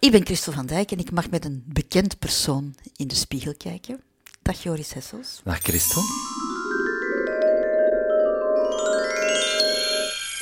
Ik 0.00 0.10
ben 0.10 0.24
Christel 0.24 0.52
van 0.52 0.66
Dijk 0.66 0.90
en 0.90 0.98
ik 0.98 1.10
mag 1.10 1.30
met 1.30 1.44
een 1.44 1.62
bekend 1.66 2.18
persoon 2.18 2.74
in 2.96 3.08
de 3.08 3.14
spiegel 3.14 3.54
kijken. 3.56 4.00
Dag 4.42 4.62
Joris 4.62 4.92
Hessels. 4.92 5.40
Dag 5.44 5.58
Christel. 5.58 6.02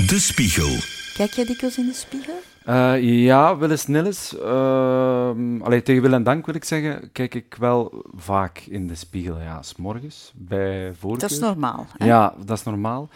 De 0.07 0.19
Spiegel. 0.19 0.77
Kijk 1.15 1.31
jij 1.31 1.45
dikwijls 1.45 1.79
in 1.79 1.87
de 1.87 1.93
spiegel? 1.93 2.35
Uh, 2.67 3.25
ja, 3.25 3.57
wel 3.57 3.71
eens 3.71 3.87
Nilles. 3.87 4.35
Uh, 4.35 5.61
allee, 5.61 5.83
tegen 5.83 6.03
wil 6.03 6.13
en 6.13 6.23
dank 6.23 6.47
wil 6.47 6.55
ik 6.55 6.65
zeggen, 6.65 7.13
kijk 7.13 7.35
ik 7.35 7.55
wel 7.55 8.05
vaak 8.15 8.59
in 8.59 8.87
de 8.87 8.95
spiegel. 8.95 9.39
Ja, 9.41 9.63
s 9.63 9.77
morgens 9.77 10.33
bij 10.35 10.95
voorkeur. 10.95 11.21
Dat 11.21 11.31
is 11.31 11.39
normaal. 11.39 11.87
Hè? 11.97 12.07
Ja, 12.07 12.35
dat 12.45 12.59
is 12.59 12.65
normaal. 12.65 13.09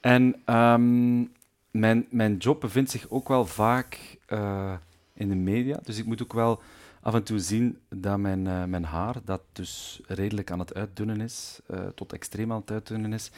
En 0.00 0.42
um, 0.54 1.32
mijn, 1.70 2.06
mijn 2.10 2.36
job 2.36 2.60
bevindt 2.60 2.90
zich 2.90 3.06
ook 3.08 3.28
wel 3.28 3.46
vaak 3.46 3.98
uh, 4.28 4.72
in 5.16 5.28
de 5.28 5.34
media. 5.34 5.78
Dus 5.82 5.98
ik 5.98 6.06
moet 6.06 6.22
ook 6.22 6.32
wel 6.32 6.62
af 7.00 7.14
en 7.14 7.22
toe 7.22 7.38
zien 7.38 7.78
dat 7.88 8.18
mijn, 8.18 8.46
uh, 8.46 8.64
mijn 8.64 8.84
haar, 8.84 9.16
dat 9.24 9.42
dus 9.52 10.00
redelijk 10.06 10.50
aan 10.50 10.58
het 10.58 10.74
uitdunnen 10.74 11.20
is, 11.20 11.60
uh, 11.70 11.80
tot 11.94 12.12
extreem 12.12 12.52
aan 12.52 12.60
het 12.60 12.70
uitdunnen 12.70 13.12
is, 13.12 13.30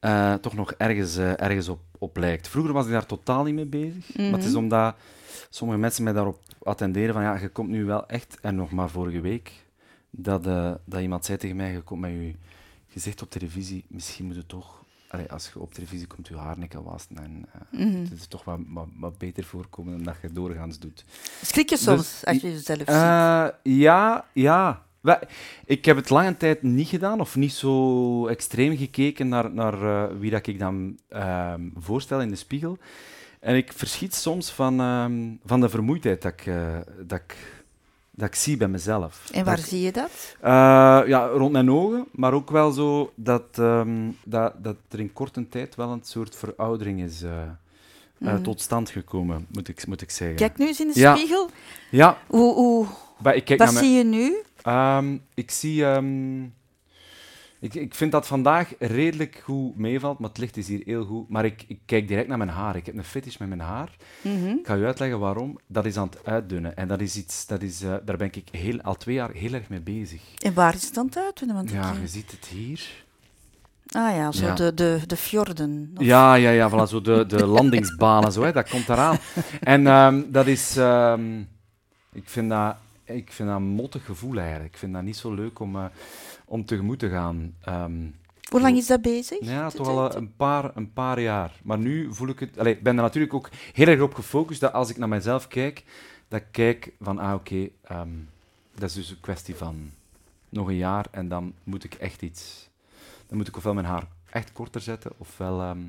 uh, 0.00 0.34
toch 0.34 0.54
nog 0.54 0.72
ergens, 0.72 1.16
ergens 1.16 1.68
op, 1.68 1.80
op 1.98 2.16
lijkt. 2.16 2.48
Vroeger 2.48 2.72
was 2.72 2.86
ik 2.86 2.92
daar 2.92 3.06
totaal 3.06 3.44
niet 3.44 3.54
mee 3.54 3.66
bezig. 3.66 4.08
Mm 4.08 4.14
-hmm. 4.14 4.30
Maar 4.30 4.38
het 4.38 4.48
is 4.48 4.54
omdat 4.54 4.94
sommige 5.50 5.78
mensen 5.78 6.04
mij 6.04 6.12
daarop 6.12 6.38
attenderen 6.62 7.14
van 7.14 7.22
ja, 7.22 7.38
je 7.38 7.48
komt 7.48 7.68
nu 7.68 7.84
wel 7.84 8.06
echt, 8.06 8.38
en 8.40 8.54
nog 8.54 8.70
maar 8.70 8.90
vorige 8.90 9.20
week, 9.20 9.52
dat, 10.10 10.44
dat 10.84 11.00
iemand 11.00 11.24
zei 11.24 11.38
tegen 11.38 11.56
mij, 11.56 11.72
je 11.72 11.80
komt 11.80 12.00
met 12.00 12.10
je 12.10 12.34
gezicht 12.88 13.22
op 13.22 13.30
televisie, 13.30 13.84
misschien 13.88 14.26
moet 14.26 14.34
je 14.34 14.46
toch 14.46 14.79
Allee, 15.10 15.32
als 15.32 15.50
je 15.52 15.60
op 15.60 15.74
televisie 15.74 16.06
komt, 16.06 16.28
je 16.28 16.36
haar 16.36 16.58
niet 16.58 16.68
kan 16.68 16.82
wassen. 16.82 17.16
En, 17.16 17.46
uh, 17.54 17.80
mm 17.80 17.92
-hmm. 17.92 18.02
Het 18.02 18.12
is 18.12 18.26
toch 18.26 18.44
wat, 18.44 18.58
wat, 18.68 18.88
wat, 18.96 19.18
beter 19.18 19.44
voorkomen 19.44 19.92
dan 19.92 20.02
dat 20.02 20.16
je 20.22 20.32
doorgaans 20.32 20.78
doet. 20.78 21.04
Schrik 21.42 21.70
je 21.70 21.76
soms 21.76 21.98
dus, 21.98 22.24
als 22.24 22.40
je 22.40 22.50
jezelf 22.50 22.88
uh, 22.88 23.44
ziet? 23.44 23.54
Ja, 23.62 24.24
ja. 24.32 24.84
Ik 25.64 25.84
heb 25.84 25.96
het 25.96 26.10
lange 26.10 26.36
tijd 26.36 26.62
niet 26.62 26.88
gedaan 26.88 27.20
of 27.20 27.36
niet 27.36 27.52
zo 27.52 28.26
extreem 28.26 28.76
gekeken 28.76 29.28
naar, 29.28 29.52
naar 29.52 29.82
uh, 29.82 30.04
wie 30.18 30.30
dat 30.30 30.46
ik 30.46 30.58
dan 30.58 30.98
uh, 31.10 31.54
voorstel 31.76 32.20
in 32.20 32.30
de 32.30 32.36
spiegel. 32.36 32.78
En 33.40 33.56
ik 33.56 33.72
verschiet 33.72 34.14
soms 34.14 34.50
van, 34.50 34.80
uh, 34.80 35.04
van 35.44 35.60
de 35.60 35.68
vermoeidheid 35.68 36.22
dat 36.22 36.32
ik, 36.32 36.52
dat 37.06 37.20
ik, 37.20 37.36
dat 38.20 38.28
ik 38.28 38.34
zie 38.34 38.56
bij 38.56 38.68
mezelf. 38.68 39.30
En 39.32 39.44
waar 39.44 39.58
zie 39.58 39.80
je 39.80 39.92
dat? 39.92 40.36
Uh, 40.44 40.48
ja, 41.06 41.26
rond 41.26 41.52
mijn 41.52 41.70
ogen, 41.70 42.06
maar 42.12 42.32
ook 42.32 42.50
wel 42.50 42.70
zo 42.70 43.12
dat, 43.14 43.58
um, 43.58 44.16
dat, 44.24 44.64
dat 44.64 44.76
er 44.88 45.00
in 45.00 45.12
korte 45.12 45.48
tijd 45.48 45.74
wel 45.74 45.90
een 45.90 46.00
soort 46.02 46.36
veroudering 46.36 47.02
is 47.02 47.22
mm. 48.18 48.42
tot 48.42 48.60
stand 48.60 48.90
gekomen, 48.90 49.46
moet 49.52 49.68
ik, 49.68 49.86
moet 49.86 50.02
ik 50.02 50.10
zeggen. 50.10 50.36
Kijk 50.36 50.58
nu 50.58 50.66
eens 50.66 50.80
in 50.80 50.90
de 50.92 51.00
ja. 51.00 51.16
spiegel. 51.16 51.50
Ja. 51.90 52.18
Hoe, 52.26 52.54
hoe, 52.54 52.86
Ba, 53.18 53.32
ik 53.32 53.44
kijk 53.44 53.58
wat 53.58 53.72
naar 53.72 53.82
zie 53.82 53.92
je 53.92 54.04
nu? 54.04 54.42
Um, 54.66 55.22
ik 55.34 55.50
zie. 55.50 55.84
Um, 55.84 56.54
ik, 57.60 57.74
ik 57.74 57.94
vind 57.94 58.12
dat 58.12 58.26
vandaag 58.26 58.72
redelijk 58.78 59.40
goed 59.44 59.76
meevalt, 59.76 60.18
maar 60.18 60.28
het 60.28 60.38
licht 60.38 60.56
is 60.56 60.68
hier 60.68 60.82
heel 60.84 61.04
goed. 61.04 61.28
Maar 61.28 61.44
ik, 61.44 61.64
ik 61.66 61.78
kijk 61.86 62.08
direct 62.08 62.28
naar 62.28 62.38
mijn 62.38 62.50
haar. 62.50 62.76
Ik 62.76 62.86
heb 62.86 62.96
een 62.96 63.04
fetish 63.04 63.36
met 63.36 63.48
mijn 63.48 63.60
haar. 63.60 63.96
Mm 64.20 64.42
-hmm. 64.42 64.58
Ik 64.58 64.66
ga 64.66 64.74
je 64.74 64.84
uitleggen 64.84 65.18
waarom. 65.18 65.58
Dat 65.66 65.84
is 65.86 65.96
aan 65.96 66.08
het 66.08 66.26
uitdunnen. 66.26 66.76
En 66.76 66.88
dat 66.88 67.00
is 67.00 67.16
iets, 67.16 67.46
dat 67.46 67.62
is, 67.62 67.82
uh, 67.82 67.94
daar 68.04 68.16
ben 68.16 68.30
ik 68.32 68.48
heel, 68.50 68.80
al 68.80 68.96
twee 68.96 69.14
jaar 69.14 69.30
heel 69.30 69.52
erg 69.52 69.68
mee 69.68 69.80
bezig. 69.80 70.20
En 70.38 70.54
waar 70.54 70.74
is 70.74 70.84
het 70.84 70.98
aan 70.98 71.06
het 71.06 71.16
uitdunnen? 71.18 71.56
Want 71.56 71.70
ja, 71.70 71.92
ik... 71.92 72.00
je 72.00 72.08
ziet 72.08 72.30
het 72.30 72.46
hier. 72.46 73.04
Ah 73.92 74.14
ja, 74.16 74.32
zo 74.32 74.46
Ja. 74.46 74.54
De, 74.54 74.74
de, 74.74 75.00
de 75.06 75.16
fjorden. 75.16 75.90
Of- 75.96 76.04
Ja, 76.04 76.34
ja, 76.34 76.50
ja, 76.50 76.70
voilà, 76.70 76.88
zo 76.88 77.00
de, 77.00 77.24
de 77.26 77.46
landingsbanen, 77.56 78.32
zo, 78.32 78.42
hè, 78.42 78.52
dat 78.52 78.68
komt 78.68 78.88
eraan. 78.88 79.18
En 79.60 79.86
ehm, 79.86 80.22
dat 80.28 80.46
is... 80.46 80.76
ehm, 80.76 81.40
ik, 82.12 82.28
vind 82.28 82.50
dat, 82.50 82.76
ik 83.04 83.32
vind 83.32 83.48
dat 83.48 83.56
een 83.58 83.62
mottig 83.66 84.04
gevoel 84.04 84.38
eigenlijk. 84.38 84.72
Ik 84.72 84.78
vind 84.78 84.92
dat 84.92 85.02
niet 85.02 85.16
zo 85.16 85.34
leuk 85.34 85.58
om, 85.58 85.76
eh, 85.76 85.84
om 86.50 86.64
tegemoet 86.64 86.98
te 86.98 87.08
gaan. 87.08 87.54
Ehm, 87.60 88.06
Hoe 88.50 88.60
lang 88.60 88.76
is 88.76 88.86
dat 88.86 89.02
bezig? 89.02 89.38
ja, 89.44 89.70
toch 89.70 89.88
al 89.88 90.10
eh, 90.10 90.16
een 90.16 90.36
paar, 90.36 90.76
een 90.76 90.92
paar 90.92 91.20
jaar. 91.20 91.60
Maar 91.62 91.78
nu 91.78 92.14
voel 92.14 92.28
ik 92.28 92.38
het... 92.40 92.66
Ik 92.66 92.82
ben 92.82 92.96
er 92.96 93.02
natuurlijk 93.02 93.34
ook 93.34 93.48
heel 93.72 93.86
erg 93.86 94.00
op 94.00 94.14
gefocust 94.14 94.60
dat 94.60 94.72
als 94.72 94.90
ik 94.90 94.96
naar 94.96 95.08
mezelf 95.08 95.48
kijk, 95.48 95.84
dat 96.28 96.40
ik 96.40 96.46
kijk 96.50 96.92
van, 97.00 97.18
ah 97.18 97.34
oké, 97.34 97.68
ehm, 97.82 98.08
dat 98.74 98.88
is 98.88 98.94
dus 98.94 99.10
een 99.10 99.20
kwestie 99.20 99.54
van 99.56 99.90
nog 100.48 100.68
een 100.68 100.76
jaar 100.76 101.06
en 101.10 101.28
dan 101.28 101.54
moet 101.64 101.84
ik 101.84 101.94
echt 101.94 102.22
iets... 102.22 102.68
Dan 103.26 103.36
moet 103.36 103.48
ik 103.48 103.56
ofwel 103.56 103.74
mijn 103.74 103.86
haar 103.86 104.06
echt 104.30 104.52
korter 104.52 104.80
zetten, 104.80 105.12
ofwel... 105.18 105.60
ehm, 105.60 105.88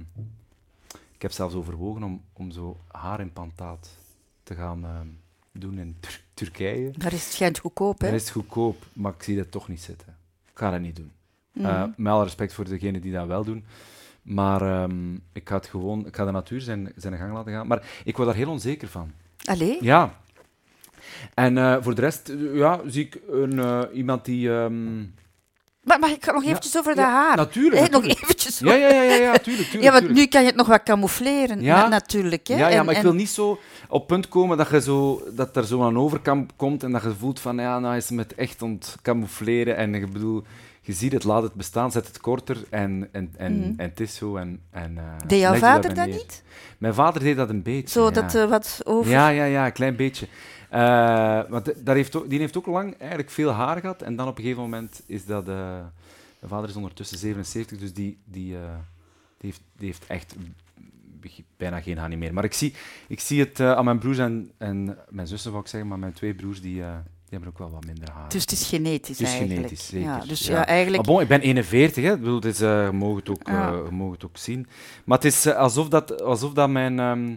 ik 1.16 1.22
heb 1.22 1.32
zelfs 1.32 1.56
overwogen 1.56 2.04
om, 2.04 2.22
om 2.34 2.52
zo 2.52 2.78
haarimplantaat 2.88 3.90
te 4.44 4.56
gaan 4.56 4.86
doen 5.52 5.78
in 5.80 5.96
Tur- 6.00 6.24
Turkije. 6.34 6.92
Daar 6.98 7.14
is 7.14 7.24
het 7.24 7.34
schijnt 7.34 7.60
goedkoop, 7.60 8.00
hè? 8.02 8.12
Dat 8.12 8.22
is 8.22 8.30
goedkoop, 8.30 8.86
maar 8.94 9.14
ik 9.14 9.24
zie 9.24 9.36
dat 9.38 9.52
toch 9.52 9.68
niet 9.68 9.82
zitten. 9.82 10.16
Ga 10.62 10.72
dat 10.72 10.80
niet 10.80 10.96
doen. 10.96 11.12
Mhm. 11.54 11.66
Eh, 11.66 11.84
met 11.96 12.14
alle 12.14 12.24
respect 12.24 12.54
voor 12.54 12.70
degenen 12.70 13.02
die 13.02 13.12
dat 13.12 13.28
wel 13.28 13.44
doen. 13.44 13.66
Maar 14.22 14.62
ehm, 14.62 15.14
ik 15.34 15.50
ga 15.50 15.56
het 15.56 15.66
gewoon, 15.66 16.06
ik 16.06 16.16
ga 16.16 16.26
de 16.26 16.32
natuur 16.32 16.62
zijn, 16.62 16.92
zijn 16.96 17.18
gang 17.18 17.34
laten 17.34 17.52
gaan. 17.52 17.68
Maar 17.68 17.84
ik 18.04 18.16
word 18.16 18.28
daar 18.28 18.38
heel 18.38 18.50
onzeker 18.50 18.88
van. 18.88 19.12
Allee? 19.44 19.78
Ja. 19.82 20.14
En 21.34 21.58
eh, 21.58 21.78
voor 21.82 21.96
de 21.96 22.02
rest, 22.02 22.34
ja, 22.54 22.80
zie 22.86 23.06
ik 23.06 23.20
een, 23.30 23.60
eh, 23.60 23.82
iemand 23.94 24.26
die... 24.26 24.50
ehm, 24.50 25.00
Maar 25.84 26.00
mag 26.00 26.10
ik 26.10 26.26
nog 26.26 26.44
eventjes 26.44 26.78
over 26.78 26.96
ja, 26.96 27.10
haar? 27.10 27.36
Natuurlijk. 27.36 27.92
Nog 27.92 28.06
Ja, 28.60 28.74
ja, 28.74 28.88
ja, 28.90 29.02
ja, 29.02 29.14
ja, 29.16 29.32
tuurlijk, 29.38 29.44
tuurlijk, 29.70 29.84
Ja, 29.84 29.92
want 29.92 29.98
tuurlijk. 30.06 30.14
nu 30.20 30.26
kan 30.26 30.42
je 30.42 30.48
het 30.48 30.56
nog 30.56 30.68
wat 30.68 30.84
camoufleren, 30.84 31.62
Ja. 31.62 31.82
na- 31.82 31.88
natuurlijk. 31.88 32.48
Hè? 32.48 32.54
Ja, 32.58 32.68
ja, 32.70 32.80
En- 32.80 32.86
maar 32.86 32.96
ik 32.96 33.02
wil 33.02 33.14
niet 33.14 33.30
zo 33.30 33.60
op 33.90 34.08
punt 34.08 34.28
komen 34.28 34.58
dat, 34.58 34.70
je 34.70 34.82
zo, 34.82 35.24
dat 35.36 35.56
er 35.56 35.66
zo 35.66 35.84
aan 35.84 35.98
overkant 35.98 36.52
komt 36.56 36.84
en 36.84 36.92
dat 36.92 37.02
je 37.04 37.14
voelt 37.20 37.40
van, 37.40 37.58
ja, 37.58 37.80
nou 37.80 37.96
is 37.96 38.10
het 38.10 38.36
echt 38.36 38.62
ontcamoufleren. 38.62 39.76
En 39.76 39.96
ik 39.96 40.12
bedoel, 40.14 40.44
je 40.82 40.94
ziet 40.94 41.12
het, 41.12 41.24
laat 41.24 41.44
het 41.44 41.54
bestaan, 41.54 41.92
zet 41.92 42.08
het 42.08 42.20
korter 42.20 42.58
en, 42.70 43.10
en, 43.12 43.34
en, 43.38 43.58
Mhm. 43.60 43.64
en 43.78 43.90
het 43.90 44.00
is 44.00 44.16
zo. 44.16 44.36
En, 44.36 44.62
en, 44.72 44.98
eh, 44.98 45.04
Deed 45.28 45.40
jouw 45.40 45.54
vader 45.56 45.94
dat 45.94 46.08
niet? 46.08 46.44
Mijn 46.78 46.94
vader 46.94 47.22
deed 47.24 47.36
dat 47.36 47.50
een 47.50 47.62
beetje. 47.64 47.90
Zo 48.00 48.06
ja. 48.06 48.12
dat 48.12 48.36
eh, 48.36 48.46
wat 48.50 48.80
over... 48.84 49.12
Ja, 49.12 49.28
ja, 49.30 49.44
ja, 49.44 49.66
een 49.66 49.72
klein 49.72 49.96
beetje. 49.96 50.28
Eh, 50.70 51.40
want 51.50 51.74
daar 51.86 51.96
heeft 51.96 52.16
ook, 52.16 52.30
die 52.30 52.40
heeft 52.40 52.58
ook 52.58 52.66
lang 52.66 52.96
eigenlijk 53.00 53.30
veel 53.30 53.52
haar 53.52 53.80
gehad. 53.80 54.02
En 54.02 54.16
dan 54.16 54.28
op 54.28 54.38
een 54.38 54.44
gegeven 54.44 54.64
moment 54.64 55.02
is 55.06 55.26
dat... 55.26 55.48
mijn 56.42 56.54
vader 56.54 56.70
is 56.70 56.76
ondertussen 56.76 57.18
77, 57.18 57.78
dus 57.78 57.94
die, 57.94 58.18
die, 58.26 58.56
eh, 58.56 58.62
die, 59.38 59.50
heeft, 59.50 59.62
die 59.78 59.86
heeft 59.86 60.08
echt 60.08 60.36
bijna 61.58 61.82
geen 61.82 61.98
haar 61.98 62.10
niet 62.10 62.18
meer. 62.18 62.34
Maar 62.34 62.44
ik 62.44 62.54
zie, 62.54 62.74
ik 63.08 63.20
zie 63.20 63.40
het 63.40 63.60
eh, 63.60 63.72
aan 63.72 63.86
mijn 63.86 64.00
broers 64.00 64.18
en, 64.18 64.52
en 64.58 64.98
mijn 65.10 65.28
zussen, 65.28 65.52
wou 65.52 65.64
ik 65.64 65.70
zeggen, 65.70 65.90
maar 65.90 66.00
mijn 66.00 66.14
twee 66.14 66.34
broers, 66.34 66.62
die, 66.62 66.82
eh, 66.84 66.94
die 67.04 67.30
hebben 67.30 67.50
ook 67.50 67.58
wel 67.58 67.70
wat 67.70 67.86
minder 67.86 68.12
haar. 68.12 68.30
Dus 68.30 68.42
het 68.42 68.52
is 68.52 68.68
genetisch 68.68 69.18
Het 69.18 69.28
is 69.28 69.34
eigenlijk. 69.34 69.56
genetisch, 69.56 69.88
zeker, 69.88 70.08
Ja, 70.08 70.20
dus 70.26 70.46
ja. 70.46 70.54
ja, 70.54 70.66
eigenlijk... 70.66 71.06
Maar 71.06 71.14
bon, 71.16 71.24
ik 71.24 71.28
ben 71.28 71.42
41, 71.42 72.04
hè. 72.04 72.14
Ik 72.14 72.20
bedoel, 72.20 72.42
eh, 72.42 72.52
je, 72.54 72.90
mag 72.94 73.16
het 73.16 73.30
ook, 73.30 73.48
Ja. 73.48 73.72
mag 73.92 74.12
het 74.12 74.26
ook 74.26 74.38
zien. 74.38 74.68
Maar 75.06 75.18
het 75.18 75.26
is 75.26 75.48
alsof, 75.48 75.90
dat, 75.90 76.22
alsof 76.22 76.54
dat 76.54 76.70
mijn... 76.70 77.00
ehm, 77.00 77.36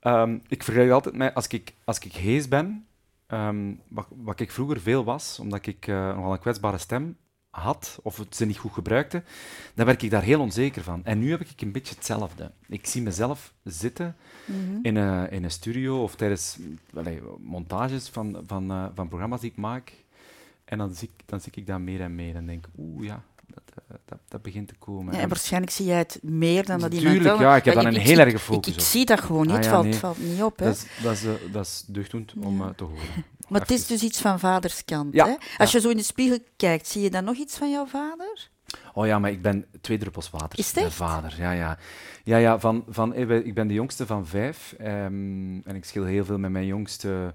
ehm, 0.00 0.38
ik 0.48 0.62
vergelijk 0.62 0.92
altijd 0.92 1.16
met... 1.16 1.34
Als 1.34 1.46
ik, 1.46 1.74
als 1.84 1.98
ik 1.98 2.12
hees 2.12 2.48
ben, 2.48 2.86
ehm, 3.26 3.72
wat, 3.88 4.06
wat 4.16 4.40
ik 4.40 4.50
vroeger 4.50 4.80
veel 4.80 5.04
was, 5.04 5.38
omdat 5.40 5.66
ik 5.66 5.86
nogal 5.86 6.32
een 6.32 6.38
kwetsbare 6.38 6.78
stem 6.78 7.16
had, 7.52 7.98
of 8.02 8.16
het 8.16 8.36
ze 8.36 8.44
niet 8.46 8.58
goed 8.58 8.72
gebruikte, 8.72 9.22
dan 9.74 9.86
werd 9.86 10.02
ik 10.02 10.10
daar 10.10 10.22
heel 10.22 10.40
onzeker 10.40 10.82
van. 10.82 11.04
En 11.04 11.18
nu 11.18 11.30
heb 11.30 11.40
ik 11.40 11.60
een 11.60 11.72
beetje 11.72 11.94
hetzelfde. 11.94 12.50
Ik 12.68 12.86
zie 12.86 13.02
mezelf 13.02 13.52
zitten 13.64 14.16
Mhm. 14.44 14.78
in 14.82 14.96
een, 14.96 15.30
in 15.30 15.44
een 15.44 15.50
studio 15.50 16.02
of 16.02 16.14
tijdens 16.14 16.56
allee, 16.94 17.20
montages 17.38 18.08
van, 18.08 18.42
van, 18.46 18.70
eh, 18.70 18.84
van 18.94 19.08
programma's 19.08 19.40
die 19.40 19.50
ik 19.50 19.56
maak. 19.56 19.92
En 20.64 20.78
dan 20.78 20.94
zie, 20.94 21.10
ik, 21.16 21.22
dan 21.26 21.40
zie 21.40 21.52
ik 21.54 21.66
dat 21.66 21.78
meer 21.80 22.00
en 22.00 22.14
meer 22.14 22.34
en 22.34 22.46
denk, 22.46 22.64
oeh 22.78 23.04
ja, 23.06 23.22
dat, 23.46 23.62
eh, 23.88 23.96
dat, 24.04 24.18
dat 24.28 24.42
begint 24.42 24.68
te 24.68 24.74
komen. 24.78 25.14
Ja, 25.14 25.20
en 25.20 25.28
waarschijnlijk 25.28 25.72
zie 25.72 25.86
jij 25.86 25.98
het 25.98 26.18
meer 26.22 26.64
dan 26.66 26.80
dat 26.80 26.94
iemand 26.94 27.16
Tuurlijk, 27.16 27.38
ja, 27.40 27.56
ik 27.56 27.64
heb 27.64 27.74
daar 27.74 27.84
een 27.84 27.96
heel 27.96 28.18
erge 28.18 28.38
focus 28.38 28.72
ik, 28.72 28.78
ik 28.80 28.84
zie 28.86 29.04
dat 29.04 29.20
gewoon 29.20 29.46
niet, 29.46 29.50
Ah, 29.50 29.56
het 29.56 29.64
ja, 29.64 29.70
valt, 29.70 29.84
nee. 29.84 29.94
valt 29.94 30.18
niet 30.18 30.42
op. 30.42 30.58
Hè? 30.58 30.64
dat, 30.64 30.76
is, 30.76 30.86
dat, 31.02 31.12
is, 31.12 31.24
eh, 31.24 31.32
dat 31.52 31.66
is 31.66 31.84
deugddoend 31.86 32.32
om 32.38 32.60
eh, 32.62 32.68
te 32.68 32.84
horen. 32.84 33.24
Maar 33.52 33.60
het 33.60 33.70
is 33.70 33.86
dus 33.86 34.02
iets 34.02 34.20
van 34.20 34.38
vaderskant. 34.38 35.14
Ja, 35.14 35.24
Hè? 35.26 35.32
Als 35.56 35.72
ja. 35.72 35.78
je 35.78 35.80
zo 35.84 35.88
in 35.90 35.96
de 35.96 36.02
spiegel 36.02 36.38
kijkt, 36.56 36.86
zie 36.86 37.02
je 37.02 37.10
dan 37.10 37.24
nog 37.24 37.36
iets 37.36 37.56
van 37.56 37.70
jouw 37.70 37.86
vader? 37.86 38.50
Oh 38.94 39.06
ja, 39.06 39.18
maar 39.18 39.30
ik 39.30 39.42
ben 39.42 39.66
twee 39.80 39.98
druppels 39.98 40.30
water. 40.30 40.58
Is 40.58 40.74
Mijn 40.74 40.90
vader, 40.90 41.34
ja, 41.38 41.50
ja. 41.52 41.78
Ja, 42.24 42.36
ja 42.36 42.58
van, 42.60 42.84
van, 42.88 43.14
ik 43.14 43.26
ben- 43.28 43.46
ik 43.46 43.54
ben 43.54 43.66
de 43.68 43.74
jongste 43.74 44.06
van 44.06 44.26
vijf. 44.26 44.74
ehm, 44.78 45.60
en 45.64 45.74
ik 45.74 45.84
schil 45.84 46.04
heel 46.04 46.24
veel 46.24 46.38
met 46.38 46.50
mijn 46.50 46.66
jongste 46.66 47.34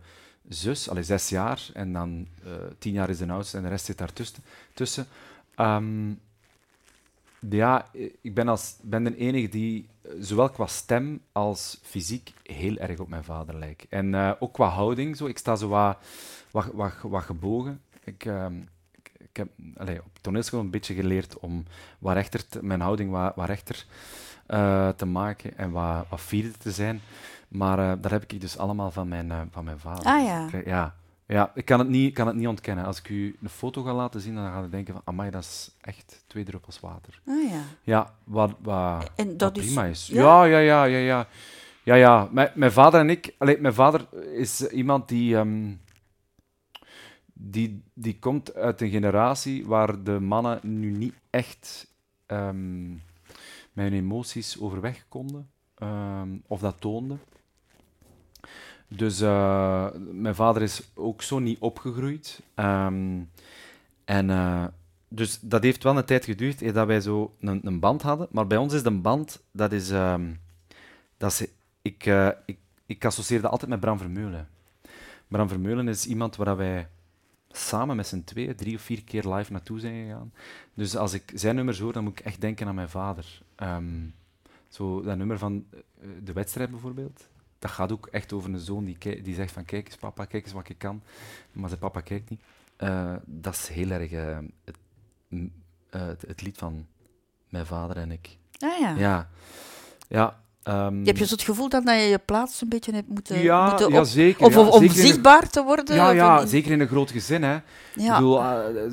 zus, 0.50 0.90
al 0.90 1.04
zes 1.04 1.30
jaar. 1.30 1.68
En 1.74 1.94
dan 1.94 2.28
eh, 2.44 2.52
tien 2.80 2.94
jaar 2.94 3.10
is 3.10 3.18
de 3.18 3.28
oudste 3.31 3.58
en 3.58 3.64
de 3.64 3.69
rest 3.69 3.86
zit 3.86 3.98
daartussen. 3.98 4.44
Tussen. 4.74 5.08
Ehm, 5.56 6.10
ja, 7.50 7.86
ik 8.22 8.34
ben, 8.34 8.48
als, 8.48 8.75
ben 8.81 9.04
de 9.04 9.18
enige 9.18 9.50
die 9.50 9.88
eh, 10.01 10.12
zowel 10.19 10.50
qua 10.50 10.66
stem 10.68 11.22
als 11.31 11.80
fysiek 11.84 12.34
heel 12.44 12.78
erg 12.78 13.00
op 13.00 13.07
mijn 13.07 13.24
vader 13.24 13.56
lijkt. 13.56 13.86
En 13.89 14.16
eh, 14.16 14.31
ook 14.39 14.54
qua 14.54 14.68
houding, 14.68 15.18
zo. 15.18 15.25
ik 15.25 15.38
sta 15.38 15.56
zo 15.56 15.68
wat, 15.68 15.98
wat, 16.51 16.66
wat, 16.74 16.94
wat 17.01 17.24
gebogen. 17.24 17.81
Ik, 18.04 18.25
ehm, 18.25 18.54
ik, 19.18 19.38
heb 19.38 19.48
allee, 19.78 20.00
op 20.00 20.19
toneelschool 20.22 20.60
een 20.60 20.69
beetje 20.69 20.94
geleerd 20.94 21.39
om 21.39 21.63
wat 22.00 22.13
rechter 22.13 22.48
te- 22.48 22.63
mijn 22.63 22.81
houding 22.81 23.12
wat, 23.12 23.36
wat 23.36 23.48
rechter 23.48 23.86
eh, 24.45 24.90
te 24.90 25.06
maken 25.06 25.57
en 25.57 25.72
wat, 25.72 26.06
wat 26.10 26.22
fierder 26.22 26.57
te 26.57 26.72
zijn. 26.72 27.01
Maar 27.48 28.01
dat 28.01 28.12
heb 28.12 28.24
ik 28.31 28.42
dus 28.42 28.57
allemaal 28.57 28.92
van 28.92 29.07
mijn, 29.07 29.31
van 29.51 29.63
mijn 29.63 29.80
vader. 29.80 30.06
Ah 30.06 30.24
ja. 30.25 30.50
Ja, 30.66 30.95
ja 31.28 31.52
ik 31.54 31.66
kan 31.66 31.80
het, 31.80 31.88
niet, 31.88 32.14
kan 32.14 32.28
het 32.28 32.36
niet 32.36 32.48
ontkennen. 32.48 32.86
Als 32.86 33.00
ik 33.00 33.10
u 33.10 33.38
een 33.42 33.50
foto 33.50 33.84
ga 33.84 33.94
laten 33.94 34.22
zien, 34.22 34.36
dan 34.36 34.52
ga 34.52 34.62
je 34.62 34.70
denken 34.70 34.94
van, 34.94 35.02
amai, 35.06 35.30
dat 35.30 35.44
is 35.44 35.76
echt 35.82 36.24
twee 36.28 36.44
druppels 36.44 36.80
water. 36.80 37.22
Ah 37.26 37.50
ja. 37.50 37.62
Ja, 37.84 38.14
wat, 38.24 38.56
wat, 38.60 39.12
en 39.16 39.38
dat 39.38 39.56
wat 39.56 39.66
prima 39.66 39.84
is. 39.84 40.08
Ja? 40.08 40.46
Ja, 40.46 40.60
ja, 40.60 40.60
ja, 40.60 40.84
ja. 40.84 40.98
ja. 40.98 41.28
Ja, 41.84 41.96
ja. 41.96 42.30
Mijn, 42.32 42.52
mijn 42.56 42.72
vader 42.72 43.00
en 43.00 43.10
ik... 43.10 43.36
Allee, 43.38 43.62
mijn 43.62 43.74
vader 43.74 44.08
is 44.34 44.68
iemand 44.68 45.08
die... 45.08 45.36
Um, 45.36 45.82
die, 47.34 47.84
die 47.94 48.20
komt 48.20 48.56
uit 48.56 48.82
een 48.82 48.90
generatie 48.90 49.66
waar 49.66 50.04
de 50.04 50.20
mannen 50.20 50.60
nu 50.62 50.92
niet 50.92 51.14
echt 51.30 51.88
um, 52.28 53.02
met 53.74 53.86
hun 53.86 53.94
emoties 53.94 54.60
overweg 54.60 55.06
konden. 55.10 55.50
Um, 55.84 56.44
of 56.48 56.60
dat 56.60 56.76
toonden. 56.80 57.20
Dus 58.88 59.22
uh, 59.22 59.88
mijn 60.12 60.36
vader 60.36 60.62
is 60.62 60.92
ook 60.94 61.22
zo 61.22 61.39
niet 61.39 61.60
opgegroeid. 61.60 62.42
Um, 62.56 63.30
en 64.06 64.30
uh, 64.30 64.66
dus 65.07 65.39
dat 65.39 65.63
heeft 65.63 65.84
wel 65.84 65.98
een 65.98 66.06
tijd 66.06 66.25
geduurd 66.25 66.74
dat 66.74 66.88
wij 66.88 67.01
zo 67.01 67.36
een, 67.39 67.60
een, 67.63 67.80
band 67.80 68.01
hadden. 68.01 68.28
Maar 68.31 68.48
bij 68.48 68.57
ons 68.57 68.74
is 68.74 68.84
de 68.84 68.92
band, 68.92 69.44
dat 69.51 69.72
is... 69.72 69.89
Um, 69.89 70.39
dat 71.18 71.48
ik, 71.81 72.06
uh, 72.06 72.30
ik, 72.45 72.57
ik 72.86 73.06
associeer 73.06 73.42
dat 73.42 73.51
altijd 73.51 73.69
met 73.69 73.80
Bram 73.80 73.98
Vermeulen. 73.98 74.48
Bram 75.28 75.48
Vermeulen 75.48 75.88
is 75.88 76.06
iemand 76.06 76.36
waar 76.36 76.57
wij 76.57 76.88
samen 77.51 77.95
met 77.95 78.07
z'n 78.07 78.24
tweeën 78.24 78.56
drie 78.56 78.75
of 78.75 78.81
vier 78.81 79.04
keer 79.04 79.33
live 79.33 79.51
naartoe 79.51 79.80
zijn 79.80 80.06
gegaan. 80.06 80.33
Dus 80.74 80.95
als 80.95 81.13
ik 81.13 81.31
zijn 81.33 81.56
nummers 81.56 81.80
hoor, 81.80 81.94
dan 81.94 82.04
moet 82.04 82.19
ik 82.19 82.25
echt 82.25 82.42
denken 82.42 82.68
aan 82.68 82.75
mijn 82.75 82.90
vader. 82.90 83.42
Um, 83.63 84.13
zo 84.69 85.01
dat 85.01 85.18
nummer 85.18 85.38
van 85.38 85.66
de 86.24 86.33
wedstrijd 86.33 86.69
bijvoorbeeld, 86.69 87.28
dat 87.59 87.71
gaat 87.71 87.92
ook 87.92 88.07
echt 88.12 88.33
over 88.33 88.54
een 88.54 88.59
zoon 88.59 88.86
die, 88.86 89.21
die 89.21 89.36
zegt 89.36 89.51
van 89.51 89.65
kijk 89.65 89.86
eens 89.86 89.95
papa, 89.95 90.25
kijk 90.25 90.44
eens 90.44 90.54
wat 90.54 90.69
ik 90.69 90.77
kan. 90.77 91.01
Maar 91.51 91.69
zijn 91.69 91.80
papa 91.81 92.01
kijkt 92.01 92.30
niet. 92.30 92.42
Uh, 92.80 93.13
dat 93.25 93.54
is 93.54 93.68
heel 93.68 93.89
erg 93.89 94.12
uh, 94.12 94.38
het, 94.65 94.77
uh, 95.30 95.42
het, 95.89 96.24
het, 96.27 96.42
lied 96.42 96.57
van 96.57 96.86
mijn 97.50 97.65
vader 97.65 97.98
en 97.98 98.12
ik. 98.12 98.38
Ah 98.59 98.80
ja. 98.80 98.95
Ja. 98.98 99.30
ja 100.07 100.39
um, 100.63 101.06
heb 101.06 101.18
je 101.18 101.25
zo 101.25 101.33
het 101.33 101.44
gevoel 101.44 101.69
dat 101.69 101.83
je 101.83 101.92
je 101.92 102.19
plaats 102.25 102.62
een 102.62 102.69
beetje 102.69 102.92
hebt 102.92 103.07
moeten, 103.07 103.42
ja, 103.42 103.69
moeten 103.69 103.86
op, 103.86 103.92
ja, 103.92 104.04
zeker, 104.04 104.45
of, 104.45 104.57
om 104.57 104.80
zeker 104.80 104.95
zichtbaar 104.95 105.50
te 105.50 105.63
worden? 105.63 105.95
Ja, 105.95 106.09
ja 106.09 106.42
in, 106.42 106.48
zeker 106.48 106.71
in 106.71 106.80
een 106.80 106.88
groot 106.88 107.12
gezin. 107.12 107.44
Hè. 107.44 107.56
Ik 107.95 108.12
bedoel, 108.12 108.42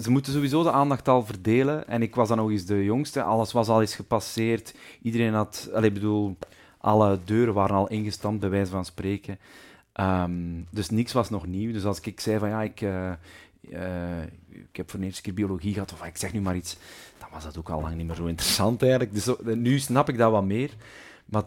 ze 0.03 0.11
moeten 0.11 0.33
sowieso 0.33 0.63
de 0.63 0.73
aandacht 0.73 1.09
al 1.09 1.25
verdelen. 1.25 1.89
En 1.89 2.03
ik 2.03 2.15
was 2.15 2.29
dan 2.29 2.37
nog 2.37 2.51
eens 2.51 2.67
de 2.67 2.85
jongste. 2.85 3.23
Alles 3.23 3.53
was 3.53 3.69
al 3.69 3.81
eens 3.81 3.95
gepasseerd. 3.95 4.75
Iedereen 5.03 5.35
had... 5.35 5.69
Allez, 5.73 5.87
ik 5.87 5.95
bedoel, 5.95 6.37
alle 6.85 7.19
deuren 7.25 7.55
waren 7.55 7.77
al 7.77 7.89
ingestampt, 7.89 8.41
bij 8.41 8.51
wijze 8.51 8.71
van 8.71 8.85
spreken. 8.85 9.39
Um, 10.01 10.67
dus 10.71 10.91
niks 10.91 11.13
was 11.13 11.31
nog 11.31 11.47
nieuw. 11.47 11.73
Dus 11.73 11.85
als 11.85 12.01
ik 12.01 12.21
zei 12.21 12.39
van 12.39 12.49
ja, 12.49 12.63
ik, 12.63 12.81
uh, 12.81 13.13
uh, 13.61 14.23
ik 14.49 14.77
heb 14.77 14.91
voor 14.91 15.01
de 15.01 15.07
eerste 15.07 15.23
keer 15.23 15.35
biologie 15.35 15.73
gehad, 15.73 15.93
of 15.93 16.05
ik 16.05 16.17
zeg 16.17 16.33
nu 16.33 16.41
maar 16.41 16.57
iets, 16.57 16.77
dan 17.19 17.29
was 17.33 17.45
dat 17.45 17.59
ook 17.59 17.69
al 17.69 17.81
lang 17.81 17.97
niet 17.97 18.07
meer 18.07 18.17
zo 18.17 18.27
interessant 18.27 18.83
eigenlijk. 18.83 19.15
Dus 19.15 19.29
nu 19.57 19.79
snap 19.79 20.09
ik 20.09 20.19
dat 20.19 20.31
wat 20.31 20.45
meer. 20.45 20.71
Maar 21.25 21.43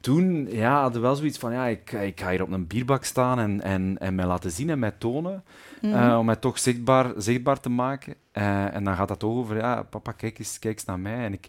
toen 0.00 0.46
ja, 0.50 0.80
hadden 0.80 1.00
we 1.00 1.06
wel 1.06 1.16
zoiets 1.16 1.38
van 1.38 1.52
ja, 1.52 1.66
ik, 1.66 1.92
ik 1.92 2.20
ga 2.20 2.30
hier 2.30 2.42
op 2.42 2.50
een 2.50 2.66
bierbak 2.66 3.04
staan 3.04 3.38
en, 3.38 3.60
en, 3.60 3.98
en 3.98 4.14
mij 4.14 4.26
laten 4.26 4.50
zien 4.50 4.70
en 4.70 4.78
mij 4.78 4.94
tonen. 4.98 5.44
Mm 5.80 5.94
uh, 5.94 6.16
om 6.18 6.26
mij 6.26 6.36
toch 6.36 6.58
zichtbaar, 6.58 7.12
zichtbaar 7.16 7.60
te 7.60 7.68
maken. 7.68 8.14
en 8.32 8.84
dan 8.84 8.96
gaat 8.96 9.08
dat 9.08 9.18
toch 9.18 9.36
over, 9.36 9.56
ja, 9.56 9.82
papa, 9.82 10.12
kijk 10.12 10.38
eens, 10.38 10.58
kijk 10.58 10.74
eens 10.74 10.84
naar 10.84 10.98
mij. 10.98 11.24
En 11.24 11.32
ik, 11.32 11.48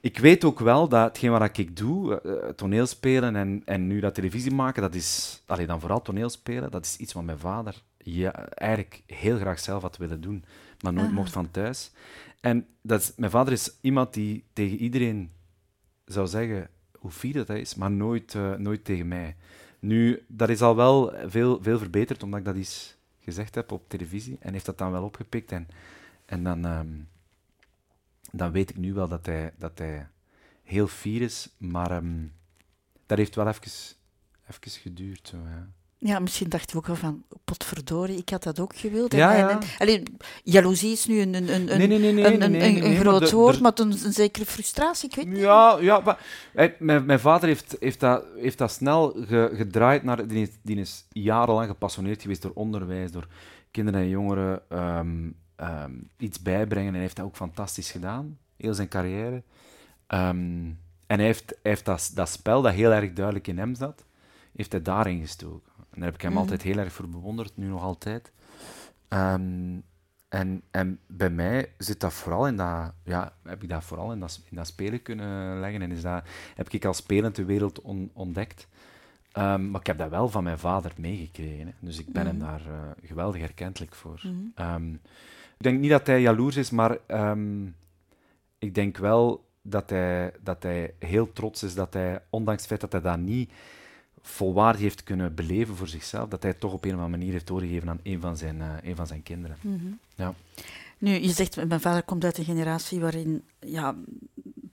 ik 0.00 0.18
weet 0.18 0.44
ook 0.44 0.58
wel 0.58 0.88
dat 0.88 1.04
hetgeen 1.04 1.30
wat 1.30 1.58
ik 1.58 1.76
doe, 1.76 2.20
uh, 2.24 2.48
toneelspelen 2.48 3.36
en, 3.36 3.62
en 3.64 3.86
nu 3.86 4.00
dat 4.00 4.14
televisie 4.14 4.54
maken, 4.54 4.82
dat 4.82 4.94
is, 4.94 5.42
allee, 5.46 5.66
dan 5.66 5.80
vooral 5.80 6.02
toneelspelen, 6.02 6.70
dat 6.70 6.84
is 6.84 6.96
iets 6.96 7.12
wat 7.12 7.24
mijn 7.24 7.38
vader 7.38 7.82
ja, 7.98 8.48
eigenlijk 8.48 9.02
heel 9.06 9.36
graag 9.36 9.58
zelf 9.58 9.82
had 9.82 9.96
willen 9.96 10.20
doen, 10.20 10.44
maar 10.80 10.92
nooit 10.92 11.12
mocht 11.12 11.32
van 11.32 11.50
thuis. 11.50 11.90
En 12.40 12.66
dat 12.82 13.00
is, 13.00 13.12
mijn 13.16 13.30
vader 13.30 13.52
is 13.52 13.76
iemand 13.80 14.14
die 14.14 14.44
tegen 14.52 14.76
iedereen 14.76 15.30
zou 16.04 16.26
zeggen 16.26 16.68
hoe 16.98 17.10
fier 17.10 17.32
dat 17.32 17.48
hij 17.48 17.60
is, 17.60 17.74
maar 17.74 17.90
nooit, 17.90 18.34
uh, 18.34 18.54
nooit 18.54 18.84
tegen 18.84 19.08
mij. 19.08 19.36
Nu, 19.78 20.24
dat 20.28 20.48
is 20.48 20.62
al 20.62 20.76
wel 20.76 21.12
veel, 21.26 21.62
veel 21.62 21.78
verbeterd, 21.78 22.22
omdat 22.22 22.38
ik 22.38 22.44
dat 22.44 22.56
eens 22.56 22.96
gezegd 23.20 23.54
heb 23.54 23.72
op 23.72 23.88
televisie, 23.88 24.36
en 24.40 24.52
heeft 24.52 24.66
dat 24.66 24.78
dan 24.78 24.92
wel 24.92 25.04
opgepikt. 25.04 25.52
En, 25.52 25.68
en 26.26 26.42
dan... 26.42 26.64
Um, 26.64 27.08
dan 28.32 28.52
weet 28.52 28.70
ik 28.70 28.76
nu 28.76 28.94
wel 28.94 29.08
dat 29.08 29.26
hij, 29.26 29.52
dat 29.58 29.78
hij 29.78 30.08
heel 30.62 30.86
fier 30.86 31.22
is, 31.22 31.48
maar 31.58 31.96
um, 31.96 32.32
dat 33.06 33.18
heeft 33.18 33.34
wel 33.34 33.48
even, 33.48 33.62
even 34.50 34.80
geduurd. 34.80 35.28
Zo, 35.28 35.36
ja. 35.36 35.68
ja, 35.98 36.18
misschien 36.18 36.48
dacht 36.48 36.70
je 36.70 36.76
ook 36.76 36.86
wel 36.86 36.96
van, 36.96 37.24
potverdorie, 37.44 38.16
ik 38.18 38.28
had 38.28 38.42
dat 38.42 38.60
ook 38.60 38.76
gewild. 38.76 39.12
Ja, 39.12 39.32
en, 39.34 39.38
ja. 39.38 39.50
en, 39.50 39.58
allee, 39.78 40.02
jaloezie 40.42 40.92
is 40.92 41.06
nu 41.06 41.20
een, 41.20 41.34
een, 41.34 41.48
een, 41.52 41.64
nee, 41.64 41.86
nee, 41.86 41.98
nee, 41.98 41.98
nee, 41.98 42.08
een, 42.08 42.12
nee, 42.12 42.22
nee, 42.38 42.44
een, 42.44 42.50
nee, 42.50 42.76
een 42.76 42.80
nee, 42.82 42.96
groot 42.98 43.20
maar 43.20 43.30
woord, 43.30 43.60
maar 43.60 43.72
een, 43.74 43.90
een 43.90 44.12
zekere 44.12 44.46
frustratie, 44.46 45.08
ik 45.08 45.14
weet 45.16 45.26
niet. 45.26 45.38
Ja, 45.38 45.78
ja 45.80 46.00
maar, 46.00 46.18
hij- 46.52 46.76
mijn, 46.78 47.04
mijn 47.06 47.20
vader 47.20 47.48
heeft, 47.48 47.76
heeft, 47.80 48.00
dat, 48.00 48.24
heeft 48.36 48.58
dat 48.58 48.70
snel 48.72 49.10
ge- 49.26 49.50
gedraaid 49.54 50.02
naar... 50.02 50.26
Die 50.26 50.42
is, 50.42 50.50
die 50.62 50.76
is 50.76 51.06
jarenlang 51.10 51.68
gepassioneerd 51.68 52.22
geweest 52.22 52.42
door 52.42 52.52
onderwijs, 52.54 53.10
door 53.12 53.26
kinderen 53.70 54.00
en 54.00 54.08
jongeren 54.08 54.62
ehm, 54.68 55.30
ehm, 55.56 55.92
iets 56.18 56.42
bijbrengen. 56.42 56.86
En 56.88 56.92
hij 56.94 57.02
heeft 57.02 57.16
dat 57.16 57.24
ook 57.26 57.36
fantastisch 57.36 57.90
gedaan, 57.90 58.38
heel 58.56 58.74
zijn 58.74 58.88
carrière. 58.88 59.42
Ehm, 60.06 60.64
en 61.06 61.16
hij 61.18 61.24
heeft, 61.24 61.48
hij 61.48 61.58
heeft 61.62 61.84
dat, 61.84 62.10
dat 62.14 62.28
spel, 62.28 62.62
dat 62.62 62.72
heel 62.72 62.92
erg 62.92 63.12
duidelijk 63.12 63.46
in 63.46 63.58
hem 63.58 63.74
zat, 63.74 64.04
heeft 64.56 64.72
hij 64.72 64.82
daarin 64.82 65.20
gestoken. 65.20 65.72
En 65.76 65.86
daar 66.02 66.04
heb 66.04 66.14
ik 66.14 66.22
hem 66.22 66.30
Mhm. 66.30 66.40
altijd 66.40 66.62
heel 66.62 66.78
erg 66.78 66.92
voor 66.92 67.08
bewonderd, 67.08 67.56
nu 67.56 67.66
nog 67.66 67.82
altijd. 67.82 68.32
Ehm, 69.08 69.78
en, 70.28 70.62
en 70.70 70.98
bij 71.06 71.30
mij 71.30 71.72
zit 71.78 72.00
dat 72.00 72.12
vooral 72.12 72.46
in 72.46 72.56
dat, 72.56 72.92
ja, 73.04 73.32
heb 73.42 73.62
ik 73.62 73.68
dat 73.68 73.84
vooral 73.84 74.12
in 74.12 74.20
dat, 74.20 74.42
in 74.50 74.56
dat 74.56 74.66
spelen 74.66 75.02
kunnen 75.02 75.60
leggen. 75.60 75.82
En 75.82 75.92
is 75.92 76.02
dat, 76.02 76.24
heb 76.54 76.68
ik 76.70 76.84
als 76.84 76.96
spelend 76.96 77.36
de 77.36 77.44
wereld 77.44 77.80
on- 77.80 78.10
ontdekt. 78.12 78.68
Maar 79.34 79.80
ik 79.80 79.86
heb 79.86 79.98
dat 79.98 80.10
wel 80.10 80.28
van 80.28 80.44
mijn 80.44 80.58
vader 80.58 80.92
meegekregen. 80.98 81.66
Hè. 81.66 81.72
Dus 81.78 81.98
ik 81.98 82.12
ben 82.12 82.26
hem 82.26 82.36
Mhm. 82.36 82.44
daar 82.46 82.60
eh, 82.66 82.90
geweldig 83.08 83.42
erkentelijk 83.42 83.94
voor. 83.94 84.20
Mhm. 84.22 84.94
Ik 85.56 85.62
denk 85.62 85.80
niet 85.80 85.90
dat 85.90 86.06
hij 86.06 86.20
jaloers 86.20 86.56
is, 86.56 86.70
maar 86.70 86.98
ehm, 87.06 87.66
ik 88.58 88.74
denk 88.74 88.96
wel 88.96 89.44
dat 89.62 89.90
hij, 89.90 90.32
dat 90.42 90.62
hij 90.62 90.94
heel 90.98 91.32
trots 91.32 91.62
is 91.62 91.74
dat 91.74 91.94
hij, 91.94 92.22
ondanks 92.30 92.60
het 92.60 92.68
feit 92.68 92.80
dat 92.80 92.92
hij 92.92 93.00
dat 93.00 93.18
niet 93.18 93.50
volwaardig 94.22 94.80
heeft 94.80 95.02
kunnen 95.02 95.34
beleven 95.34 95.76
voor 95.76 95.88
zichzelf, 95.88 96.28
dat 96.28 96.42
hij 96.42 96.50
het 96.50 96.60
toch 96.60 96.72
op 96.72 96.84
een 96.84 96.90
of 96.90 96.96
andere 96.96 97.16
manier 97.16 97.32
heeft 97.32 97.46
doorgegeven 97.46 97.88
aan 97.88 98.00
een 98.02 98.20
van 98.20 98.36
zijn, 98.36 98.62
een 98.82 98.96
van 98.96 99.06
zijn 99.06 99.22
kinderen. 99.22 99.56
Mhm. 99.60 99.86
Ja. 100.14 100.34
Nu, 100.98 101.10
je 101.10 101.30
zegt, 101.30 101.66
mijn 101.66 101.80
vader 101.80 102.02
komt 102.02 102.24
uit 102.24 102.38
een 102.38 102.44
generatie 102.44 103.00
waarin 103.00 103.44
ja, 103.60 103.94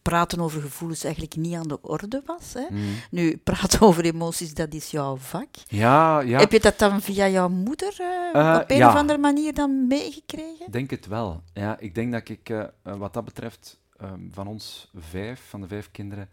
praten 0.03 0.39
over 0.39 0.61
gevoelens 0.61 1.03
eigenlijk 1.03 1.35
niet 1.35 1.55
aan 1.55 1.67
de 1.67 1.81
orde 1.81 2.21
was. 2.25 2.53
Hè? 2.53 2.65
Mhm. 2.69 2.81
Nu, 3.11 3.37
praten 3.37 3.81
over 3.87 4.05
emoties, 4.05 4.53
dat 4.53 4.73
is 4.73 4.91
jouw 4.91 5.17
vak. 5.17 5.47
Ja, 5.67 6.19
ja. 6.19 6.39
Heb 6.39 6.51
je 6.51 6.59
dat 6.59 6.79
dan 6.79 7.01
via 7.01 7.27
jouw 7.27 7.49
moeder 7.49 7.95
eh, 7.99 8.29
Eh, 8.33 8.59
op 8.61 8.69
een 8.69 8.77
ja. 8.77 8.89
of 8.89 8.95
andere 8.95 9.19
manier 9.19 9.53
dan 9.53 9.87
meegekregen? 9.87 10.65
Ik 10.65 10.71
denk 10.73 10.89
het 10.89 11.07
wel. 11.07 11.43
Ja, 11.53 11.79
ik 11.79 11.95
denk 11.95 12.11
dat 12.11 12.29
ik, 12.29 12.49
eh, 12.49 12.63
wat 12.81 13.13
dat 13.13 13.25
betreft, 13.25 13.79
ehm, 13.97 14.19
van 14.31 14.47
ons 14.47 14.91
vijf, 14.95 15.41
van 15.49 15.61
de 15.61 15.67
vijf 15.67 15.91
kinderen, 15.91 16.29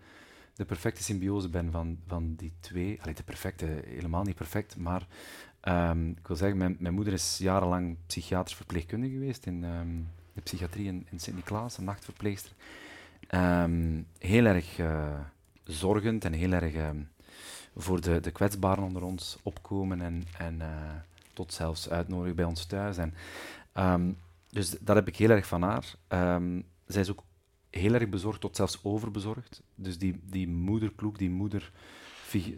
de 0.54 0.64
perfecte 0.64 1.02
symbiose 1.02 1.48
ben 1.48 1.70
van, 1.70 1.98
van 2.06 2.34
die 2.36 2.52
twee. 2.60 2.98
Allee, 3.02 3.14
de 3.14 3.22
perfecte, 3.22 3.66
helemaal 3.86 4.22
niet 4.22 4.34
perfect, 4.36 4.76
maar 4.76 5.06
ehm, 5.60 6.08
ik 6.08 6.26
wil 6.26 6.36
zeggen, 6.36 6.58
mijn, 6.58 6.76
mijn 6.78 6.94
moeder 6.94 7.12
is 7.12 7.38
jarenlang 7.38 7.96
psychiatrisch 8.06 8.56
verpleegkundige 8.56 9.12
geweest 9.12 9.46
in 9.46 9.64
ehm, 9.64 9.96
de 10.32 10.40
psychiatrie 10.40 10.86
in, 10.86 11.06
in 11.10 11.20
Sint-Niklaas, 11.20 11.78
een 11.78 11.84
nachtverpleegster. 11.84 12.52
Ehm, 13.30 14.02
heel 14.18 14.44
erg 14.44 14.78
eh, 14.78 15.20
zorgend 15.64 16.24
en 16.24 16.32
heel 16.32 16.52
erg 16.52 16.74
ehm, 16.74 17.02
voor 17.76 18.00
de, 18.00 18.20
de 18.20 18.30
kwetsbaren 18.30 18.84
onder 18.84 19.02
ons 19.02 19.38
opkomen 19.42 20.00
en, 20.00 20.24
en 20.38 20.60
eh, 20.60 20.68
tot 21.32 21.52
zelfs 21.52 21.90
uitnodigen 21.90 22.36
bij 22.36 22.44
ons 22.44 22.64
thuis. 22.64 22.96
En, 22.96 23.14
ehm, 23.72 24.10
dus 24.48 24.70
dat 24.80 24.96
heb 24.96 25.08
ik 25.08 25.16
heel 25.16 25.30
erg 25.30 25.46
van 25.46 25.62
haar. 25.62 25.94
Zij 26.86 27.00
is 27.00 27.10
ook 27.10 27.22
heel 27.70 27.94
erg 27.94 28.08
bezorgd, 28.08 28.40
tot 28.40 28.56
zelfs 28.56 28.80
overbezorgd. 28.82 29.62
Dus 29.74 29.98
die, 29.98 30.20
die 30.24 30.48
moederploeg, 30.48 31.16
die, 31.16 31.30
moeder, 31.30 31.72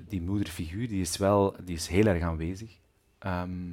die 0.09 0.23
moederfiguur, 0.23 0.89
die 0.89 1.01
is 1.01 1.17
wel 1.17 1.57
die 1.65 1.77
is 1.77 1.87
heel 1.87 2.07
erg 2.07 2.23
aanwezig. 2.23 2.79
Ehm, 3.19 3.71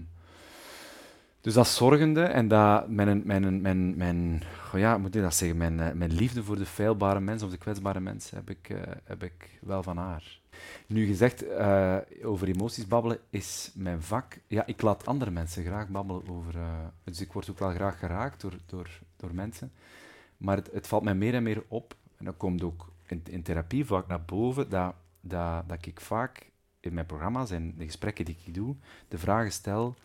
dus 1.42 1.54
dat 1.54 1.68
zorgende 1.68 2.24
en 2.24 2.48
dat 2.48 2.90
mijn, 2.90 3.22
mijn, 3.26 3.62
mijn, 3.62 3.98
mijn, 3.98 4.44
ja, 4.74 4.98
moet 4.98 5.14
dat 5.14 5.36
zeggen, 5.36 5.58
mijn, 5.58 5.80
eh, 5.80 5.92
mijn 5.92 6.12
liefde 6.12 6.44
voor 6.44 6.56
de 6.56 6.66
feilbare 6.66 7.20
mens 7.20 7.44
of 7.44 7.50
de 7.50 7.58
kwetsbare 7.58 8.00
mens 8.00 8.30
heb 8.30 8.50
ik, 8.50 8.70
eh, 8.70 8.82
heb 9.04 9.24
ik 9.24 9.60
wel 9.62 9.84
van 9.84 9.98
haar. 9.98 10.40
Nu 10.88 11.06
gezegd, 11.06 11.48
eh, 11.48 11.98
over 12.24 12.48
emoties 12.48 12.88
babbelen 12.88 13.20
is 13.30 13.72
mijn 13.76 14.02
vak. 14.02 14.40
Ja, 14.48 14.66
ik 14.66 14.82
laat 14.82 15.06
andere 15.06 15.32
mensen 15.32 15.64
graag 15.64 15.88
babbelen 15.88 16.28
over. 16.30 16.54
dus 17.04 17.22
ik 17.22 17.34
word 17.34 17.50
ook 17.50 17.60
wel 17.60 17.72
graag 17.72 18.00
geraakt 18.00 18.42
door, 18.42 18.54
door, 18.66 18.90
door 19.16 19.34
mensen. 19.34 19.72
Maar 20.38 20.56
het, 20.56 20.70
het 20.72 20.88
valt 20.88 21.04
mij 21.04 21.16
meer 21.16 21.34
en 21.34 21.44
meer 21.44 21.64
op, 21.68 21.96
en 22.18 22.26
dat 22.26 22.38
komt 22.38 22.64
ook 22.64 22.92
in, 23.08 23.22
in 23.30 23.44
therapie 23.44 23.86
vaak 23.86 24.08
naar 24.08 24.22
boven, 24.22 24.70
dat, 24.70 24.94
dat, 25.22 25.70
dat 25.70 25.86
ik 25.86 26.00
vaak 26.00 26.50
in 26.80 26.94
mijn 26.94 27.06
programma's 27.06 27.52
en 27.52 27.74
de 27.78 27.86
gesprekken 27.86 28.26
die 28.26 28.38
ik 28.46 28.54
doe, 28.54 28.76
de 29.08 29.18
vragen 29.18 29.52
stel 29.52 29.96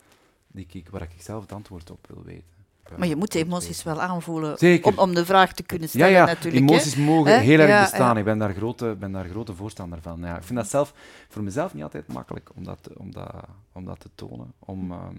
die 0.54 0.66
ik, 0.73 0.88
waar 0.88 1.02
ik 1.02 1.11
zelf 1.18 1.42
het 1.42 1.52
antwoord 1.52 1.90
op 1.90 2.06
wil 2.08 2.23
weten. 2.25 2.52
Maar 2.99 3.08
je 3.08 3.16
moet 3.16 3.32
de 3.32 3.38
emoties 3.38 3.82
wel 3.82 4.00
aanvoelen 4.00 4.58
Zeker. 4.58 4.92
om, 4.92 4.99
om 4.99 5.14
de 5.14 5.25
vraag 5.25 5.52
te 5.52 5.62
kunnen 5.62 5.88
Ja, 5.92 5.94
stellen 5.94 6.12
ja, 6.12 6.25
natuurlijk. 6.25 6.54
hè. 6.54 6.70
emoties 6.70 6.96
mogen 6.96 7.40
heel 7.40 7.58
erg 7.58 7.68
Ja, 7.68 7.80
bestaan. 7.80 8.12
ja. 8.12 8.18
Ik 8.18 8.25
ben 8.25 8.38
daar, 8.38 8.54
grote, 8.54 8.96
ben 8.99 9.12
daar 9.12 9.28
grote 9.28 9.54
voorstander 9.54 10.02
van. 10.02 10.20
Ja, 10.20 10.37
ik 10.37 10.42
vind 10.42 10.58
dat 10.58 10.68
zelf 10.68 10.94
voor 11.28 11.42
mezelf 11.42 11.75
niet 11.75 11.82
altijd 11.82 12.06
makkelijk 12.06 12.50
om 12.54 12.64
dat, 12.64 12.88
om 12.96 13.12
dat, 13.12 13.34
om 13.73 13.84
dat 13.84 14.00
te 14.00 14.08
tonen. 14.14 14.52
Om, 14.58 14.92
ehm, 14.92 15.14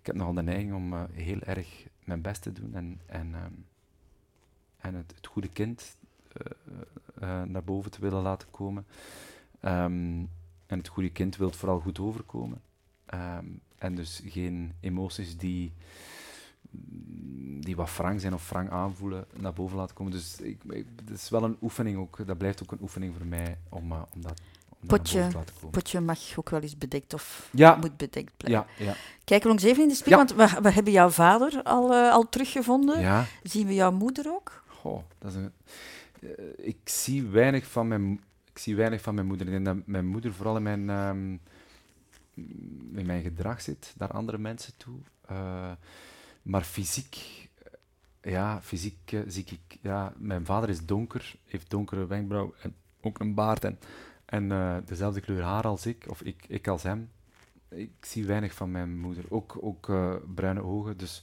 ik 0.00 0.06
heb 0.06 0.14
nogal 0.14 0.34
de 0.34 0.42
neiging 0.42 0.74
om 0.74 0.92
eh, 0.92 1.00
heel 1.12 1.40
erg 1.40 1.86
mijn 2.04 2.20
best 2.20 2.42
te 2.42 2.52
doen 2.52 2.74
en, 2.74 3.00
en, 3.06 3.34
ehm, 3.34 3.52
en 4.78 4.94
het, 4.94 5.12
het 5.16 5.26
goede 5.26 5.48
kind 5.48 5.96
eh, 6.32 6.52
eh, 7.20 7.42
naar 7.48 7.64
boven 7.64 7.90
te 7.90 8.00
willen 8.00 8.22
laten 8.22 8.50
komen. 8.50 8.86
Ehm, 9.60 10.24
en 10.66 10.78
het 10.78 10.88
goede 10.88 11.10
kind 11.10 11.36
wil 11.36 11.50
vooral 11.50 11.80
goed 11.80 11.98
overkomen. 12.00 12.60
En 13.78 13.94
dus 13.94 14.22
geen 14.26 14.72
emoties 14.80 15.36
die, 15.36 15.72
die 17.60 17.76
wat 17.76 17.96
wrang 17.96 18.20
zijn 18.20 18.34
of 18.34 18.48
wrang 18.48 18.70
aanvoelen 18.70 19.24
naar 19.36 19.52
boven 19.52 19.76
laten 19.76 19.94
komen. 19.96 20.12
Dus 20.12 20.40
ik, 20.40 20.60
ik, 20.68 20.86
het 21.06 21.18
is 21.18 21.28
wel 21.28 21.42
een 21.44 21.56
oefening 21.62 21.98
ook. 21.98 22.26
Dat 22.26 22.38
blijft 22.38 22.62
ook 22.62 22.72
een 22.72 22.82
oefening 22.82 23.14
voor 23.16 23.26
mij 23.26 23.58
om, 23.68 23.92
eh, 23.92 24.02
om 24.14 24.20
dat, 24.20 24.40
Potje- 24.86 25.18
naar 25.18 25.24
boven 25.24 25.30
te 25.30 25.36
laten 25.36 25.54
komen. 25.54 25.70
potje 25.70 26.00
mag 26.00 26.18
ook 26.38 26.50
wel 26.50 26.60
eens 26.60 26.78
bedekt 26.78 27.14
of 27.14 27.48
Ja. 27.52 27.74
moet 27.76 27.96
bedekt 27.96 28.32
blijven. 28.36 28.66
Ja, 28.78 28.84
ja, 28.84 28.94
Kijken 29.24 29.48
we 29.48 29.54
nog 29.54 29.64
even 29.64 29.82
in 29.82 29.88
de 29.88 29.94
spiegel, 29.94 30.24
want 30.24 30.34
we, 30.52 30.60
we 30.62 30.70
hebben 30.70 30.92
jouw 30.92 31.08
vader 31.10 31.62
al, 31.62 31.92
eh, 31.94 32.12
al 32.12 32.28
teruggevonden. 32.28 33.00
ja. 33.00 33.24
Zien 33.42 33.66
we 33.66 33.74
jouw 33.74 33.92
moeder 33.92 34.28
ook? 34.28 34.62
Goh, 34.66 35.02
dat 35.18 35.30
is 35.30 35.36
een, 35.36 35.52
eh, 36.20 36.66
ik, 36.66 36.76
zie 36.84 37.22
weinig 37.26 37.66
van 37.66 37.88
mijn, 37.88 38.20
ik 38.52 38.58
zie 38.58 38.76
weinig 38.76 39.00
van 39.02 39.14
mijn 39.14 39.26
moeder. 39.26 39.46
Ik 39.46 39.52
denk 39.52 39.64
dat 39.64 39.76
mijn 39.86 40.06
moeder 40.06 40.34
vooral 40.34 40.56
in 40.56 40.62
mijn, 40.62 40.90
ehm, 40.90 41.36
in 42.94 43.06
mijn 43.06 43.22
gedrag 43.22 43.60
zit 43.60 43.94
naar 43.98 44.10
andere 44.12 44.38
mensen 44.38 44.76
toe. 44.76 44.98
Eh, 45.26 45.72
maar 46.42 46.62
fysiek, 46.62 47.48
ja, 48.22 48.62
fysiek 48.62 49.12
eh, 49.12 49.20
zie 49.26 49.44
ik... 49.44 49.78
Ja, 49.82 50.12
mijn 50.16 50.44
vader 50.44 50.68
is 50.68 50.86
donker, 50.86 51.36
heeft 51.44 51.70
donkere 51.70 52.06
wenkbrauw 52.06 52.54
en 52.62 52.74
ook 53.00 53.18
een 53.18 53.34
baard 53.34 53.64
en, 53.64 53.78
en 54.24 54.52
eh, 54.52 54.76
dezelfde 54.84 55.20
kleur 55.20 55.42
haar 55.42 55.64
als 55.64 55.86
ik, 55.86 56.04
of 56.08 56.22
ik, 56.22 56.44
ik 56.48 56.68
als 56.68 56.82
hem. 56.82 57.10
Ik 57.68 57.92
zie 58.00 58.26
weinig 58.26 58.54
van 58.54 58.70
mijn 58.70 58.98
moeder. 58.98 59.24
Ook, 59.28 59.58
ook 59.60 59.86
bruine 60.34 60.62
ogen, 60.62 60.96
dus... 60.96 61.22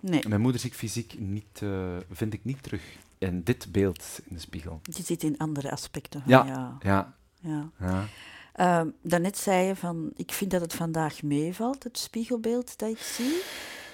Nee, 0.00 0.28
Mijn 0.28 0.40
moeder 0.40 0.60
zie 0.60 0.70
ik 0.70 0.76
fysiek 0.76 1.18
niet, 1.18 1.62
vind 2.10 2.32
ik 2.32 2.44
niet 2.44 2.62
terug 2.62 2.82
in 3.18 3.42
dit 3.42 3.72
beeld 3.72 4.20
in 4.24 4.34
de 4.34 4.40
spiegel. 4.40 4.80
die 4.82 5.04
zit 5.04 5.22
in 5.22 5.38
andere 5.38 5.70
aspecten. 5.70 6.20
van 6.20 6.30
Ja. 6.30 6.46
jou. 6.46 6.74
Ja, 6.80 7.14
ja. 7.40 7.70
ja. 7.78 8.06
Ehm, 8.60 8.88
daarnet 9.02 9.38
zei 9.38 9.66
je 9.66 9.76
van, 9.76 10.10
ik 10.16 10.32
vind 10.32 10.50
dat 10.50 10.60
het 10.60 10.74
vandaag 10.74 11.22
meevalt, 11.22 11.82
het 11.84 11.98
spiegelbeeld 11.98 12.78
dat 12.78 12.88
ik 12.90 12.98
zie. 12.98 13.42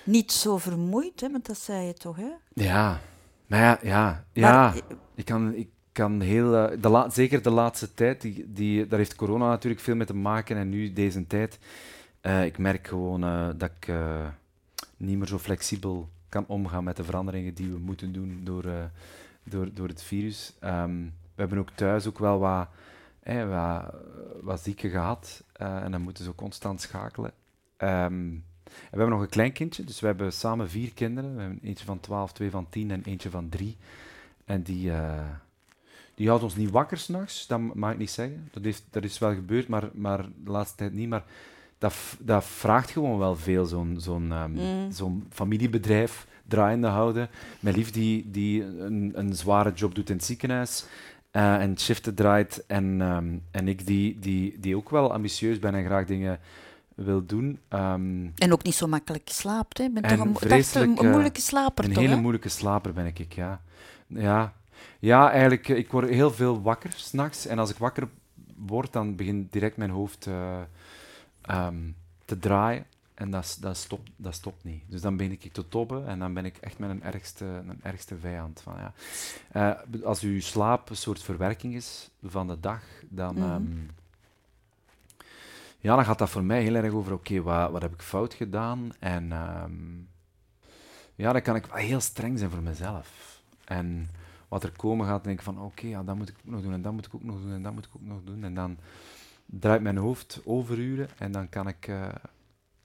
Niet 0.04 0.32
zo 0.32 0.56
vermoeid, 0.58 1.20
hè, 1.20 1.30
want 1.30 1.46
dat 1.46 1.58
zei 1.58 1.86
je 1.86 1.94
toch, 1.94 2.16
hè? 2.16 2.28
Ja, 2.54 3.00
maar 3.46 3.60
ja, 3.60 3.78
ja, 3.82 4.24
ja. 4.32 4.50
Maar, 4.50 4.74
ik 5.14 5.24
kan, 5.24 5.54
ik 5.54 5.68
kan 5.92 6.20
heel, 6.20 6.56
eh, 6.56 6.78
de 6.80 6.88
la- 6.88 7.10
zeker 7.10 7.42
de 7.42 7.50
laatste 7.50 7.94
tijd, 7.94 8.20
die, 8.20 8.52
die, 8.52 8.86
daar 8.86 8.98
heeft 8.98 9.14
corona 9.14 9.48
natuurlijk 9.48 9.82
veel 9.82 9.94
mee 9.96 10.06
te 10.06 10.14
maken 10.14 10.56
en 10.56 10.68
nu 10.68 10.92
deze 10.92 11.26
tijd, 11.26 11.58
eh, 12.20 12.44
ik 12.44 12.58
merk 12.58 12.86
gewoon 12.88 13.24
eh, 13.24 13.48
dat 13.56 13.70
ik 13.80 13.94
niet 14.96 15.18
meer 15.18 15.26
zo 15.26 15.38
flexibel 15.38 16.08
kan 16.28 16.44
omgaan 16.46 16.84
met 16.84 16.96
de 16.96 17.04
veranderingen 17.04 17.54
die 17.54 17.70
we 17.70 17.78
moeten 17.78 18.12
doen 18.12 18.40
door, 18.44 18.64
door, 19.44 19.68
door 19.74 19.88
het 19.88 20.02
virus. 20.02 20.52
Ehm, 20.60 20.96
we 21.34 21.42
hebben 21.42 21.58
ook 21.58 21.70
thuis 21.74 22.06
ook 22.06 22.18
wel 22.18 22.38
wat, 22.38 22.68
eh, 23.26 23.48
wat, 23.48 23.94
wat 24.42 24.60
zieken 24.60 24.90
gehad 24.90 25.42
eh, 25.52 25.82
en 25.82 25.90
dan 25.90 26.00
moeten 26.00 26.24
ze 26.24 26.34
constant 26.34 26.80
schakelen. 26.80 27.32
Ehm, 27.76 28.30
we 28.64 28.88
hebben 28.90 29.08
nog 29.08 29.20
een 29.20 29.28
klein 29.28 29.52
kindje, 29.52 29.84
dus 29.84 30.00
we 30.00 30.06
hebben 30.06 30.32
samen 30.32 30.70
vier 30.70 30.92
kinderen. 30.92 31.34
We 31.34 31.40
hebben 31.40 31.60
eentje 31.62 31.84
van 31.84 32.00
12, 32.00 32.32
twee 32.32 32.50
van 32.50 32.66
10 32.68 32.90
en 32.90 33.02
eentje 33.04 33.30
van 33.30 33.48
3. 33.48 33.76
En 34.44 34.62
die, 34.62 34.92
eh, 34.92 35.30
die 36.14 36.28
houdt 36.28 36.42
ons 36.42 36.56
niet 36.56 36.70
wakker 36.70 36.98
s'nachts, 36.98 37.46
dat 37.46 37.74
mag 37.74 37.92
ik 37.92 37.98
niet 37.98 38.10
zeggen. 38.10 38.48
Dat, 38.52 38.62
heeft, 38.64 38.82
dat 38.90 39.04
is 39.04 39.18
wel 39.18 39.34
gebeurd, 39.34 39.68
maar, 39.68 39.88
maar 39.92 40.22
de 40.44 40.50
laatste 40.50 40.76
tijd 40.76 40.92
niet. 40.92 41.08
Maar 41.08 41.24
dat, 41.78 41.94
dat 42.18 42.44
vraagt 42.44 42.90
gewoon 42.90 43.18
wel 43.18 43.36
veel, 43.36 43.64
zo'n 43.64 43.96
zo'n 43.98 44.32
ehm, 44.32 44.52
Mm. 44.52 44.92
zo'n 44.92 45.26
familiebedrijf 45.30 46.26
draaiende 46.48 46.86
houden. 46.86 47.28
Mijn 47.60 47.74
lief 47.76 47.90
die, 47.90 48.30
die 48.30 48.64
een, 48.64 49.12
een 49.14 49.34
zware 49.34 49.72
job 49.72 49.94
doet 49.94 50.10
in 50.10 50.16
het 50.16 50.24
ziekenhuis 50.24 50.84
eh, 51.36 51.54
en 51.54 51.78
shiften 51.78 52.14
draait. 52.14 52.64
En, 52.66 53.00
ehm, 53.00 53.38
en 53.50 53.68
ik 53.68 53.86
die, 53.86 54.18
die, 54.18 54.58
die 54.60 54.76
ook 54.76 54.90
wel 54.90 55.12
ambitieus 55.12 55.58
ben 55.58 55.74
en 55.74 55.84
graag 55.84 56.06
dingen 56.06 56.40
wil 56.94 57.26
doen. 57.26 57.58
Ehm, 57.68 58.26
En 58.36 58.52
ook 58.52 58.62
niet 58.62 58.74
zo 58.74 58.86
makkelijk 58.86 59.28
slaapt, 59.28 59.78
hè? 59.78 59.84
Je 59.84 59.90
bent 59.90 60.06
En 60.06 60.16
toch 60.16 60.26
een, 60.26 60.34
vreselijk, 60.36 61.00
een, 61.00 61.10
moeilijke 61.10 61.40
slaper, 61.40 61.84
een 61.84 61.92
toch, 61.92 62.02
hele 62.02 62.14
hè? 62.14 62.20
moeilijke 62.20 62.48
slaper 62.48 62.92
ben 62.92 63.06
ik, 63.06 63.32
ja. 63.32 63.60
Ja, 64.06 64.52
ja 64.98 65.30
eigenlijk, 65.30 65.68
eh, 65.68 65.76
ik 65.76 65.90
word 65.90 66.08
heel 66.08 66.30
veel 66.30 66.62
wakker 66.62 66.92
s'nachts. 66.92 67.46
En 67.46 67.58
als 67.58 67.70
ik 67.70 67.76
wakker 67.76 68.08
word, 68.56 68.92
dan 68.92 69.16
begint 69.16 69.52
direct 69.52 69.76
mijn 69.76 69.90
hoofd 69.90 70.26
eh, 70.26 70.60
ehm, 71.42 71.76
te 72.24 72.38
draaien. 72.38 72.86
En 73.16 73.30
dat, 73.30 73.56
dat, 73.60 73.76
stopt, 73.76 74.10
dat 74.16 74.34
stopt 74.34 74.64
niet. 74.64 74.82
Dus 74.88 75.00
dan 75.00 75.16
begin 75.16 75.32
ik 75.32 75.52
te 75.52 75.68
tobben 75.68 76.06
en 76.06 76.18
dan 76.18 76.34
ben 76.34 76.44
ik 76.44 76.56
echt 76.56 76.78
mijn 76.78 77.02
ergste, 77.02 77.44
mijn 77.64 77.80
ergste 77.82 78.16
vijand. 78.18 78.60
Van, 78.60 78.74
ja. 78.78 78.92
Eh, 79.52 80.04
als 80.04 80.20
uw 80.20 80.40
slaap 80.40 80.90
een 80.90 80.96
soort 80.96 81.22
verwerking 81.22 81.74
is 81.74 82.10
van 82.22 82.46
de 82.46 82.60
dag, 82.60 82.82
dan, 83.08 83.34
Mhm. 83.34 83.44
ehm, 83.44 83.64
ja, 85.78 85.94
dan 85.96 86.04
gaat 86.04 86.18
dat 86.18 86.30
voor 86.30 86.44
mij 86.44 86.62
heel 86.62 86.74
erg 86.74 86.92
over, 86.92 87.12
oké, 87.12 87.42
wat, 87.42 87.70
wat 87.70 87.82
heb 87.82 87.92
ik 87.92 88.02
fout 88.02 88.34
gedaan? 88.34 88.92
En 88.98 89.32
ehm, 89.32 89.72
ja, 91.14 91.32
dan 91.32 91.42
kan 91.42 91.56
ik 91.56 91.66
heel 91.70 92.00
streng 92.00 92.38
zijn 92.38 92.50
voor 92.50 92.62
mezelf. 92.62 93.40
En 93.64 94.10
wat 94.48 94.62
er 94.62 94.72
komen 94.76 95.06
gaat, 95.06 95.24
denk 95.24 95.38
ik 95.38 95.44
van, 95.44 95.60
oké, 95.60 95.86
ja, 95.86 96.02
dat 96.02 96.16
moet 96.16 96.28
ik 96.28 96.36
ook 96.38 96.52
nog 96.52 96.62
doen, 96.62 96.72
en 96.72 96.82
dat 96.82 96.92
moet 96.92 97.06
ik 97.06 97.14
ook 97.14 97.24
nog 97.24 97.40
doen, 97.40 97.52
en 97.52 97.62
dat 97.62 97.72
moet 97.72 97.84
ik 97.84 97.90
ook 97.96 98.06
nog 98.06 98.20
doen. 98.24 98.44
En 98.44 98.54
dan 98.54 98.76
draait 99.46 99.82
mijn 99.82 99.96
hoofd 99.96 100.40
overuren 100.44 101.08
en 101.18 101.32
dan 101.32 101.48
kan 101.48 101.68
ik, 101.68 101.88
eh, 101.88 102.08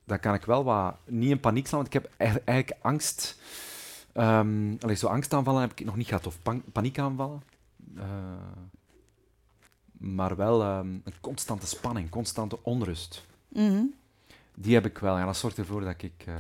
dan 0.06 0.20
kan 0.20 0.34
ik 0.34 0.46
wel 0.46 0.64
wat, 0.64 0.96
niet 1.06 1.30
in 1.30 1.40
paniek 1.40 1.68
slaan, 1.68 1.82
want 1.82 1.94
ik 1.96 2.02
heb 2.02 2.12
eigenlijk, 2.18 2.78
angst. 2.82 3.40
Ehm 4.14 4.76
allee, 4.80 4.96
zo 4.96 5.08
angstaanvallen 5.08 5.62
heb 5.62 5.72
ik 5.72 5.86
nog 5.86 5.96
niet 5.96 6.08
gehad, 6.08 6.28
of 6.28 6.42
pan- 6.42 6.64
paniekaanvallen. 6.72 7.42
Eh, 7.98 8.04
maar 9.92 10.36
wel 10.36 10.62
ehm, 10.62 10.88
een 10.88 11.14
constante 11.22 11.68
spanning, 11.68 12.10
constante 12.10 12.64
onrust. 12.64 13.26
Mhm. 13.48 13.84
Die 14.56 14.74
heb 14.74 14.86
ik 14.86 14.98
wel. 14.98 15.18
En 15.18 15.26
dat 15.26 15.38
zorgt 15.38 15.58
ervoor 15.58 15.82
dat 15.82 16.02
ik 16.02 16.24
eh, 16.26 16.34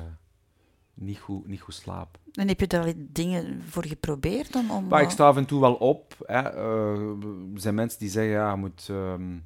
niet, 0.93 1.19
goed, 1.19 1.47
niet 1.47 1.61
goed 1.61 1.73
slaap. 1.73 2.17
En 2.33 2.47
heb 2.47 2.59
je 2.59 2.67
daar 2.67 2.93
dingen 2.97 3.63
voor 3.69 3.85
geprobeerd 3.85 4.55
om... 4.55 4.71
om 4.71 4.87
Maar 4.87 5.01
ik 5.01 5.09
sta 5.09 5.27
af 5.27 5.37
en 5.37 5.45
toe 5.45 5.61
wel 5.61 5.73
op. 5.73 6.15
Hè. 6.25 6.39
Eh, 6.39 7.53
er 7.53 7.59
zijn 7.61 7.75
mensen 7.75 7.99
die 7.99 8.09
zeggen, 8.09 8.31
ja, 8.33 8.51
je 8.51 8.57
moet 8.57 8.87
ehm, 8.89 9.37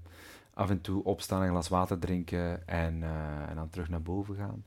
af 0.55 0.69
en 0.69 0.81
toe 0.81 1.03
opstaan, 1.03 1.41
een 1.41 1.49
glas 1.49 1.67
water 1.69 1.99
drinken 1.99 2.67
en, 2.67 3.03
eh, 3.03 3.49
en 3.49 3.55
dan 3.55 3.69
terug 3.69 3.89
naar 3.89 4.01
boven 4.01 4.35
gaan. 4.35 4.65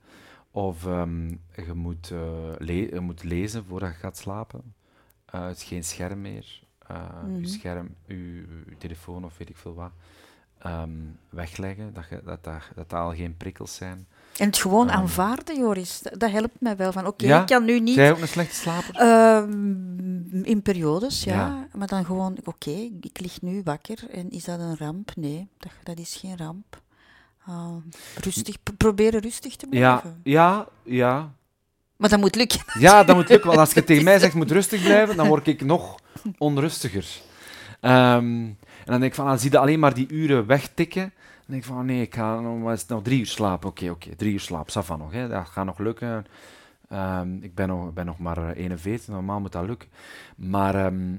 Of 0.51 0.87
ehm, 0.87 1.29
je, 1.67 1.73
moet, 1.75 2.11
le- 2.59 2.73
je 2.95 3.01
moet 3.01 3.23
lezen 3.25 3.65
voordat 3.65 3.89
je 3.91 3.95
gaat 3.97 4.17
slapen. 4.17 4.75
Eh, 5.25 5.47
het 5.47 5.57
is 5.57 5.65
geen 5.65 5.85
scherm 5.85 6.21
meer. 6.21 6.61
Mhm. 6.89 7.41
Je 7.41 7.47
scherm, 7.47 7.95
je, 8.07 8.45
telefoon 8.79 9.25
of 9.25 9.39
weet 9.39 9.49
ik 9.49 9.57
veel 9.57 9.75
wat. 9.75 9.93
ehm, 10.59 10.91
wegleggen, 11.31 11.95
dat, 11.95 12.09
je, 12.09 12.21
dat, 12.25 12.45
dat, 12.45 12.63
dat 12.75 12.89
dat 12.91 13.01
al 13.01 13.15
geen 13.15 13.37
prikkels 13.37 13.75
zijn. 13.75 14.07
En 14.39 14.47
het 14.47 14.59
gewoon 14.59 14.89
Ehm. 14.89 14.99
aanvaarden, 14.99 15.59
Joris, 15.59 16.01
dat, 16.13 16.31
helpt 16.31 16.61
mij 16.61 16.77
wel. 16.77 16.93
Van, 16.93 17.07
oké, 17.07 17.27
Ja? 17.27 17.41
ik 17.41 17.47
kan 17.47 17.65
nu 17.65 17.81
niet... 17.81 17.95
Zij 17.95 18.11
ook 18.13 18.21
een 18.21 18.29
slechte 18.29 18.55
slaper? 18.55 18.95
Ehm, 18.95 20.43
in 20.45 20.63
periodes, 20.63 21.25
ja. 21.25 21.35
Ja. 21.35 21.67
Maar 21.73 21.87
dan 21.89 22.05
gewoon, 22.05 22.37
oké, 22.45 22.71
ik 23.01 23.21
lig 23.21 23.43
nu 23.43 23.61
wakker 23.65 23.99
en 24.11 24.31
is 24.31 24.45
dat 24.45 24.61
een 24.61 24.77
ramp? 24.79 25.11
Nee, 25.17 25.49
dat, 25.59 25.73
dat 25.83 25.99
is 25.99 26.17
geen 26.21 26.37
ramp. 26.37 26.81
Ah, 27.47 27.77
rustig, 28.21 28.57
proberen 28.77 29.21
rustig 29.21 29.57
te 29.57 29.67
Ja, 29.71 29.99
blijven. 30.01 30.21
ja, 30.25 30.67
ja. 30.85 31.33
Maar 31.97 32.09
dat 32.09 32.21
moet 32.21 32.35
lukken. 32.35 32.61
Ja, 32.79 33.05
dat 33.05 33.17
moet 33.17 33.29
lukken. 33.29 33.47
Want 33.49 33.61
als 33.61 33.73
je 33.73 33.85
tegen 33.91 34.05
mij 34.05 34.19
zegt, 34.19 34.35
moet 34.35 34.51
rustig 34.51 34.83
blijven, 34.83 35.17
dan 35.17 35.29
word 35.29 35.47
ik 35.47 35.61
nog 35.65 35.99
onrustiger. 36.39 37.07
Ehm, 37.81 38.25
en 38.25 38.57
dan 38.85 39.01
denk 39.01 39.11
ik 39.13 39.15
van, 39.15 39.27
dan 39.27 39.39
zie 39.39 39.51
je 39.51 39.59
alleen 39.59 39.79
maar 39.79 39.95
die 39.95 40.09
uren 40.11 40.47
wegtikken. 40.47 41.13
Denk 41.49 41.63
ik 41.63 41.69
van, 41.69 41.87
nee, 41.87 42.03
ik 42.03 42.15
ga 42.15 42.41
nog, 42.41 42.63
wat 42.63 42.75
is 42.75 42.81
het 42.81 42.89
nou, 42.89 43.03
drie 43.03 43.19
uur 43.19 43.27
slapen. 43.27 43.69
Oké, 43.69 43.91
oké, 43.91 44.17
drie 44.17 44.33
uur 44.33 44.41
slaap. 44.41 44.69
Ça 44.69 44.85
va 44.85 44.97
nog, 44.97 45.13
hè. 45.13 45.29
dat 45.29 45.47
gaat 45.47 45.65
nog 45.65 45.79
lukken. 45.79 46.27
Ehm, 46.89 47.37
ik 47.43 47.55
ben 47.55 47.69
nog, 47.69 47.93
ben 47.93 48.07
nog 48.07 48.19
maar 48.19 48.49
eh, 48.49 48.63
41, 48.63 49.09
normaal 49.09 49.41
moet 49.41 49.53
dat 49.53 49.67
lukken. 49.67 49.89
Maar 50.37 50.75
ehm, 50.75 51.17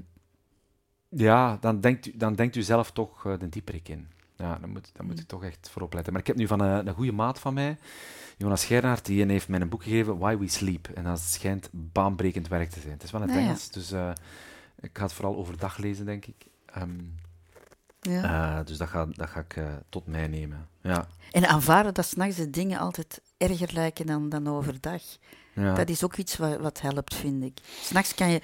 ja, 1.08 1.56
dan 1.60 1.80
denkt, 1.80 2.06
u, 2.06 2.16
dan 2.16 2.34
denkt 2.34 2.56
u 2.56 2.62
zelf 2.62 2.90
toch 2.90 3.26
eh, 3.26 3.38
de 3.38 3.48
dieperik 3.48 3.88
in. 3.88 4.08
Ja, 4.36 4.58
dan 4.60 4.70
moet, 4.70 4.90
dan 4.94 5.06
moet 5.06 5.20
ik 5.20 5.26
toch 5.26 5.44
echt 5.44 5.70
voor 5.70 5.82
opletten. 5.82 6.12
Maar 6.12 6.20
ik 6.20 6.26
heb 6.26 6.36
nu 6.36 6.46
van 6.46 6.60
een, 6.60 6.86
een 6.86 6.94
goede 6.94 7.12
maat 7.12 7.38
van 7.38 7.54
mij, 7.54 7.78
Jonas 8.36 8.64
Gernaert, 8.64 9.06
die 9.06 9.26
heeft 9.26 9.48
mij 9.48 9.60
een 9.60 9.68
boek 9.68 9.82
gegeven, 9.82 10.18
Why 10.18 10.36
We 10.36 10.48
Sleep. 10.48 10.88
En 10.88 11.04
dat 11.04 11.20
schijnt 11.20 11.68
baanbrekend 11.72 12.48
werk 12.48 12.70
te 12.70 12.80
zijn. 12.80 12.92
Het 12.92 13.02
is 13.02 13.10
wel 13.10 13.22
in 13.22 13.28
het 13.28 13.36
ja. 13.36 13.42
Engels, 13.42 13.70
dus 13.70 13.92
eh, 13.92 14.10
ik 14.80 14.90
ga 14.92 15.02
het 15.02 15.12
vooral 15.12 15.36
overdag 15.36 15.76
lezen, 15.78 16.04
denk 16.04 16.26
ik. 16.26 16.46
Ehm, 16.66 16.98
Ja. 18.00 18.58
Eh, 18.58 18.66
dus 18.66 18.78
dat 18.78 18.88
ga, 18.88 19.06
dat 19.12 19.28
ga 19.28 19.40
ik 19.40 19.56
eh, 19.56 19.64
tot 19.88 20.06
mij 20.06 20.26
nemen. 20.28 20.68
Ja. 20.82 21.06
En 21.30 21.48
aanvaarden 21.48 21.94
dat 21.94 22.06
s'nachts 22.06 22.36
de 22.36 22.50
dingen 22.50 22.78
altijd 22.78 23.20
erger 23.36 23.70
lijken 23.72 24.06
dan, 24.06 24.28
dan 24.28 24.48
overdag. 24.48 25.02
Ja. 25.54 25.74
Dat 25.74 25.88
is 25.88 26.04
ook 26.04 26.16
iets 26.16 26.36
wat, 26.36 26.56
wat 26.58 26.80
helpt, 26.80 27.14
vind 27.14 27.42
ik. 27.44 27.58
S'nachts 27.82 28.14
kan, 28.14 28.30
je, 28.30 28.40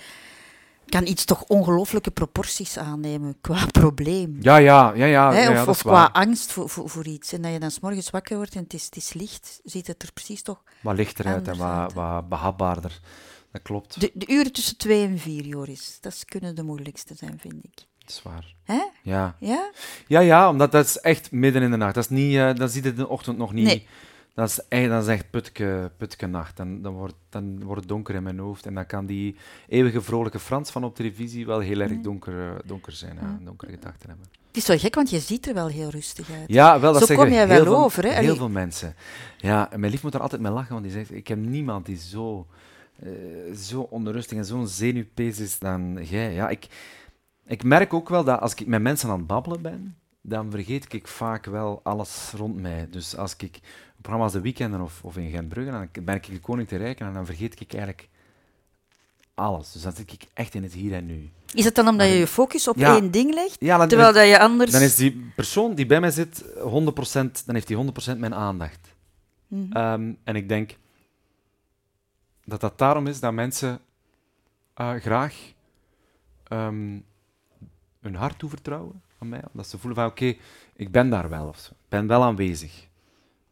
kan 0.86 1.06
iets 1.06 1.24
toch 1.24 1.42
ongelooflijke 1.42 2.10
proporties 2.10 2.78
aannemen 2.78 3.36
qua 3.40 3.66
probleem. 3.80 4.36
ja, 4.40 4.56
ja, 4.56 4.92
ja, 4.94 5.06
ja, 5.06 5.32
Hè, 5.32 5.42
ja, 5.42 5.50
ja, 5.52 5.62
of 5.62 5.68
is 5.68 5.82
qua 5.82 5.90
waar. 5.90 6.10
angst 6.10 6.52
voor, 6.52 6.68
voor, 6.68 6.88
voor 6.88 7.06
iets. 7.06 7.32
En 7.32 7.42
dat 7.42 7.52
je 7.52 7.58
dan 7.58 7.70
s'morgens 7.70 8.10
wakker 8.10 8.36
wordt 8.36 8.54
en 8.54 8.62
het 8.62 8.74
is, 8.74 8.84
het 8.84 8.96
is 8.96 9.12
licht, 9.12 9.60
ziet 9.64 9.86
het 9.86 10.02
er 10.02 10.12
precies 10.12 10.42
toch... 10.42 10.62
Wat 10.80 10.96
lichter 10.96 11.26
uit 11.26 11.48
en 11.48 11.56
wat, 11.56 11.92
wat 11.92 12.28
behapbaarder. 12.28 13.00
Dat 13.52 13.62
klopt. 13.62 14.00
De, 14.00 14.10
de 14.14 14.26
uren 14.28 14.52
tussen 14.52 14.76
twee 14.76 15.06
en 15.06 15.18
vier, 15.18 15.44
Joris, 15.44 15.98
dat 16.00 16.24
kunnen 16.24 16.54
de 16.54 16.62
moeilijkste 16.62 17.14
zijn, 17.14 17.38
vind 17.40 17.64
ik. 17.64 17.86
Dat 18.06 18.14
is 18.16 18.22
waar. 18.22 18.54
Hè? 18.64 18.82
Ja. 19.02 19.36
Ja? 19.40 19.70
Ja, 20.06 20.20
ja, 20.20 20.48
omdat 20.48 20.72
dat 20.72 20.84
is 20.86 20.98
echt 21.00 21.30
midden 21.32 21.62
in 21.62 21.70
de 21.70 21.76
nacht. 21.76 21.94
Dat 21.94 22.04
is 22.04 22.10
niet, 22.10 22.36
eh 22.36 22.54
dat 22.54 22.70
ziet 22.72 22.84
het 22.84 22.92
in 22.94 23.00
de 23.00 23.08
ochtend 23.08 23.38
nog 23.38 23.52
niet. 23.52 23.64
Nee. 23.66 23.86
Dat 24.34 24.48
is 24.48 24.60
echt, 24.68 24.88
dat 24.88 25.02
is 25.02 25.08
echt 25.08 25.30
putke, 25.30 25.90
putke 25.96 26.26
nacht. 26.26 26.56
Dan, 26.56 26.82
dan, 26.82 26.92
wordt, 26.92 27.14
dan 27.28 27.64
wordt 27.64 27.80
het 27.80 27.88
donker 27.88 28.14
in 28.14 28.22
mijn 28.22 28.38
hoofd. 28.38 28.66
En 28.66 28.74
dan 28.74 28.86
kan 28.86 29.06
die 29.06 29.36
eeuwige 29.68 30.02
vrolijke 30.02 30.38
Frans 30.38 30.70
van 30.70 30.84
op 30.84 30.94
televisie 30.96 31.46
wel 31.46 31.58
heel 31.58 31.80
erg 31.80 31.90
Mm. 31.92 32.02
donker, 32.02 32.40
eh, 32.48 32.54
donker 32.64 32.92
zijn. 32.92 33.14
Ja, 33.20 33.26
Ja. 33.26 33.38
donkere 33.44 33.70
gedachten 33.70 34.08
hebben. 34.08 34.26
Het 34.46 34.56
is 34.56 34.66
wel 34.66 34.78
gek, 34.78 34.94
want 34.94 35.10
je 35.10 35.18
ziet 35.20 35.46
er 35.48 35.54
wel 35.54 35.66
heel 35.68 35.88
rustig 35.88 36.30
uit. 36.30 36.44
Ja, 36.46 36.80
wel, 36.80 36.92
dat 36.92 37.06
Zo 37.06 37.14
kom 37.14 37.28
jij 37.28 37.38
heel 37.38 37.46
wel 37.46 37.64
veel, 37.64 37.76
over, 37.84 38.04
hè? 38.04 38.10
Heel 38.10 38.36
veel 38.36 38.48
mensen. 38.48 38.94
Ja, 39.36 39.72
en 39.72 39.80
mijn 39.80 39.92
lief 39.92 40.02
moet 40.02 40.14
er 40.14 40.20
altijd 40.20 40.40
mee 40.40 40.52
lachen, 40.52 40.72
want 40.72 40.82
die 40.84 40.92
zegt, 40.92 41.12
ik 41.14 41.28
heb 41.28 41.38
niemand 41.38 41.86
die 41.86 41.98
zo, 41.98 42.46
eh, 43.02 43.08
zo 43.56 43.80
onrustig 43.80 44.38
en 44.38 44.44
zo'n 44.44 44.66
zenuwpees 44.68 45.38
is 45.38 45.58
dan 45.58 45.98
jij. 46.02 46.32
Ja, 46.32 46.48
ik, 46.48 46.66
ik 47.46 47.62
merk 47.62 47.94
ook 47.94 48.08
wel 48.08 48.24
dat 48.24 48.40
als 48.40 48.54
ik 48.54 48.66
met 48.66 48.82
mensen 48.82 49.10
aan 49.10 49.18
het 49.18 49.26
babbelen 49.26 49.62
ben, 49.62 49.96
dan 50.20 50.50
vergeet 50.50 50.92
ik 50.92 51.08
vaak 51.08 51.44
wel 51.44 51.80
alles 51.82 52.32
rond 52.36 52.60
mij. 52.60 52.88
Dus 52.90 53.16
als 53.16 53.36
ik 53.36 53.54
op 53.96 54.02
programma's 54.02 54.32
de 54.32 54.40
weekenden 54.40 54.80
of, 54.80 55.00
of 55.04 55.16
in 55.16 55.30
Gentbrugge, 55.30 55.70
dan 55.70 56.04
ben 56.04 56.14
ik 56.14 56.26
de 56.26 56.40
koning 56.40 56.68
te 56.68 56.76
rijken 56.76 57.06
en 57.06 57.12
dan 57.12 57.26
vergeet 57.26 57.60
ik 57.60 57.72
eigenlijk 57.72 58.08
alles. 59.34 59.72
Dus 59.72 59.82
dan 59.82 59.92
zit 59.92 60.12
ik 60.12 60.22
echt 60.34 60.54
in 60.54 60.62
het 60.62 60.72
hier 60.72 60.94
en 60.94 61.06
nu. 61.06 61.30
Is 61.54 61.64
het 61.64 61.74
dan 61.74 61.88
omdat 61.88 62.08
je 62.08 62.14
je 62.14 62.26
focus 62.26 62.68
op 62.68 62.76
Ja. 62.76 62.94
één 62.94 63.10
ding 63.10 63.34
legt, 63.34 63.56
Ja, 63.60 63.76
dan, 63.78 63.88
terwijl 63.88 64.12
dat 64.12 64.26
je 64.26 64.38
anders... 64.38 64.70
dan 64.70 64.80
is 64.80 64.94
die 64.94 65.30
persoon 65.34 65.74
die 65.74 65.86
bij 65.86 66.00
mij 66.00 66.10
zit 66.10 66.44
100%, 66.44 66.52
dan 67.44 67.54
heeft 67.54 67.68
hij 67.68 67.86
100% 68.14 68.18
mijn 68.18 68.34
aandacht. 68.34 68.94
Mhm. 69.48 69.72
Ehm, 69.72 70.12
en 70.24 70.36
ik 70.36 70.48
denk 70.48 70.76
dat 72.44 72.60
dat 72.60 72.78
daarom 72.78 73.06
is 73.06 73.20
dat 73.20 73.32
mensen 73.32 73.80
eh, 74.74 74.94
graag 74.94 75.52
ehm, 76.48 76.98
hun 78.06 78.14
hart 78.14 78.38
toevertrouwen 78.38 79.02
aan 79.18 79.28
mij. 79.28 79.42
Dat 79.52 79.66
ze 79.68 79.78
voelen 79.78 79.98
van 79.98 80.08
oké, 80.10 80.34
ik 80.76 80.90
ben 80.90 81.10
daar 81.10 81.28
wel 81.28 81.46
of 81.48 81.58
zo. 81.58 81.70
Ik 81.72 81.88
ben 81.88 82.06
wel 82.06 82.22
aanwezig. 82.24 82.86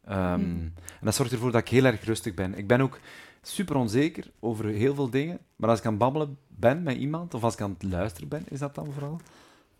Ehm, 0.04 0.40
Mhm. 0.40 0.50
En 0.76 1.00
dat 1.00 1.14
zorgt 1.14 1.32
ervoor 1.32 1.52
dat 1.52 1.60
ik 1.60 1.68
heel 1.68 1.84
erg 1.84 2.04
rustig 2.04 2.34
ben. 2.34 2.54
Ik 2.58 2.66
ben 2.66 2.80
ook 2.80 2.98
super 3.42 3.76
onzeker 3.76 4.30
over 4.40 4.64
heel 4.64 4.94
veel 4.94 5.10
dingen. 5.10 5.38
Maar 5.56 5.70
als 5.70 5.78
ik 5.78 5.84
aan 5.84 5.90
het 5.92 6.00
babbelen 6.00 6.38
ben 6.48 6.82
met 6.82 6.96
iemand, 6.96 7.34
of 7.34 7.44
als 7.44 7.54
ik 7.54 7.60
aan 7.60 7.70
het 7.78 7.82
luisteren 7.82 8.28
ben, 8.28 8.44
is 8.48 8.58
dat 8.58 8.74
dan 8.74 8.92
vooral, 8.92 9.20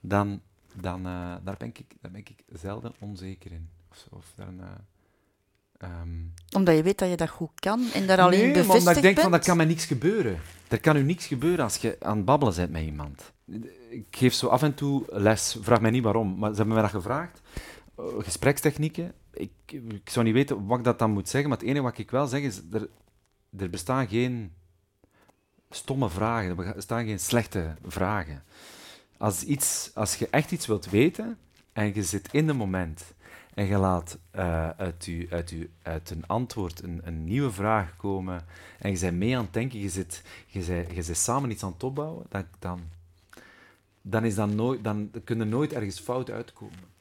dan, 0.00 0.40
dan 0.75 1.07
eh, 1.07 1.35
daar, 1.45 1.57
ben 1.59 1.69
ik, 1.69 1.85
daar 2.00 2.11
ben 2.11 2.21
ik 2.21 2.35
zelden 2.52 2.93
onzeker 2.99 3.52
in. 3.52 3.69
Of, 3.90 3.97
zo, 3.97 4.07
of 4.16 4.33
dan, 4.37 4.61
eh, 4.61 4.69
ehm, 5.90 6.09
Omdat 6.57 6.76
je 6.76 6.83
weet 6.83 6.99
dat 6.99 7.09
je 7.11 7.16
dat 7.16 7.28
goed 7.28 7.61
kan 7.61 7.85
en 7.95 8.07
daar 8.07 8.21
alleen 8.21 8.40
nee, 8.40 8.52
bevestigd 8.52 8.78
omdat 8.78 8.97
ik 8.97 9.02
denk 9.02 9.14
bent. 9.14 9.26
van, 9.26 9.31
dat 9.37 9.45
kan 9.45 9.57
mij 9.57 9.66
niks 9.66 9.85
gebeuren. 9.85 10.38
Er 10.69 10.81
kan 10.81 10.97
u 10.97 11.02
niks 11.02 11.26
gebeuren 11.26 11.64
als 11.64 11.76
je 11.76 11.97
aan 12.00 12.16
het 12.16 12.25
babbelen 12.25 12.54
bent 12.54 12.71
met 12.71 12.83
iemand. 12.83 13.33
Ik 13.88 14.06
geef 14.10 14.34
zo 14.34 14.46
af 14.46 14.62
en 14.62 14.74
toe 14.74 15.04
les, 15.08 15.56
vraag 15.60 15.80
mij 15.80 15.90
niet 15.90 16.02
waarom, 16.02 16.38
maar 16.38 16.50
ze 16.50 16.56
hebben 16.56 16.74
mij 16.74 16.82
dat 16.82 16.92
gevraagd. 16.92 17.40
Eh, 17.96 18.04
gesprekstechnieken. 18.18 19.12
Ik, 19.32 19.50
ik 19.66 20.10
zou 20.10 20.24
niet 20.24 20.34
weten 20.34 20.66
wat 20.66 20.78
ik 20.78 20.84
dat 20.84 20.98
dan 20.98 21.10
moet 21.10 21.28
zeggen, 21.28 21.50
maar 21.50 21.58
het 21.58 21.68
enige 21.68 21.84
wat 21.84 21.98
ik 21.98 22.10
wel 22.10 22.26
zeg 22.26 22.40
is, 22.40 22.60
er, 22.72 22.88
er 23.56 23.70
bestaan 23.70 24.08
geen 24.08 24.52
stomme 25.71 26.10
vragen, 26.10 26.58
er 26.58 26.75
bestaan 26.75 27.06
geen 27.06 27.21
slechte 27.21 27.75
vragen. 27.86 28.45
Als, 29.19 29.42
iets, 29.42 29.90
als 29.95 30.16
je 30.16 30.28
echt 30.28 30.52
iets 30.52 30.66
wilt 30.66 30.90
weten 30.90 31.38
en 31.73 31.95
je 31.95 32.02
zit 32.02 32.28
in 32.32 32.49
het 32.49 32.56
moment 32.56 33.14
en 33.54 33.66
je 33.66 33.76
laat 33.76 34.19
eh, 34.30 34.69
uit, 34.69 35.06
u, 35.06 35.26
uit, 35.30 35.50
u, 35.50 35.71
uit 35.82 36.10
een 36.10 36.26
antwoord 36.26 36.82
een, 36.82 37.00
een 37.04 37.25
nieuwe 37.25 37.52
vraag 37.52 37.97
komen 37.97 38.45
en 38.78 38.90
je 38.90 38.99
bent 38.99 39.16
mee 39.16 39.36
aan 39.36 39.45
het 39.45 39.52
denken, 39.52 39.78
je 39.78 39.88
zit, 39.88 40.23
je 40.47 40.64
bent, 40.64 41.06
je 41.06 41.14
samen 41.14 41.50
iets 41.50 41.62
aan 41.62 41.73
het 41.73 41.82
opbouwen, 41.82 42.26
dan, 42.58 42.80
dan, 44.06 44.25
is 44.25 44.34
dat 44.34 44.49
nooit, 44.49 44.84
dan 44.84 45.10
kun 45.25 45.38
je 45.38 45.45
nooit 45.45 45.73
ergens 45.73 46.00
fout 46.00 46.30
uitkomen. 46.30 46.93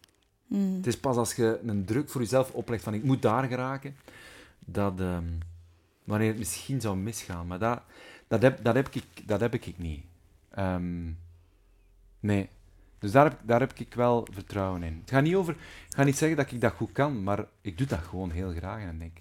Mhm. 0.48 0.76
Het 0.76 0.88
is 0.88 1.00
pas 1.00 1.16
als 1.16 1.36
je 1.36 1.60
een 1.66 1.86
druk 1.86 2.10
voor 2.10 2.22
jezelf 2.22 2.52
oplegt 2.52 2.84
van 2.84 2.94
ik 2.94 3.04
moet 3.04 3.22
daar 3.22 3.48
geraken, 3.48 3.96
dat 4.60 5.00
ehm, 5.00 5.28
wanneer 6.04 6.28
het 6.28 6.38
misschien 6.38 6.82
zou 6.82 6.98
misgaan. 6.98 7.48
Maar 7.48 7.60
dat, 7.60 7.82
dat, 8.28 8.42
heb, 8.42 8.64
dat, 8.64 8.76
heb, 8.76 8.90
ik, 8.92 9.28
dat 9.28 9.40
heb 9.40 9.54
ik 9.54 9.78
niet. 9.78 10.04
Ehm, 10.50 11.12
nee. 12.20 12.50
Dus 13.00 13.12
daar 13.12 13.24
heb, 13.24 13.40
daar 13.44 13.60
heb 13.60 13.74
ik 13.74 13.94
wel 13.94 14.28
vertrouwen 14.32 14.84
in. 14.84 14.98
Het 15.02 15.10
gaat 15.10 15.24
niet 15.24 15.36
over, 15.36 15.54
ik 15.54 15.96
ga 15.96 16.04
niet 16.04 16.18
zeggen 16.18 16.38
dat 16.38 16.52
ik 16.52 16.62
dat 16.62 16.74
goed 16.74 16.92
kan, 16.92 17.24
maar 17.24 17.46
ik 17.62 17.78
doe 17.78 17.88
dat 17.88 18.00
gewoon 18.00 18.32
heel 18.32 18.52
graag. 18.52 18.82
En 18.82 19.00
denk 19.00 19.18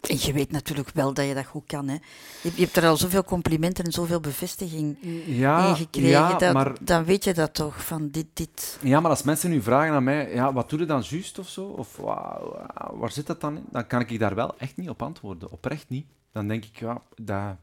En 0.00 0.16
je 0.20 0.32
weet 0.32 0.52
natuurlijk 0.52 0.90
wel 0.90 1.14
dat 1.14 1.26
je 1.26 1.34
dat 1.34 1.46
goed 1.46 1.66
kan. 1.66 1.88
Hè. 1.88 1.94
Je, 2.42 2.52
je 2.54 2.62
hebt 2.62 2.76
er 2.76 2.86
al 2.86 2.96
zoveel 2.96 3.24
complimenten 3.24 3.84
en 3.84 3.92
zoveel 3.92 4.20
bevestiging 4.20 4.96
ja, 5.26 5.68
in 5.68 5.76
gekregen. 5.76 6.08
ja, 6.10 6.38
dat, 6.38 6.52
maar, 6.54 6.72
Dan 6.80 7.04
weet 7.04 7.24
je 7.24 7.34
dat 7.34 7.54
toch, 7.54 7.84
van 7.86 8.08
dit, 8.10 8.26
dit... 8.32 8.78
ja, 8.82 9.00
maar 9.00 9.10
als 9.10 9.22
mensen 9.22 9.50
nu 9.50 9.62
vragen 9.62 9.94
aan 9.94 10.04
mij, 10.04 10.34
ja, 10.34 10.52
wat 10.52 10.70
doe 10.70 10.78
je 10.78 10.86
dan 10.86 11.02
juist 11.08 11.38
of 11.38 11.48
zo? 11.48 11.64
Of 11.64 11.96
wa- 11.96 12.40
wa- 12.42 12.90
waar 12.94 13.10
zit 13.12 13.26
dat 13.26 13.40
dan 13.40 13.56
in? 13.56 13.64
Dan 13.70 13.86
kan 13.86 14.00
ik 14.00 14.18
daar 14.18 14.34
wel 14.34 14.58
echt 14.58 14.76
niet 14.76 14.88
op 14.88 15.02
antwoorden. 15.02 15.50
Oprecht 15.50 15.88
niet. 15.88 16.06
Dan 16.32 16.48
denk 16.48 16.64
ik, 16.64 16.78
ja, 16.78 17.02
dat... 17.16 17.56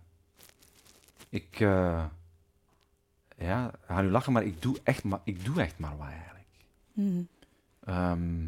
Ik... 1.29 1.59
eh, 1.59 2.03
ja, 3.37 3.71
ga 3.87 4.01
nu 4.01 4.09
lachen, 4.09 4.33
maar 4.33 4.43
ik 4.43 4.61
doe 4.61 4.77
echt 4.83 5.03
maar, 5.03 5.19
ik 5.23 5.45
doe 5.45 5.61
echt 5.61 5.77
maar 5.79 5.97
wat 5.97 6.07
eigenlijk. 6.07 6.47
Ehm, 7.83 8.45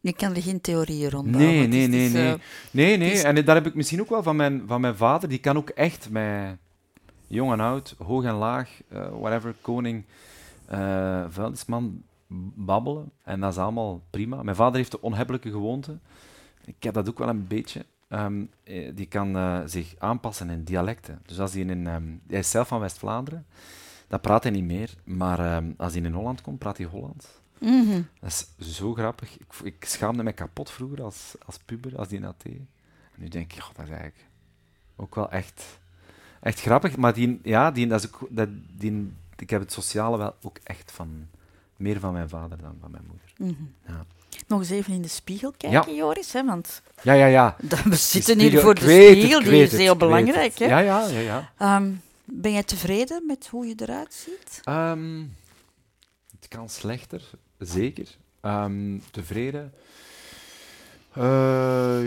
Je 0.00 0.12
kan 0.12 0.34
er 0.34 0.42
geen 0.42 0.60
theorieën 0.60 1.10
rond 1.10 1.26
Nee, 1.26 1.66
nee, 1.66 1.86
nee, 1.88 2.08
nee. 2.10 2.32
eh, 2.32 2.38
Nee, 2.70 2.96
nee, 2.96 3.10
Dus- 3.10 3.22
en 3.22 3.44
daar 3.44 3.54
heb 3.54 3.66
ik 3.66 3.74
misschien 3.74 4.00
ook 4.00 4.08
wel 4.08 4.22
van 4.22 4.36
mijn, 4.36 4.62
van 4.66 4.80
mijn 4.80 4.96
vader. 4.96 5.28
Die 5.28 5.38
kan 5.38 5.56
ook 5.56 5.68
echt 5.68 6.10
met 6.10 6.56
jong 7.26 7.52
en 7.52 7.60
oud, 7.60 7.94
hoog 7.98 8.24
en 8.24 8.34
laag, 8.34 8.70
eh, 8.88 9.08
whatever, 9.20 9.54
koning, 9.60 10.04
eh 10.66 11.24
vuilnisman, 11.28 12.02
babbelen. 12.54 13.10
En 13.22 13.40
dat 13.40 13.52
is 13.52 13.58
allemaal 13.58 14.02
prima. 14.10 14.42
Mijn 14.42 14.56
vader 14.56 14.76
heeft 14.76 14.90
de 14.90 15.00
onhebbelijke 15.02 15.50
gewoonte. 15.50 15.98
Ik 16.64 16.82
heb 16.82 16.94
dat 16.94 17.08
ook 17.08 17.18
wel 17.18 17.28
een 17.28 17.46
beetje. 17.46 17.84
Ehm, 18.08 18.42
eh, 18.64 18.90
die 18.94 19.06
kan 19.06 19.62
zich 19.68 19.94
aanpassen 19.98 20.50
in 20.50 20.64
dialecten. 20.64 21.22
Dus 21.26 21.40
als 21.40 21.52
hij 21.52 21.62
in... 21.62 21.86
ehm, 21.86 22.02
hij 22.28 22.38
is 22.38 22.50
zelf 22.50 22.68
van 22.68 22.80
West-Vlaanderen. 22.80 23.46
Dat 24.08 24.20
praat 24.20 24.42
hij 24.42 24.52
niet 24.52 24.64
meer. 24.64 24.90
Maar 25.04 25.38
ehm, 25.38 25.70
als 25.76 25.94
hij 25.94 26.02
in 26.02 26.12
Holland 26.12 26.40
komt, 26.40 26.58
praat 26.58 26.76
hij 26.76 26.86
Hollands. 26.86 27.26
Mhm. 27.58 28.02
Dat 28.20 28.46
is 28.58 28.76
zo 28.76 28.94
grappig. 28.94 29.38
Ik, 29.38 29.46
ik 29.62 29.84
schaamde 29.84 30.22
me 30.22 30.32
kapot 30.32 30.70
vroeger 30.70 31.02
als, 31.02 31.34
als 31.46 31.58
puber, 31.64 31.98
als 31.98 32.08
die. 32.08 32.20
En 32.20 32.66
nu 33.14 33.28
denk 33.28 33.52
ik, 33.52 33.60
god, 33.60 33.76
dat 33.76 33.84
is 33.84 33.90
eigenlijk 33.90 34.24
ook 34.96 35.14
wel 35.14 35.30
echt, 35.30 35.78
echt 36.40 36.60
grappig. 36.60 36.96
Maar 36.96 37.14
die, 37.14 37.40
ja, 37.42 37.70
die, 37.70 37.86
dat 37.86 38.04
is 38.04 38.06
ook, 38.14 38.28
dat, 38.30 38.48
die, 38.78 39.12
ik 39.38 39.50
heb 39.50 39.60
het 39.60 39.72
sociale 39.72 40.18
wel 40.18 40.34
ook 40.42 40.58
echt 40.62 40.92
van, 40.92 41.28
meer 41.76 42.00
van 42.00 42.12
mijn 42.12 42.28
vader 42.28 42.58
dan 42.58 42.76
van 42.80 42.90
mijn 42.90 43.04
moeder. 43.06 43.32
Mhm. 43.36 43.68
Ja. 43.86 44.04
Nog 44.46 44.60
eens 44.60 44.70
even 44.70 44.92
in 44.92 45.02
de 45.02 45.08
spiegel 45.08 45.52
kijken, 45.56 45.94
Joris. 45.94 46.32
Hè, 46.32 46.44
want 46.44 46.82
Ja, 47.02 47.12
ja, 47.12 47.26
ja. 47.26 47.56
dat- 47.62 47.82
we 47.82 47.94
zitten 47.96 48.38
hier 48.38 48.60
voor 48.60 48.74
de 48.74 48.80
het, 48.80 49.16
spiegel, 49.18 49.42
die 49.42 49.62
is 49.62 49.72
heel 49.72 49.96
belangrijk. 49.96 50.58
Hè? 50.58 50.64
Ja, 50.64 50.78
ja, 50.78 51.06
ja. 51.06 51.18
ja. 51.18 51.52
Ehm, 51.56 51.92
ben 52.24 52.52
jij 52.52 52.62
tevreden 52.62 53.26
met 53.26 53.46
hoe 53.46 53.66
je 53.66 53.74
eruit 53.76 54.14
ziet? 54.14 54.60
Ehm, 54.64 55.24
het 56.40 56.48
kan 56.48 56.68
slechter, 56.68 57.30
zeker. 57.58 58.16
Ehm, 58.40 58.98
tevreden? 59.10 59.72
Eh, 61.12 62.00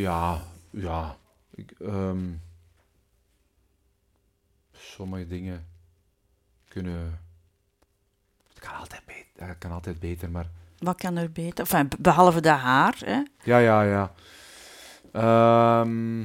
ja, 0.00 0.42
ja. 0.70 1.16
Ik, 1.54 1.70
ehm, 1.80 2.30
sommige 4.72 5.26
dingen 5.26 5.66
kunnen. 6.68 7.20
Het 8.48 8.58
kan 8.58 8.74
altijd 8.74 9.02
beter, 9.06 9.48
het 9.48 9.58
kan 9.58 9.70
altijd 9.70 10.00
beter, 10.00 10.30
maar. 10.30 10.50
Wat 10.78 10.96
kan 10.96 11.16
er 11.16 11.32
beter? 11.32 11.58
Enfin, 11.58 11.88
behalve 11.98 12.40
de 12.40 12.48
haar. 12.48 12.96
Hè? 13.04 13.22
Ja, 13.42 13.58
ja, 13.58 13.82
ja. 13.82 14.12
Ehm, 15.12 16.20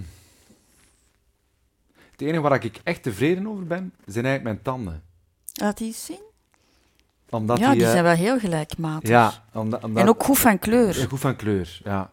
het 2.12 2.22
enige 2.22 2.42
waar 2.42 2.64
ik 2.64 2.80
echt 2.84 3.04
tevreden 3.04 3.48
over 3.48 3.66
ben, 3.68 3.94
zijn 4.06 4.26
eigenlijk 4.26 4.44
mijn 4.44 4.62
tanden. 4.62 5.04
Laat 5.54 5.78
die 5.78 5.94
zien. 5.94 6.27
Omdat 7.30 7.58
ja, 7.60 7.72
die 7.74 7.84
eh, 7.86 7.92
zijn 7.92 8.04
wel 8.04 8.14
heel 8.14 8.40
gelijkmatig. 8.40 9.10
Ja, 9.10 9.44
omdat, 9.54 9.84
omdat, 9.84 10.04
En 10.04 10.10
ook 10.10 10.24
goed 10.24 10.40
van 10.40 10.60
kleur. 10.60 10.94
Goed 10.94 11.20
van 11.20 11.36
kleur, 11.36 11.80
ja. 11.84 12.12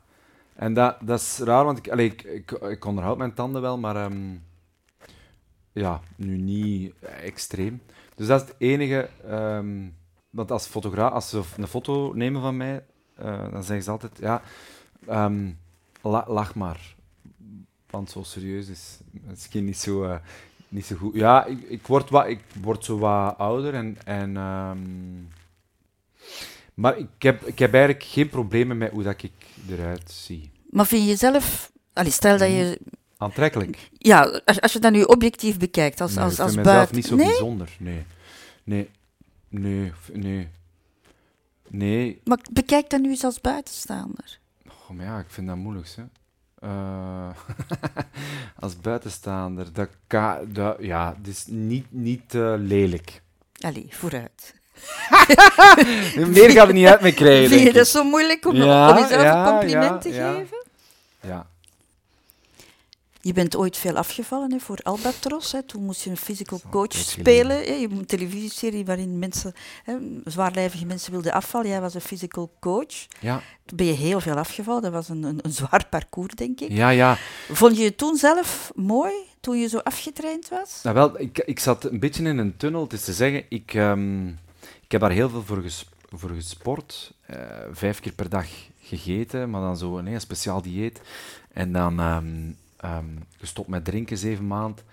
En 0.54 0.74
dat, 0.74 0.96
dat 1.00 1.20
is 1.20 1.38
raar, 1.38 1.64
want 1.64 1.78
ik, 1.78 1.88
allee, 1.88 2.06
ik, 2.06 2.22
ik, 2.22 2.50
ik 2.50 2.84
onderhoud 2.84 3.16
mijn 3.18 3.34
tanden 3.34 3.62
wel, 3.62 3.78
maar 3.78 3.96
ehm, 3.96 4.34
ja, 5.72 6.00
nu 6.16 6.36
niet 6.36 6.94
extreem. 7.22 7.82
Dus 8.14 8.26
dat 8.26 8.42
is 8.42 8.48
het 8.48 8.56
enige 8.58 9.08
ehm, 9.28 9.88
want 10.30 10.50
als 10.50 10.66
fotograaf, 10.66 11.12
als 11.12 11.28
ze 11.28 11.42
een 11.56 11.66
foto 11.66 12.12
nemen 12.14 12.40
van 12.40 12.56
mij, 12.56 12.84
eh, 13.16 13.50
dan 13.52 13.62
zeggen 13.64 13.82
ze 13.84 13.90
altijd, 13.90 14.18
ja, 14.20 14.42
ehm, 15.06 15.50
la- 16.02 16.24
lach 16.28 16.54
maar. 16.54 16.94
Want 17.90 18.10
zo 18.10 18.22
serieus 18.22 18.68
is 18.68 18.98
misschien 19.10 19.64
niet 19.64 19.78
zo, 19.78 20.04
eh, 20.04 20.16
niet 20.74 20.86
zo 20.86 20.96
goed. 20.96 21.14
Ja, 21.14 21.44
ik, 21.44 21.60
ik, 21.68 21.86
word 21.86 22.10
wat, 22.10 22.26
ik 22.26 22.40
word 22.62 22.84
zo 22.84 22.98
wat 22.98 23.38
ouder 23.38 23.74
en... 23.74 23.96
en 24.04 24.36
ehm, 24.36 25.22
maar 26.74 26.98
ik 26.98 27.08
heb, 27.18 27.42
ik 27.42 27.58
heb 27.58 27.74
eigenlijk 27.74 28.04
geen 28.04 28.28
problemen 28.28 28.78
met 28.78 28.90
hoe 28.90 29.02
dat 29.02 29.22
ik 29.22 29.32
eruit 29.70 30.10
zie. 30.10 30.50
Maar 30.70 30.86
vind 30.86 31.02
je 31.02 31.08
jezelf... 31.08 31.72
Allee, 31.92 32.10
stel 32.10 32.38
dat 32.38 32.48
je... 32.48 32.80
Aantrekkelijk. 33.16 33.90
Ja, 33.98 34.40
als, 34.44 34.60
als 34.60 34.72
je 34.72 34.78
dat 34.78 34.92
nu 34.92 35.02
objectief 35.02 35.58
bekijkt, 35.58 36.00
als, 36.00 36.14
Nee, 36.14 36.24
als, 36.24 36.32
ik 36.32 36.40
als 36.40 36.52
vind 36.52 36.64
mezelf 36.64 36.76
buiten... 36.76 36.96
niet 36.96 37.06
zo 37.06 37.16
nee? 37.16 37.26
bijzonder. 37.26 37.76
Nee. 37.78 38.04
Nee. 38.64 38.90
Nee. 39.48 39.92
Nee. 40.12 40.48
Nee. 41.68 42.20
Maar 42.24 42.38
bekijk 42.52 42.90
dat 42.90 43.00
nu 43.00 43.08
eens 43.08 43.24
als 43.24 43.40
buitenstaander. 43.40 44.38
Oh, 44.68 44.90
maar 44.90 45.04
ja, 45.04 45.18
ik 45.18 45.28
vind 45.28 45.46
dat 45.46 45.56
moeilijk, 45.56 45.88
hè. 45.96 46.02
Eh, 46.64 47.28
als 48.64 48.80
buitenstaander, 48.80 49.72
dat 49.72 49.88
kan... 50.06 50.38
Dat, 50.46 50.76
ja, 50.80 51.14
het 51.18 51.28
is 51.28 51.44
niet, 51.46 51.86
niet 51.90 52.34
eh, 52.34 52.54
lelijk. 52.56 53.22
Allee, 53.60 53.86
vooruit. 53.90 54.54
Meer 56.34 56.50
gaat 56.50 56.66
het 56.66 56.76
niet 56.76 56.86
uit 56.86 57.00
mee 57.00 57.14
krijgen, 57.14 57.48
Vind 57.48 57.66
je 57.66 57.72
dat 57.72 57.88
zo 57.88 58.04
moeilijk 58.04 58.46
om, 58.46 58.54
Ja, 58.54 58.90
om 58.90 58.96
jezelf 58.96 59.22
ja, 59.22 59.46
een 59.46 59.50
compliment 59.58 59.90
ja, 59.92 59.98
te 59.98 60.12
geven? 60.12 60.64
Ja. 61.20 61.46
Je 63.24 63.32
bent 63.32 63.56
ooit 63.56 63.76
veel 63.76 63.96
afgevallen 63.96 64.52
hè, 64.52 64.58
voor 64.58 64.78
Albatros. 64.82 65.52
Hè. 65.52 65.62
Toen 65.62 65.84
moest 65.84 66.04
je 66.04 66.10
een 66.10 66.16
physical 66.16 66.60
coach 66.70 66.92
spelen. 66.92 67.56
Hè. 67.56 67.72
Je 67.72 67.88
een 67.90 68.06
televisieserie 68.06 68.84
waarin 68.84 69.18
mensen, 69.18 69.52
hè, 69.84 69.96
zwaarlijvige 70.24 70.86
mensen 70.86 71.12
wilden 71.12 71.32
afvallen. 71.32 71.68
Jij 71.68 71.80
was 71.80 71.94
een 71.94 72.00
physical 72.00 72.52
coach. 72.60 73.06
Ja, 73.20 73.42
Toen 73.64 73.76
ben 73.76 73.86
je 73.86 73.92
heel 73.92 74.20
veel 74.20 74.34
afgevallen. 74.36 74.82
Dat 74.82 74.92
was 74.92 75.08
een, 75.08 75.22
een, 75.22 75.38
een 75.42 75.52
zwaar 75.52 75.86
parcours, 75.90 76.34
denk 76.34 76.60
ik. 76.60 76.70
ja, 76.70 76.88
ja. 76.88 77.16
Vond 77.50 77.76
je 77.76 77.84
het 77.84 77.98
toen 77.98 78.16
zelf 78.16 78.72
mooi, 78.74 79.12
toen 79.40 79.58
je 79.58 79.68
zo 79.68 79.78
afgetraind 79.78 80.48
was? 80.48 80.80
Nou 80.82 80.94
wel, 80.94 81.20
ik, 81.20 81.38
ik 81.38 81.58
zat 81.58 81.84
een 81.84 82.00
beetje 82.00 82.24
in 82.24 82.38
een 82.38 82.56
tunnel. 82.56 82.82
Het 82.82 82.92
is 82.92 83.04
te 83.04 83.12
zeggen, 83.12 83.44
ik, 83.48 83.74
ehm, 83.74 84.28
ik 84.82 84.92
heb 84.92 85.00
daar 85.00 85.10
heel 85.10 85.28
veel 85.28 85.42
voor, 85.42 85.62
ges- 85.62 85.88
voor 86.12 86.30
gesport. 86.30 87.12
eh, 87.26 87.36
vijf 87.72 88.00
keer 88.00 88.12
per 88.12 88.28
dag 88.28 88.46
gegeten, 88.80 89.50
maar 89.50 89.60
dan 89.60 89.76
zo 89.76 90.00
nee, 90.00 90.14
een 90.14 90.20
speciaal 90.20 90.62
dieet. 90.62 91.00
En 91.52 91.72
dan 91.72 92.00
ehm, 92.00 92.50
ehm, 92.84 93.16
gestopt 93.36 93.68
met 93.68 93.84
drinken 93.84 94.18
zeven 94.18 94.46
maanden. 94.46 94.84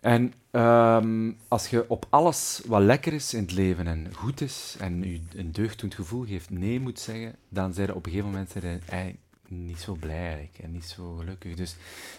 En 0.00 0.32
ehm, 0.50 1.32
als 1.48 1.68
je 1.68 1.84
op 1.88 2.06
alles 2.10 2.62
wat 2.66 2.82
lekker 2.82 3.12
is 3.12 3.34
in 3.34 3.42
het 3.42 3.52
leven 3.52 3.86
en 3.86 4.14
goed 4.14 4.40
is 4.40 4.76
en 4.78 5.02
je 5.02 5.20
een 5.34 5.52
deugddoend 5.52 5.94
gevoel 5.94 6.24
geeft 6.24 6.50
nee 6.50 6.80
moet 6.80 6.98
zeggen, 6.98 7.34
dan 7.48 7.74
zijn 7.74 7.86
je 7.86 7.94
op 7.94 8.06
een 8.06 8.10
gegeven 8.10 8.30
moment 8.30 8.50
zijn 8.50 8.64
je 8.64 8.78
eigenlijk 8.86 9.20
niet 9.48 9.80
zo 9.80 9.94
blij 9.94 10.26
eigenlijk 10.26 10.58
en 10.58 10.72
niet 10.72 10.84
zo 10.84 11.16
gelukkig. 11.16 11.54
Dus 11.54 11.76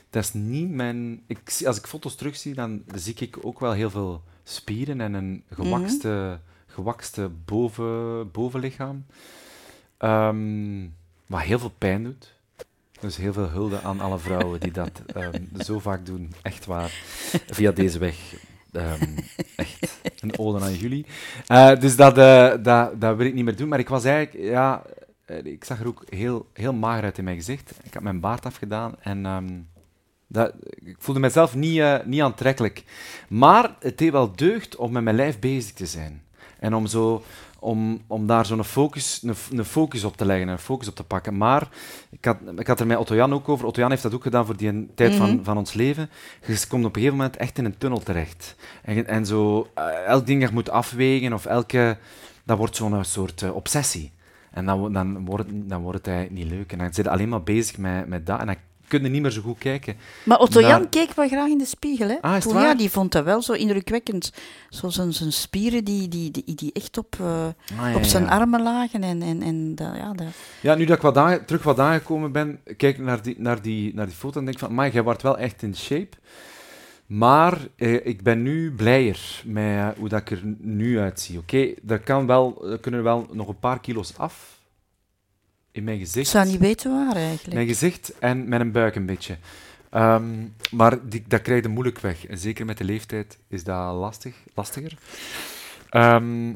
dat 0.10 0.24
is 0.24 0.34
niet 0.34 0.70
mijn... 0.70 1.24
Ik, 1.28 1.62
als 1.66 1.78
ik 1.78 1.88
foto's 1.88 2.16
terugzie, 2.16 2.54
dan 2.54 2.84
zie 2.96 3.16
ik 3.16 3.38
ook 3.42 3.60
wel 3.60 3.72
heel 3.72 3.90
veel 3.90 4.24
spieren 4.44 5.02
en 5.02 5.14
een 5.14 5.44
gewakste, 5.50 6.40
gewakste 6.66 7.32
boven, 7.46 8.32
bovenlichaam. 8.32 9.06
Ehm, 9.98 10.88
wat 11.26 11.42
heel 11.42 11.60
veel 11.60 11.74
pijn 11.78 12.04
doet. 12.04 12.34
Dus 13.02 13.18
heel 13.18 13.34
veel 13.34 13.50
hulde 13.50 13.82
aan 13.82 14.00
alle 14.00 14.20
vrouwen 14.20 14.60
die 14.60 14.72
dat 14.72 15.02
ehm, 15.06 15.44
zo 15.58 15.80
vaak 15.80 16.06
doen. 16.06 16.34
Echt 16.42 16.66
waar. 16.66 16.90
Via 17.48 17.72
deze 17.72 18.00
weg. 18.00 18.16
Ehm, 18.72 19.18
echt 19.56 20.22
een 20.22 20.40
ode 20.40 20.60
aan 20.60 20.76
jullie. 20.76 21.06
Eh, 21.48 21.80
dus 21.80 21.96
dat, 21.96 22.18
eh, 22.18 22.54
dat, 22.64 23.02
dat 23.02 23.18
wil 23.18 23.26
ik 23.26 23.34
niet 23.34 23.46
meer 23.46 23.56
doen. 23.56 23.68
Maar 23.68 23.80
ik 23.80 23.90
was 23.90 24.04
eigenlijk... 24.04 24.46
Ja, 24.46 24.84
eh, 25.26 25.44
ik 25.44 25.64
zag 25.64 25.80
er 25.80 25.88
ook 25.88 26.04
heel, 26.10 26.48
heel 26.54 26.74
mager 26.74 27.04
uit 27.04 27.18
in 27.18 27.24
mijn 27.24 27.36
gezicht. 27.36 27.74
Ik 27.84 27.94
had 27.94 28.04
mijn 28.04 28.20
baard 28.20 28.46
afgedaan 28.46 28.96
en... 29.00 29.26
ehm, 29.26 29.60
dat, 30.28 30.54
ik 30.84 30.96
voelde 31.00 31.20
mezelf 31.20 31.56
niet, 31.56 32.06
niet 32.06 32.22
aantrekkelijk. 32.22 32.84
Maar 33.30 33.76
het 33.80 33.98
deed 33.98 34.12
wel 34.12 34.36
deugd 34.36 34.76
om 34.76 34.92
met 34.92 35.04
mijn 35.04 35.16
lijf 35.16 35.40
bezig 35.40 35.74
te 35.74 35.86
zijn. 35.86 36.24
En 36.62 36.76
om, 36.76 36.88
zo, 36.88 37.24
om, 37.60 38.02
om 38.08 38.28
daar 38.28 38.46
zo'n 38.46 38.64
focus, 38.64 39.22
een, 39.24 39.36
een 39.58 39.66
focus 39.66 40.04
op 40.04 40.18
te 40.18 40.26
leggen, 40.26 40.48
een 40.48 40.60
focus 40.60 40.88
op 40.88 40.96
te 40.96 41.04
pakken. 41.04 41.38
Maar 41.38 41.68
ik 42.10 42.26
had, 42.26 42.38
ik 42.58 42.68
had 42.68 42.80
er 42.80 42.88
met 42.88 42.98
Otto 42.98 43.16
Jan 43.16 43.34
ook 43.34 43.50
over. 43.50 43.66
Otto 43.66 43.82
Jan 43.82 43.90
heeft 43.90 44.04
dat 44.04 44.14
ook 44.14 44.24
gedaan 44.24 44.46
voor 44.46 44.58
die 44.58 44.68
een 44.68 44.92
tijd 44.96 45.16
van, 45.16 45.30
Mhm. 45.36 45.44
van 45.44 45.58
ons 45.58 45.74
leven. 45.74 46.10
Je 46.46 46.66
komt 46.68 46.86
op 46.86 46.96
een 46.96 47.02
gegeven 47.02 47.18
moment 47.18 47.38
echt 47.38 47.58
in 47.58 47.66
een 47.66 47.78
tunnel 47.78 48.00
terecht. 48.00 48.56
En, 48.84 49.08
en 49.08 49.26
zo, 49.26 49.68
eh, 49.76 50.06
elk 50.06 50.26
ding 50.26 50.40
dat 50.40 50.50
je 50.50 50.56
moet 50.56 50.70
afwegen, 50.70 51.34
of 51.34 51.46
elke... 51.46 51.98
Dat 52.44 52.58
wordt 52.58 52.76
zo'n 52.76 53.04
soort 53.04 53.42
eh, 53.42 53.56
obsessie. 53.56 54.12
En 54.52 54.66
dan, 54.66 54.94
dan, 54.94 55.26
wordt 55.26 55.50
dan 55.52 55.82
wordt 55.82 55.98
het 55.98 56.08
eigenlijk 56.08 56.44
niet 56.44 56.54
leuk. 56.54 56.72
En 56.72 56.78
dan 56.78 56.94
zit 56.94 57.08
alleen 57.08 57.30
maar 57.30 57.44
bezig 57.44 57.78
met, 57.78 58.08
met 58.08 58.26
dat. 58.26 58.40
En 58.40 58.46
dan 58.46 58.56
kun 58.92 59.04
je 59.04 59.10
niet 59.10 59.22
meer 59.22 59.32
zo 59.32 59.42
goed 59.42 59.58
kijken. 59.58 59.96
Maar 60.24 60.40
Otto 60.40 60.60
Jan 60.62 60.90
keek 60.90 61.14
wel 61.14 61.28
graag 61.28 61.48
in 61.48 61.58
de 61.58 61.66
spiegel. 61.66 62.08
Hè? 62.08 62.18
Ah, 62.22 62.36
Toen, 62.38 62.54
ja, 62.54 62.76
die 62.76 62.90
vond 62.90 63.12
dat 63.12 63.24
wel 63.24 63.42
zo 63.42 63.54
indrukwekkend. 63.54 64.32
Zo 64.70 64.90
zijn, 64.90 65.14
zijn 65.14 65.32
spieren 65.32 65.84
die, 65.84 66.08
die, 66.08 66.32
die, 66.32 66.56
die 66.56 66.72
echt 66.74 66.98
op, 66.98 67.16
eh, 67.20 67.46
Ah, 67.80 67.90
ja, 67.92 67.96
op 67.96 68.04
zijn 68.04 68.24
ja. 68.24 68.30
armen 68.30 68.62
lagen. 68.62 69.04
En, 69.04 69.22
en, 69.22 69.42
en 69.42 69.76
dat, 69.76 69.96
ja, 69.96 70.14
dat... 70.14 70.28
Ja, 70.62 70.76
nu 70.76 70.86
dat 70.86 70.96
ik 70.96 71.02
wat 71.02 71.18
aange- 71.18 71.46
terug 71.46 71.64
wat 71.64 71.80
aangekomen 71.80 72.32
ben, 72.32 72.60
kijk 72.64 72.98
ik 72.98 73.04
naar 73.04 73.22
die, 73.22 73.36
naar 73.38 73.62
die, 73.62 73.94
naar 73.96 74.06
die 74.06 74.16
foto 74.16 74.40
en 74.40 74.46
denk 74.46 74.60
van, 74.60 74.74
maar 74.74 74.92
jij 74.92 75.04
wordt 75.04 75.22
wel 75.22 75.38
echt 75.38 75.62
in 75.62 75.76
shape. 75.76 76.18
Maar 77.06 77.58
eh, 77.76 78.06
ik 78.06 78.24
ben 78.24 78.42
nu 78.44 78.72
blijer 78.72 79.42
met 79.46 79.98
hoe 79.98 80.10
dat 80.10 80.20
ik 80.22 80.32
er 80.32 80.42
nu 80.60 81.00
uitzie. 81.00 81.38
Oké, 81.38 81.74
er, 81.88 82.00
kan 82.00 82.26
wel, 82.28 82.70
er 82.72 82.80
kunnen 82.80 83.04
wel 83.04 83.28
nog 83.32 83.48
een 83.48 83.60
paar 83.60 83.80
kilo's 83.80 84.14
af 84.18 84.60
in 85.72 85.84
mijn 85.84 86.00
Ik 86.00 86.04
gezicht. 86.06 86.30
zou 86.30 86.48
niet 86.48 86.60
weten 86.60 86.92
waar 87.06 87.16
eigenlijk. 87.16 87.54
Mijn 87.54 87.68
gezicht 87.68 88.14
en 88.20 88.50
mijn 88.50 88.72
buik 88.72 88.96
een 88.96 89.06
beetje. 89.06 89.38
Ehm, 89.90 90.24
maar 90.72 91.08
die, 91.10 91.24
dat 91.28 91.42
krijg 91.42 91.64
je 91.64 91.70
moeilijk 91.70 92.00
weg. 92.00 92.26
En 92.26 92.38
zeker 92.38 92.66
met 92.66 92.78
de 92.78 92.84
leeftijd 92.84 93.38
is 93.48 93.64
dat 93.64 93.96
lastig, 93.96 94.36
lastiger. 94.56 94.98
Ehm, 95.90 96.54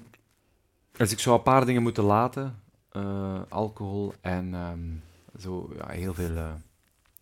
dus 0.97 1.11
ik 1.11 1.19
zou 1.19 1.35
een 1.37 1.43
paar 1.43 1.65
dingen 1.65 1.81
moeten 1.81 2.03
laten. 2.03 2.55
Eh, 2.91 3.39
alcohol 3.49 4.13
en 4.21 4.53
ehm, 4.53 5.41
zo, 5.41 5.69
ja, 5.77 5.87
heel 5.89 6.13
veel 6.13 6.35
eh, 6.35 6.45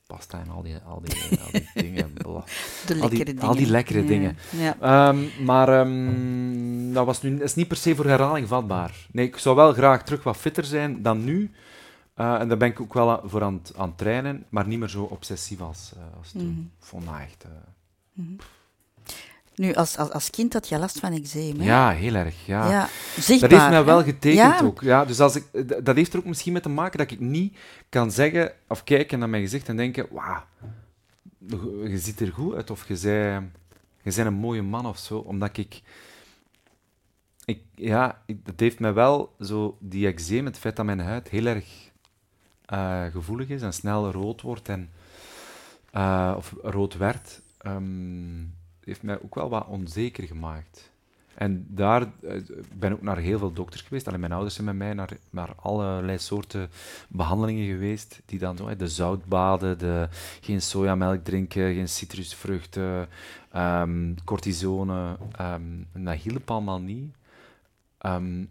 pasta 0.08 0.39
en 0.39 0.49
al 0.49 0.62
die, 0.63 0.75
al 0.86 1.01
die, 1.01 1.15
al 1.43 1.51
die 1.51 1.69
dingen. 1.84 2.12
De 2.15 2.23
al 2.23 2.43
die- 2.86 2.97
lekkere 2.99 3.23
dingen. 3.23 3.41
al 3.41 3.56
die 3.56 3.67
lekkere 3.69 4.01
Ja, 4.01 4.08
dingen. 4.08 4.38
Ja. 4.49 5.13
Maar 5.43 5.79
ehm, 5.79 6.93
dat 6.93 7.06
was 7.06 7.21
nu, 7.21 7.41
is 7.43 7.56
niet 7.56 7.67
per 7.67 7.77
se 7.77 7.95
voor 7.95 8.06
herhaling 8.06 8.47
vatbaar. 8.47 8.95
Nee, 9.12 9.25
ik 9.25 9.38
zou 9.38 9.56
wel 9.56 9.73
graag 9.73 10.03
terug 10.03 10.23
wat 10.23 10.38
fitter 10.38 10.63
zijn 10.65 11.01
dan 11.01 11.23
nu. 11.23 11.51
Eh, 12.13 12.39
en 12.39 12.47
daar 12.47 12.58
ben 12.58 12.69
ik 12.69 12.80
ook 12.82 12.93
wel 12.93 13.21
voor 13.26 13.43
aan, 13.43 13.54
het- 13.63 13.73
aan 13.78 13.88
het 13.88 13.97
trainen, 13.97 14.45
maar 14.49 14.67
niet 14.67 14.80
meer 14.80 14.88
zo 14.89 15.04
obsessief 15.04 15.62
als, 15.62 15.91
eh, 15.95 16.17
als 16.17 16.32
toen. 16.32 16.47
Mhm. 16.52 16.60
Ik 16.60 16.67
vond 16.86 17.06
echt... 17.21 17.43
eh, 17.43 18.23
Nu, 19.56 19.73
als, 19.73 19.97
als, 19.97 20.10
als 20.12 20.30
kind 20.30 20.54
had 20.54 20.67
je 20.69 20.78
last 20.80 20.99
van 20.99 21.12
eczeem. 21.13 21.60
hè? 21.60 21.65
ja, 21.65 21.89
heel 21.91 22.13
erg. 22.15 22.45
Ja. 22.45 22.69
ja. 22.69 22.88
Zichtbaar. 23.19 23.49
Dat 23.49 23.60
heeft 23.60 23.71
mij 23.71 23.84
wel 23.86 24.04
getekend 24.04 24.60
Ja. 24.60 24.65
ook. 24.65 24.82
Ja, 24.82 25.06
dus 25.06 25.19
als 25.19 25.36
ik, 25.36 25.45
dat 25.86 25.95
heeft 25.95 26.13
er 26.13 26.19
ook 26.19 26.26
misschien 26.26 26.54
mee 26.54 26.62
te 26.62 26.69
maken 26.69 26.97
dat 26.97 27.12
ik 27.12 27.19
niet 27.19 27.58
kan 27.89 28.12
zeggen 28.12 28.52
of 28.67 28.84
kijken 28.84 29.19
naar 29.19 29.30
mijn 29.30 29.43
gezicht 29.43 29.69
en 29.69 29.76
denken: 29.78 30.08
wauw, 30.12 30.43
je 31.88 31.97
ziet 31.99 32.19
er 32.19 32.32
goed 32.34 32.54
uit 32.56 32.69
of 32.69 32.88
je 32.88 32.93
bent, 33.02 33.52
je 34.02 34.13
bent 34.15 34.28
een 34.28 34.34
mooie 34.34 34.62
man 34.62 34.86
of 34.86 34.97
zo. 34.97 35.17
Omdat 35.17 35.58
ik. 35.58 35.82
ik 37.45 37.62
ja, 37.76 38.21
ik, 38.26 38.45
dat 38.45 38.60
heeft 38.60 38.80
mij 38.80 38.93
wel 38.93 39.36
zo, 39.39 39.78
die 39.80 40.08
eczeem, 40.08 40.45
het 40.45 40.58
feit 40.58 40.76
dat 40.76 40.86
mijn 40.86 40.99
huid 40.99 41.30
heel 41.30 41.45
erg 41.45 41.91
eh, 42.73 43.05
gevoelig 43.12 43.49
is 43.49 43.62
en 43.62 43.73
snel 43.73 44.12
rood 44.12 44.41
wordt 44.41 44.69
en, 44.69 44.89
eh, 45.91 46.33
of 46.38 46.55
rood 46.62 46.97
werd, 46.97 47.41
ehm, 47.57 48.45
heeft 48.83 49.03
mij 49.03 49.21
ook 49.21 49.36
wel 49.36 49.49
wat 49.49 49.67
onzeker 49.67 50.23
gemaakt. 50.23 50.91
En 51.33 51.65
daar 51.69 52.01
eh, 52.01 52.36
ik 52.36 52.79
ben 52.79 52.91
ook 52.91 53.01
naar 53.01 53.17
heel 53.17 53.39
veel 53.39 53.53
dokters 53.53 53.81
geweest. 53.81 54.07
Alleen 54.07 54.19
mijn 54.19 54.31
ouders 54.31 54.55
zijn 54.55 54.67
met 54.67 54.75
mij 54.75 54.93
naar, 54.93 55.17
naar 55.29 55.53
allerlei 55.55 56.17
soorten 56.17 56.69
behandelingen 57.09 57.67
geweest. 57.67 58.21
Die 58.25 58.39
dan 58.39 58.57
zo, 58.57 58.75
de 58.75 58.88
zoutbaden, 58.88 59.77
de, 59.77 60.07
geen 60.41 60.62
sojamelk 60.62 61.23
drinken, 61.23 61.73
geen 61.73 61.89
citrusvruchten, 61.89 63.07
ehm, 63.51 64.13
cortisone. 64.23 65.17
ehm, 65.31 65.63
dat 65.93 66.15
hielp 66.15 66.51
allemaal 66.51 66.79
niet. 66.79 67.15
Ehm, 67.97 68.45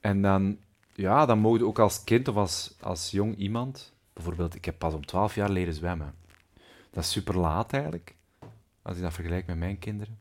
en 0.00 0.22
dan, 0.22 0.56
ja, 0.94 1.26
dan 1.26 1.38
mogen 1.38 1.66
ook 1.66 1.78
als 1.78 2.04
kind 2.04 2.28
of 2.28 2.36
als, 2.36 2.74
als 2.80 3.10
jong 3.10 3.36
iemand, 3.36 3.92
bijvoorbeeld, 4.12 4.54
ik 4.54 4.64
heb 4.64 4.78
pas 4.78 4.94
om 4.94 5.06
12 5.06 5.34
jaar 5.34 5.50
leren 5.50 5.74
zwemmen. 5.74 6.14
Dat 6.90 7.04
is 7.04 7.10
super 7.10 7.38
laat 7.38 7.72
eigenlijk, 7.72 8.14
als 8.82 8.96
je 8.96 9.02
dat 9.02 9.12
vergelijkt 9.12 9.46
met 9.46 9.58
mijn 9.58 9.78
kinderen. 9.78 10.18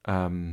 Ehm, 0.00 0.52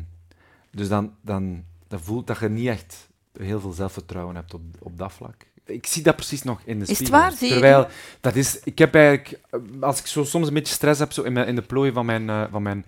dus 0.72 0.88
dan, 0.88 1.16
dan, 1.22 1.64
dan 1.88 2.00
voelt 2.00 2.28
dat 2.28 2.40
je 2.40 2.50
niet 2.50 2.68
echt 2.68 3.10
heel 3.38 3.60
veel 3.60 3.72
zelfvertrouwen 3.72 4.36
hebt 4.36 4.54
op, 4.54 4.62
op 4.80 4.98
dat 4.98 5.12
vlak. 5.14 5.46
Ik 5.66 5.86
zie 5.86 6.04
dat 6.04 6.16
precies 6.16 6.44
nog 6.44 6.62
in 6.64 6.80
de 6.80 6.86
het 6.86 6.96
spiegel. 6.96 7.20
waar? 7.20 7.32
Zie 7.32 7.48
je 7.48 7.54
Terwijl, 7.54 7.88
dat 8.22 8.36
is... 8.36 8.60
Ik 8.60 8.78
heb 8.78 8.96
eigenlijk... 8.96 9.40
Als 9.80 10.00
ik 10.00 10.06
zo 10.06 10.24
soms 10.24 10.48
een 10.48 10.54
beetje 10.54 10.74
stress 10.74 11.00
heb 11.00 11.12
zo 11.12 11.24
in, 11.24 11.34
mijn, 11.34 11.48
in 11.48 11.56
de 11.56 11.62
plooien 11.62 11.94
van 11.94 12.06
mijn, 12.06 12.30
eh, 12.30 12.44
van, 12.52 12.62
mijn, 12.62 12.86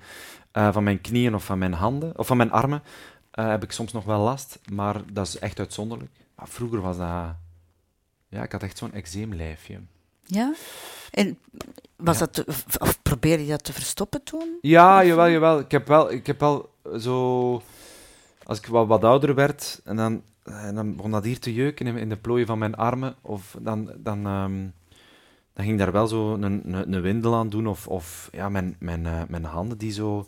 eh, 0.52 0.74
van 0.74 0.84
mijn 0.84 1.02
knieën 1.02 1.36
of 1.36 1.46
van 1.46 1.58
mijn 1.58 1.74
handen, 1.74 2.18
of 2.18 2.28
van 2.28 2.38
mijn 2.38 2.52
armen, 2.52 2.84
eh, 3.32 3.48
heb 3.48 3.64
ik 3.64 3.72
soms 3.72 3.92
nog 3.92 4.04
wel 4.06 4.20
last, 4.20 4.60
maar 4.72 5.02
dat 5.14 5.28
is 5.28 5.40
echt 5.40 5.60
uitzonderlijk. 5.60 6.12
Maar 6.40 6.48
vroeger 6.48 6.82
was 6.82 6.98
dat... 6.98 7.36
Ja, 8.30 8.44
ik 8.44 8.52
had 8.52 8.64
echt 8.64 8.78
zo'n 8.78 8.94
eczeemlijfje. 8.94 9.80
Ja? 10.26 10.54
En 11.12 11.38
was 11.96 12.20
Ja. 12.20 12.26
dat, 12.26 12.34
te- 12.34 12.46
of 12.80 13.02
probeer 13.02 13.40
je 13.40 13.48
dat 13.48 13.64
te 13.64 13.74
verstoppen 13.74 14.24
toen? 14.24 14.58
Ja, 14.62 15.06
jawel, 15.06 15.30
jawel. 15.30 15.60
Ik 15.60 15.72
heb 15.72 15.88
wel, 15.88 16.12
ik 16.12 16.28
heb 16.28 16.40
wel 16.40 16.70
zo... 17.00 17.62
Als 18.44 18.58
ik 18.58 18.66
wat, 18.66 18.88
wat 18.88 19.04
ouder 19.04 19.36
werd, 19.36 19.82
en 19.84 19.96
dan, 19.96 20.22
en 20.44 20.76
dan 20.76 20.96
begon 20.96 21.12
dat 21.12 21.24
hier 21.24 21.40
te 21.40 21.54
jeuken 21.54 21.88
in, 21.88 21.98
in 21.98 22.10
de 22.10 22.18
plooien 22.18 22.48
van 22.48 22.58
mijn 22.58 22.76
armen, 22.76 23.16
of 23.22 23.56
dan, 23.62 23.92
dan, 23.98 24.26
ehm, 24.26 24.68
dan 25.54 25.66
ging 25.66 25.78
daar 25.78 25.92
wel 25.92 26.08
zo 26.08 26.34
een, 26.34 26.44
een, 26.44 26.94
een 26.94 27.02
windel 27.02 27.36
aan 27.36 27.50
doen, 27.50 27.68
of, 27.68 27.88
of 27.88 28.30
ja, 28.32 28.50
mijn, 28.50 28.76
mijn, 28.80 29.06
eh, 29.06 29.22
mijn 29.28 29.44
handen 29.44 29.78
die 29.78 29.92
zo 29.92 30.28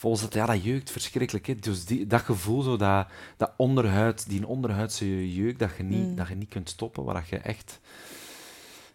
vol 0.00 0.16
zitten. 0.16 0.40
Ja, 0.40 0.46
dat 0.46 0.62
jeukt 0.62 0.90
verschrikkelijk. 0.90 1.46
Hè. 1.46 1.54
Dus 1.54 1.84
die, 1.84 2.06
dat 2.06 2.20
gevoel, 2.20 2.62
zo, 2.62 2.76
dat, 2.76 3.06
dat 3.36 3.52
onderhuid, 3.56 4.28
die 4.28 4.46
onderhuidse 4.46 5.34
jeuk, 5.34 5.58
dat 5.58 5.70
je 5.76 5.82
niet, 5.82 6.06
Mm. 6.08 6.16
dat 6.16 6.28
je 6.28 6.34
niet 6.34 6.48
kunt 6.48 6.68
stoppen, 6.68 7.04
waar 7.04 7.14
dat 7.14 7.28
je 7.28 7.36
echt 7.38 7.80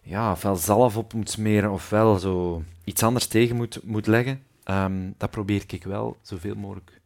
ja, 0.02 0.32
ofwel 0.32 0.56
zalf 0.56 0.96
op 0.96 1.12
moet 1.12 1.30
smeren, 1.30 1.72
ofwel 1.72 2.18
zo 2.18 2.62
iets 2.84 3.02
anders 3.02 3.26
tegen 3.26 3.56
moet, 3.56 3.80
moet 3.82 4.06
leggen. 4.06 4.42
Ehm, 4.62 5.10
dat 5.16 5.30
probeer 5.30 5.64
ik 5.66 5.84
wel 5.84 6.16
zoveel 6.22 6.54
mogelijk 6.54 7.00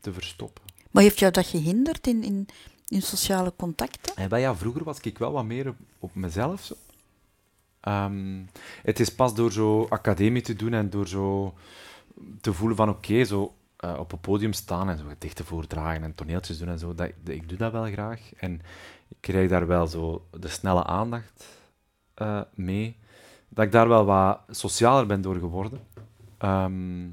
te 0.00 0.12
verstoppen. 0.12 0.62
Maar 0.90 1.02
heeft 1.02 1.18
jou 1.18 1.32
dat 1.32 1.46
gehinderd 1.46 2.06
in, 2.06 2.22
in, 2.22 2.48
in 2.88 3.02
sociale 3.02 3.52
contacten? 3.56 4.16
En 4.16 4.28
wel, 4.28 4.38
ja, 4.38 4.54
vroeger 4.56 4.84
was 4.84 5.00
ik 5.00 5.18
wel 5.18 5.32
wat 5.32 5.44
meer 5.44 5.68
op, 5.68 5.76
op 5.98 6.14
mezelf. 6.14 6.64
Zo. 6.64 6.74
Ehm, 7.80 8.40
het 8.82 9.00
is 9.00 9.08
pas 9.14 9.34
door 9.34 9.52
zo 9.52 9.86
academie 9.88 10.42
te 10.42 10.54
doen 10.56 10.72
en 10.72 10.90
door 10.90 11.08
zo 11.08 11.54
te 12.40 12.52
voelen 12.52 12.76
van 12.76 12.88
oké, 12.88 13.24
zo 13.24 13.54
eh, 13.76 13.96
op 13.98 14.12
een 14.12 14.20
podium 14.20 14.52
staan 14.52 14.88
en 14.88 14.98
zo 14.98 15.04
gedichten 15.08 15.44
voordragen 15.44 16.02
en 16.02 16.14
toneeltjes 16.14 16.58
doen 16.58 16.68
en 16.68 16.78
zo, 16.78 16.94
dat, 16.94 17.10
dat- 17.22 17.34
ik 17.34 17.48
doe 17.48 17.58
dat 17.58 17.72
wel 17.72 17.84
graag. 17.86 18.20
En 18.36 18.54
ik 19.08 19.16
krijg 19.20 19.48
daar 19.48 19.66
wel 19.66 19.86
zo 19.86 20.26
de 20.40 20.48
snelle 20.48 20.84
aandacht 20.84 21.46
eh, 22.14 22.40
mee. 22.54 22.96
Dat 23.48 23.64
ik 23.64 23.72
daar 23.72 23.88
wel 23.88 24.04
wat 24.04 24.40
socialer 24.50 25.06
ben 25.06 25.20
door 25.20 25.36
geworden. 25.36 25.80
Ehm, 26.38 27.06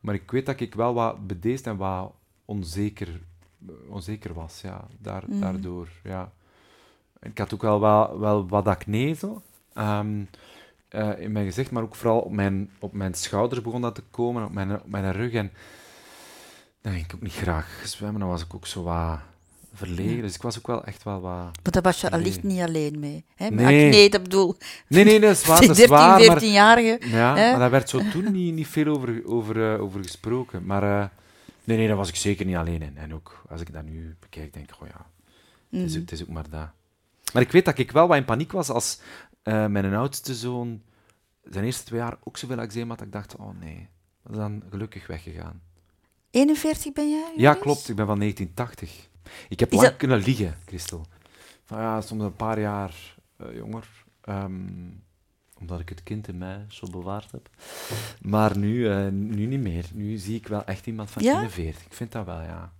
maar 0.00 0.14
ik 0.14 0.30
weet 0.30 0.46
dat 0.46 0.60
ik 0.60 0.74
wel 0.74 0.94
wat 0.94 1.26
bedeesd 1.26 1.66
en 1.66 1.76
wat 1.76 2.12
onzeker, 2.44 3.20
onzeker 3.88 4.34
was, 4.34 4.60
ja, 4.60 4.84
daar, 4.98 5.24
Mhm. 5.26 5.40
daardoor. 5.40 5.88
Ja. 6.02 6.32
Ik 7.20 7.38
had 7.38 7.54
ook 7.54 7.62
wel, 7.62 7.80
wel, 7.80 8.18
wel 8.18 8.48
wat 8.48 8.66
acne 8.66 9.12
zo, 9.14 9.42
ehm, 9.72 10.24
eh, 10.88 11.10
in 11.18 11.32
mijn 11.32 11.46
gezicht, 11.46 11.70
maar 11.70 11.82
ook 11.82 11.94
vooral 11.94 12.18
op 12.20 12.32
mijn, 12.32 12.70
op 12.78 12.92
mijn 12.92 13.14
schouders 13.14 13.62
begon 13.62 13.80
dat 13.80 13.94
te 13.94 14.02
komen, 14.10 14.44
op 14.44 14.52
mijn, 14.52 14.72
op 14.74 14.86
mijn 14.88 15.12
rug. 15.12 15.32
En 15.32 15.52
dan 16.82 16.92
ging 16.92 17.04
ik 17.04 17.14
ook 17.14 17.22
niet 17.22 17.32
graag 17.32 17.82
zwemmen, 17.84 18.20
dan 18.20 18.28
was 18.28 18.42
ik 18.42 18.54
ook 18.54 18.66
zo 18.66 18.82
wat 18.82 19.18
verlegen. 19.74 20.16
Ja. 20.16 20.22
Dus 20.22 20.34
ik 20.34 20.42
was 20.42 20.58
ook 20.58 20.66
wel 20.66 20.84
echt 20.84 21.02
wel 21.02 21.20
wat... 21.20 21.32
Maar 21.32 21.72
daar 21.72 21.82
was 21.82 22.00
je 22.00 22.10
allicht 22.10 22.42
niet 22.42 22.60
alleen 22.60 22.98
mee. 22.98 23.24
Hè? 23.34 23.48
Nee. 23.48 23.88
Nee, 23.90 24.10
dat 24.10 24.22
bedoel 24.22 24.56
Nee, 24.88 25.04
nee, 25.04 25.20
dat 25.20 25.30
is 25.30 25.44
waar, 25.46 25.60
dat 25.66 25.70
is 25.70 25.76
13, 25.76 25.96
waar, 25.96 26.26
maar... 26.26 26.42
14-jarige. 26.42 26.98
Ja, 27.08 27.36
Hè? 27.36 27.50
maar 27.50 27.58
daar 27.58 27.70
werd 27.70 27.88
zo 27.88 28.00
toen 28.12 28.32
niet, 28.32 28.54
niet 28.54 28.66
veel 28.66 28.86
over, 28.86 29.22
over, 29.26 29.72
eh, 29.74 29.82
over 29.82 30.02
gesproken. 30.02 30.64
Maar 30.66 30.82
eh, 30.82 31.06
nee, 31.64 31.76
nee, 31.76 31.86
daar 31.86 31.96
was 31.96 32.08
ik 32.08 32.16
zeker 32.16 32.46
niet 32.46 32.56
alleen 32.56 32.82
in. 32.82 32.96
En 32.96 33.14
ook 33.14 33.42
als 33.48 33.60
ik 33.60 33.72
dat 33.72 33.84
nu 33.84 34.16
bekijk, 34.20 34.52
denk 34.52 34.70
ik, 34.70 34.80
oh 34.82 34.88
ja, 34.88 35.06
het, 35.70 35.80
is, 35.86 35.92
Mhm. 35.92 35.94
ook- 36.02 36.10
het 36.10 36.12
is 36.12 36.22
ook 36.22 36.28
maar 36.28 36.50
dat. 36.50 36.68
Maar 37.32 37.42
ik 37.42 37.52
weet 37.52 37.64
dat 37.64 37.78
ik 37.78 37.90
wel 37.92 38.06
wat 38.08 38.16
in 38.16 38.24
paniek 38.24 38.52
was 38.52 38.68
als 38.70 39.00
eh, 39.46 39.66
mijn 39.66 39.94
oudste 39.94 40.34
zoon 40.34 40.82
zijn 41.44 41.64
eerste 41.64 41.84
twee 41.84 42.00
jaar 42.00 42.16
ook 42.24 42.36
zoveel 42.36 42.58
eczeem 42.58 42.88
had, 42.88 42.98
dat 42.98 43.06
ik 43.06 43.12
dacht, 43.12 43.36
oh 43.36 43.58
nee, 43.60 43.88
dat 44.22 44.32
is 44.32 44.38
dan 44.38 44.62
gelukkig 44.70 45.06
weggegaan. 45.06 45.60
41 46.30 46.92
ben 46.92 47.10
jij? 47.10 47.32
Ja, 47.36 47.54
klopt, 47.54 47.88
ik 47.88 47.96
ben 47.96 48.06
van 48.06 48.18
1980. 48.18 49.08
Ik 49.48 49.60
heb 49.60 49.70
Is 49.70 49.76
lang 49.76 49.88
dat- 49.88 49.98
kunnen 49.98 50.18
liegen, 50.22 50.54
Christel. 50.66 51.06
Van 51.64 51.80
ja, 51.80 52.00
soms 52.00 52.22
een 52.22 52.36
paar 52.36 52.60
jaar 52.60 53.14
eh, 53.36 53.54
jonger. 53.56 53.88
ehm, 54.20 54.68
omdat 55.58 55.80
ik 55.80 55.88
het 55.88 56.02
kind 56.02 56.28
in 56.28 56.38
mij 56.38 56.64
zo 56.68 56.86
bewaard 56.90 57.30
heb. 57.32 57.50
Maar 58.20 58.58
nu, 58.58 58.88
eh, 58.90 59.08
nu 59.08 59.46
niet 59.46 59.60
meer. 59.60 59.84
Nu 59.92 60.16
zie 60.16 60.36
ik 60.36 60.46
wel 60.48 60.64
echt 60.64 60.86
iemand 60.86 61.10
van 61.10 61.22
Ja? 61.22 61.34
41. 61.34 61.84
Ik 61.84 61.92
vind 61.92 62.12
dat 62.12 62.24
wel, 62.26 62.40
ja. 62.42 62.72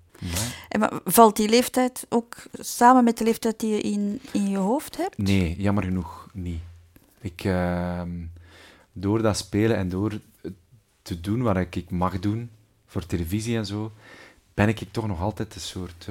En 0.68 1.00
valt 1.04 1.36
die 1.36 1.48
leeftijd 1.48 2.06
ook 2.08 2.36
samen 2.52 3.04
met 3.04 3.18
de 3.18 3.24
leeftijd 3.24 3.60
die 3.60 3.70
je 3.70 3.80
in, 3.80 4.20
in 4.32 4.48
je 4.48 4.56
hoofd 4.56 4.96
hebt? 4.96 5.18
Nee, 5.18 5.54
jammer 5.58 5.84
genoeg 5.84 6.28
niet. 6.32 6.60
Ik, 7.20 7.44
ehm, 7.44 8.10
door 8.92 9.22
dat 9.22 9.36
spelen 9.36 9.76
en 9.76 9.88
door 9.88 10.20
te 11.02 11.20
doen 11.20 11.42
wat 11.42 11.56
ik, 11.56 11.76
ik 11.76 11.90
mag 11.90 12.18
doen, 12.20 12.50
voor 12.86 13.06
televisie 13.06 13.56
en 13.56 13.66
zo, 13.66 13.92
ben 14.54 14.68
ik 14.68 14.80
toch 14.90 15.06
nog 15.06 15.20
altijd 15.20 15.54
een 15.54 15.60
soort... 15.60 16.08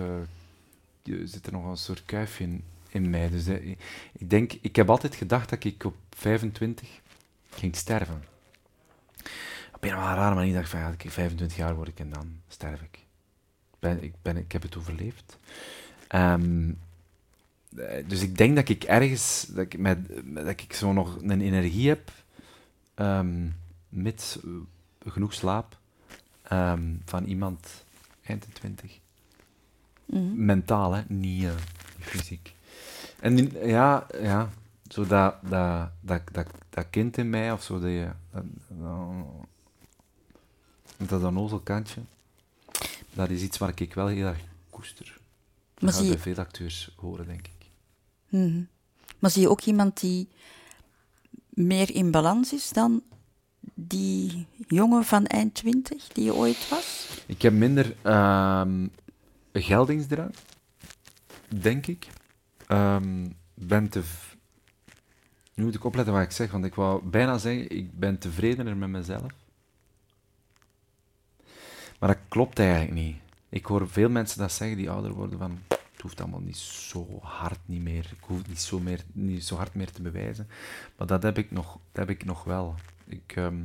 je- 1.03 1.27
zit 1.27 1.45
er 1.45 1.51
nog 1.51 1.65
een 1.65 1.77
soort 1.77 2.05
kuifje 2.05 2.43
in, 2.43 2.63
in 2.89 3.09
mij. 3.09 3.29
Dus 3.29 3.47
eh, 3.47 3.67
ik- 3.69 4.29
denk... 4.29 4.53
Ik 4.61 4.75
heb 4.75 4.89
altijd 4.89 5.15
gedacht 5.15 5.49
dat 5.49 5.63
ik 5.63 5.83
op 5.83 5.95
25 6.15 6.87
ging 7.49 7.75
sterven. 7.75 8.23
Op 9.73 9.83
een 9.83 9.89
of 9.93 9.99
andere 9.99 10.15
rare 10.15 10.35
manier 10.35 10.53
dacht 10.53 10.65
ik 10.65 10.71
van, 10.71 10.79
ja, 10.79 10.95
ik 10.97 11.11
25 11.11 11.57
jaar 11.57 11.75
word 11.75 11.87
ik 11.87 11.99
en 11.99 12.09
dan 12.09 12.27
sterf 12.47 12.81
ik. 12.81 12.99
Ik, 13.85 13.91
ben, 13.91 14.03
ik, 14.03 14.13
ben, 14.21 14.37
ik 14.37 14.51
heb 14.51 14.61
het 14.61 14.77
overleefd. 14.77 15.37
Ehm, 16.07 16.71
eh, 17.75 18.07
dus 18.07 18.21
ik 18.21 18.37
denk 18.37 18.55
dat 18.55 18.69
ik 18.69 18.83
ergens, 18.83 19.45
dat 19.49 19.65
ik, 19.65 19.77
met, 19.77 19.97
dat 20.23 20.47
ik 20.47 20.73
zo 20.73 20.93
nog 20.93 21.21
een 21.21 21.41
energie 21.41 21.87
heb, 21.87 22.11
ehm, 22.93 23.47
met 23.89 24.39
eh, 24.43 25.11
genoeg 25.11 25.33
slaap, 25.33 25.77
ehm, 26.41 26.93
van 27.05 27.23
iemand 27.23 27.85
eind 28.23 28.43
de 28.45 28.51
twintig. 28.51 28.99
Mhm. 30.05 30.45
Mentaal, 30.45 30.93
hè, 30.93 31.01
niet 31.07 31.43
eh, 31.43 31.51
fysiek. 31.99 32.53
En 33.19 33.51
ja, 33.67 34.07
ja, 34.21 34.49
zo 34.87 35.05
dat, 35.07 35.35
dat, 35.41 35.89
dat, 35.99 36.21
dat, 36.31 36.47
dat 36.69 36.85
kind 36.89 37.17
in 37.17 37.29
mij, 37.29 37.51
of 37.51 37.63
zo, 37.63 37.79
dat, 37.79 37.89
je, 37.89 38.09
dat, 38.31 38.43
dat, 40.97 41.09
dat 41.09 41.23
onnozelkantje, 41.23 42.01
dat 43.15 43.29
is 43.29 43.41
iets 43.41 43.57
waar 43.57 43.71
ik 43.75 43.93
wel 43.93 44.07
heel 44.07 44.25
erg 44.25 44.39
koester. 44.69 45.05
Dat 45.05 45.83
Maar 45.83 45.91
gaat 45.91 45.99
zie 46.01 46.07
bij 46.09 46.17
je- 46.17 46.21
veel 46.23 46.43
acteurs 46.43 46.89
horen, 46.95 47.27
denk 47.27 47.47
ik. 47.47 47.65
Mhm. 48.29 48.61
Maar 49.19 49.31
zie 49.31 49.41
je 49.41 49.49
ook 49.49 49.61
iemand 49.61 49.99
die 49.99 50.27
meer 51.49 51.95
in 51.95 52.11
balans 52.11 52.53
is 52.53 52.69
dan 52.69 53.03
die 53.73 54.45
jongen 54.67 55.03
van 55.05 55.25
eind 55.25 55.53
20 55.53 56.07
die 56.07 56.23
je 56.23 56.33
ooit 56.33 56.69
was? 56.69 57.07
Ik 57.25 57.41
heb 57.41 57.53
minder 57.53 57.95
ehm 58.01 58.87
geldingsdrang, 59.53 60.33
denk 61.47 61.87
ik. 61.87 62.07
Ehm, 62.67 63.27
ben 63.53 63.89
te... 63.89 64.01
Nu 65.53 65.63
moet 65.63 65.75
ik 65.75 65.83
opletten 65.83 66.13
wat 66.13 66.23
ik 66.23 66.31
zeg, 66.31 66.51
want 66.51 66.65
ik 66.65 66.75
wou 66.75 67.03
bijna 67.05 67.37
zeggen, 67.37 67.69
ik 67.69 67.99
ben 67.99 68.17
tevredener 68.19 68.77
met 68.77 68.89
mezelf. 68.89 69.31
Maar 71.99 72.09
dat 72.09 72.17
klopt 72.27 72.59
eigenlijk 72.59 72.91
niet. 72.91 73.15
Ik 73.49 73.65
hoor 73.65 73.89
veel 73.89 74.09
mensen 74.09 74.39
dat 74.39 74.51
zeggen 74.51 74.77
die 74.77 74.89
ouder 74.89 75.11
worden 75.13 75.39
van... 75.39 75.59
Het 75.67 76.01
hoeft 76.01 76.21
allemaal 76.21 76.39
niet 76.39 76.57
zo 76.57 77.07
hard 77.21 77.59
niet 77.65 77.81
meer. 77.81 78.05
Ik 78.17 78.23
hoef 78.23 78.47
niet 78.47 78.61
zo, 78.61 78.79
meer, 78.79 79.03
niet 79.11 79.43
zo 79.45 79.55
hard 79.55 79.73
meer 79.75 79.91
te 79.91 80.01
bewijzen. 80.01 80.47
Maar 80.97 81.07
dat 81.07 81.23
heb 81.23 81.37
ik 81.37 81.51
nog, 81.51 81.71
dat 81.91 82.07
heb 82.07 82.09
ik 82.09 82.25
nog 82.25 82.43
wel. 82.43 82.75
Ik, 83.05 83.33
ehm, 83.35 83.63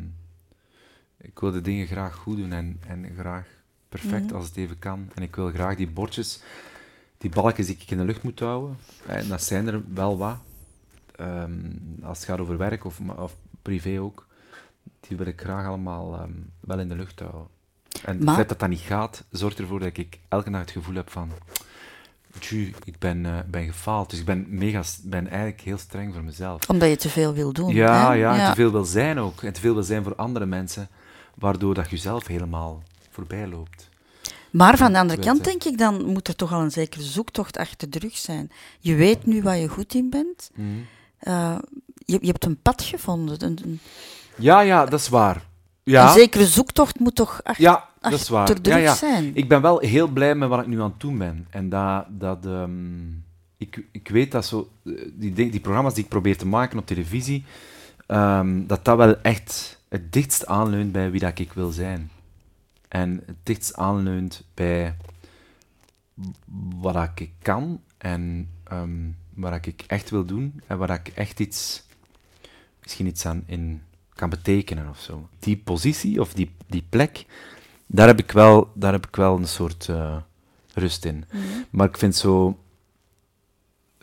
ik 1.16 1.38
wil 1.38 1.50
de 1.50 1.60
dingen 1.60 1.86
graag 1.86 2.14
goed 2.14 2.36
doen 2.36 2.52
en, 2.52 2.80
en 2.86 3.14
graag 3.18 3.46
perfect 3.88 4.24
Mhm. 4.26 4.34
als 4.34 4.46
het 4.46 4.56
even 4.56 4.78
kan. 4.78 5.10
En 5.14 5.22
ik 5.22 5.36
wil 5.36 5.50
graag 5.50 5.76
die 5.76 5.90
bordjes, 5.90 6.42
die 7.18 7.30
balkjes 7.30 7.66
die 7.66 7.76
ik 7.80 7.90
in 7.90 7.98
de 7.98 8.04
lucht 8.04 8.22
moet 8.22 8.40
houden. 8.40 8.76
En 9.06 9.28
dat 9.28 9.42
zijn 9.42 9.66
er 9.66 9.82
wel 9.94 10.18
wat. 10.18 10.38
Ehm, 11.16 11.70
als 12.02 12.18
het 12.18 12.26
gaat 12.26 12.38
over 12.38 12.56
werk 12.58 12.84
of, 12.84 13.00
of 13.00 13.36
privé 13.62 14.00
ook. 14.00 14.26
Die 15.00 15.16
wil 15.16 15.26
ik 15.26 15.40
graag 15.40 15.66
allemaal 15.66 16.14
ehm, 16.14 16.32
wel 16.60 16.78
in 16.78 16.88
de 16.88 16.96
lucht 16.96 17.20
houden. 17.20 17.46
En 18.05 18.18
het 18.18 18.31
feit 18.31 18.48
dat 18.48 18.59
dat 18.59 18.68
niet 18.68 18.81
gaat, 18.81 19.24
zorgt 19.31 19.59
ervoor 19.59 19.79
dat 19.79 19.96
ik 19.96 20.18
elke 20.29 20.50
dag 20.50 20.61
het 20.61 20.70
gevoel 20.70 20.94
heb 20.94 21.11
van... 21.11 21.31
Tju, 22.38 22.74
ik 22.85 22.98
ben, 22.98 23.26
eh, 23.26 23.38
ben 23.46 23.66
gefaald. 23.66 24.11
Dus 24.11 24.18
ik 24.18 24.24
ben, 24.24 24.46
mega, 24.48 24.83
ben 25.03 25.29
eigenlijk 25.29 25.61
heel 25.61 25.79
streng 25.79 26.12
voor 26.14 26.22
mezelf. 26.22 26.68
Omdat 26.68 26.88
je 26.88 26.96
te 26.96 27.09
veel 27.09 27.33
wil 27.33 27.53
doen. 27.53 27.74
Ja, 27.74 28.11
hè? 28.11 28.12
ja, 28.12 28.38
en 28.38 28.48
te 28.48 28.55
veel 28.55 28.72
wil 28.72 28.85
zijn 28.85 29.18
ook. 29.18 29.42
En 29.42 29.53
te 29.53 29.61
veel 29.61 29.74
wil 29.74 29.83
zijn 29.83 30.03
voor 30.03 30.14
andere 30.14 30.46
mensen, 30.46 30.88
waardoor 31.35 31.74
dat 31.74 31.90
je 31.90 31.96
zelf 31.96 32.26
helemaal 32.26 32.83
voorbij 33.11 33.46
loopt. 33.46 33.88
Maar 34.50 34.76
van 34.76 34.92
de 34.92 34.98
andere 34.98 35.20
kant 35.20 35.44
denk 35.44 35.64
ik, 35.64 35.79
dan 35.79 36.05
moet 36.05 36.29
er 36.29 36.37
toch 36.37 36.53
al 36.53 36.61
een 36.61 36.70
zekere 36.70 37.03
zoektocht 37.03 37.57
achter 37.57 37.90
de 37.90 37.98
rug 37.98 38.16
zijn. 38.16 38.50
Je 38.79 38.94
weet 38.94 39.26
nu 39.26 39.42
waar 39.42 39.57
je 39.57 39.68
goed 39.68 39.94
in 39.94 40.11
bent. 40.11 40.50
Eh, 41.18 41.59
je, 41.94 42.18
je 42.20 42.26
hebt 42.26 42.44
een 42.44 42.62
pad 42.62 42.83
gevonden. 42.83 43.44
Een, 43.44 43.59
een, 43.62 43.81
Ja, 44.35 44.61
ja, 44.61 44.85
dat 44.85 45.00
is 45.00 45.09
waar. 45.09 45.48
Ja, 45.82 46.06
een 46.06 46.12
zekere 46.18 46.46
zoektocht 46.46 46.98
moet 46.98 47.14
toch 47.14 47.40
achter, 47.42 47.64
ja 47.64 47.88
dat 48.00 48.12
is 48.12 48.28
waar. 48.28 48.46
Ja, 48.62 48.76
ja. 48.76 48.94
zijn. 48.94 49.30
Ik 49.34 49.48
ben 49.48 49.62
wel 49.62 49.78
heel 49.78 50.08
blij 50.08 50.34
met 50.34 50.48
wat 50.48 50.60
ik 50.60 50.66
nu 50.66 50.80
aan 50.82 50.90
het 50.90 51.00
doen 51.00 51.18
ben. 51.18 51.46
En 51.50 51.68
dat, 51.68 52.04
dat 52.08 52.46
ehm, 52.46 53.08
ik, 53.56 53.84
ik 53.92 54.08
weet 54.08 54.32
dat 54.32 54.46
zo, 54.46 54.70
eh, 54.84 54.92
die, 55.12 55.32
di- 55.32 55.50
die 55.50 55.60
programma's 55.60 55.94
die 55.94 56.02
ik 56.04 56.08
probeer 56.10 56.36
te 56.36 56.46
maken 56.46 56.78
op 56.78 56.86
televisie, 56.86 57.44
ehm, 58.06 58.66
dat 58.66 58.84
dat 58.84 58.96
wel 58.96 59.20
echt 59.20 59.78
het 59.88 60.12
dichtst 60.12 60.46
aanleunt 60.46 60.92
bij 60.92 61.10
wie 61.10 61.20
dat 61.20 61.38
ik 61.38 61.52
wil 61.52 61.70
zijn. 61.70 62.10
en 62.88 63.22
het 63.26 63.36
dichtst 63.42 63.74
aanleunt 63.76 64.42
bij 64.54 64.96
wat 66.80 67.08
ik 67.14 67.30
kan 67.42 67.80
en 67.98 68.48
ehm, 68.64 69.08
wat 69.34 69.66
ik 69.66 69.84
echt 69.86 70.10
wil 70.10 70.24
doen 70.24 70.60
en 70.66 70.78
waar 70.78 70.90
ik 70.90 71.08
echt 71.08 71.40
iets, 71.40 71.82
misschien 72.82 73.06
iets 73.06 73.26
aan 73.26 73.42
in 73.46 73.82
kan 74.20 74.30
betekenen 74.30 74.88
of 74.88 75.00
zo. 75.00 75.28
Die 75.38 75.56
positie 75.56 76.20
of 76.20 76.33
die, 76.33 76.50
die 76.66 76.85
plek, 76.88 77.24
daar 77.87 78.06
heb 78.06 78.18
ik 78.18 78.33
wel, 78.33 78.70
daar 78.74 78.92
heb 78.92 79.06
ik 79.06 79.16
wel 79.16 79.37
een 79.37 79.48
soort 79.48 79.87
uh, 79.90 80.16
rust 80.74 81.04
in. 81.04 81.24
Mhm. 81.30 81.42
Maar 81.70 81.88
ik 81.88 81.96
vind 81.96 82.16
zo 82.16 82.59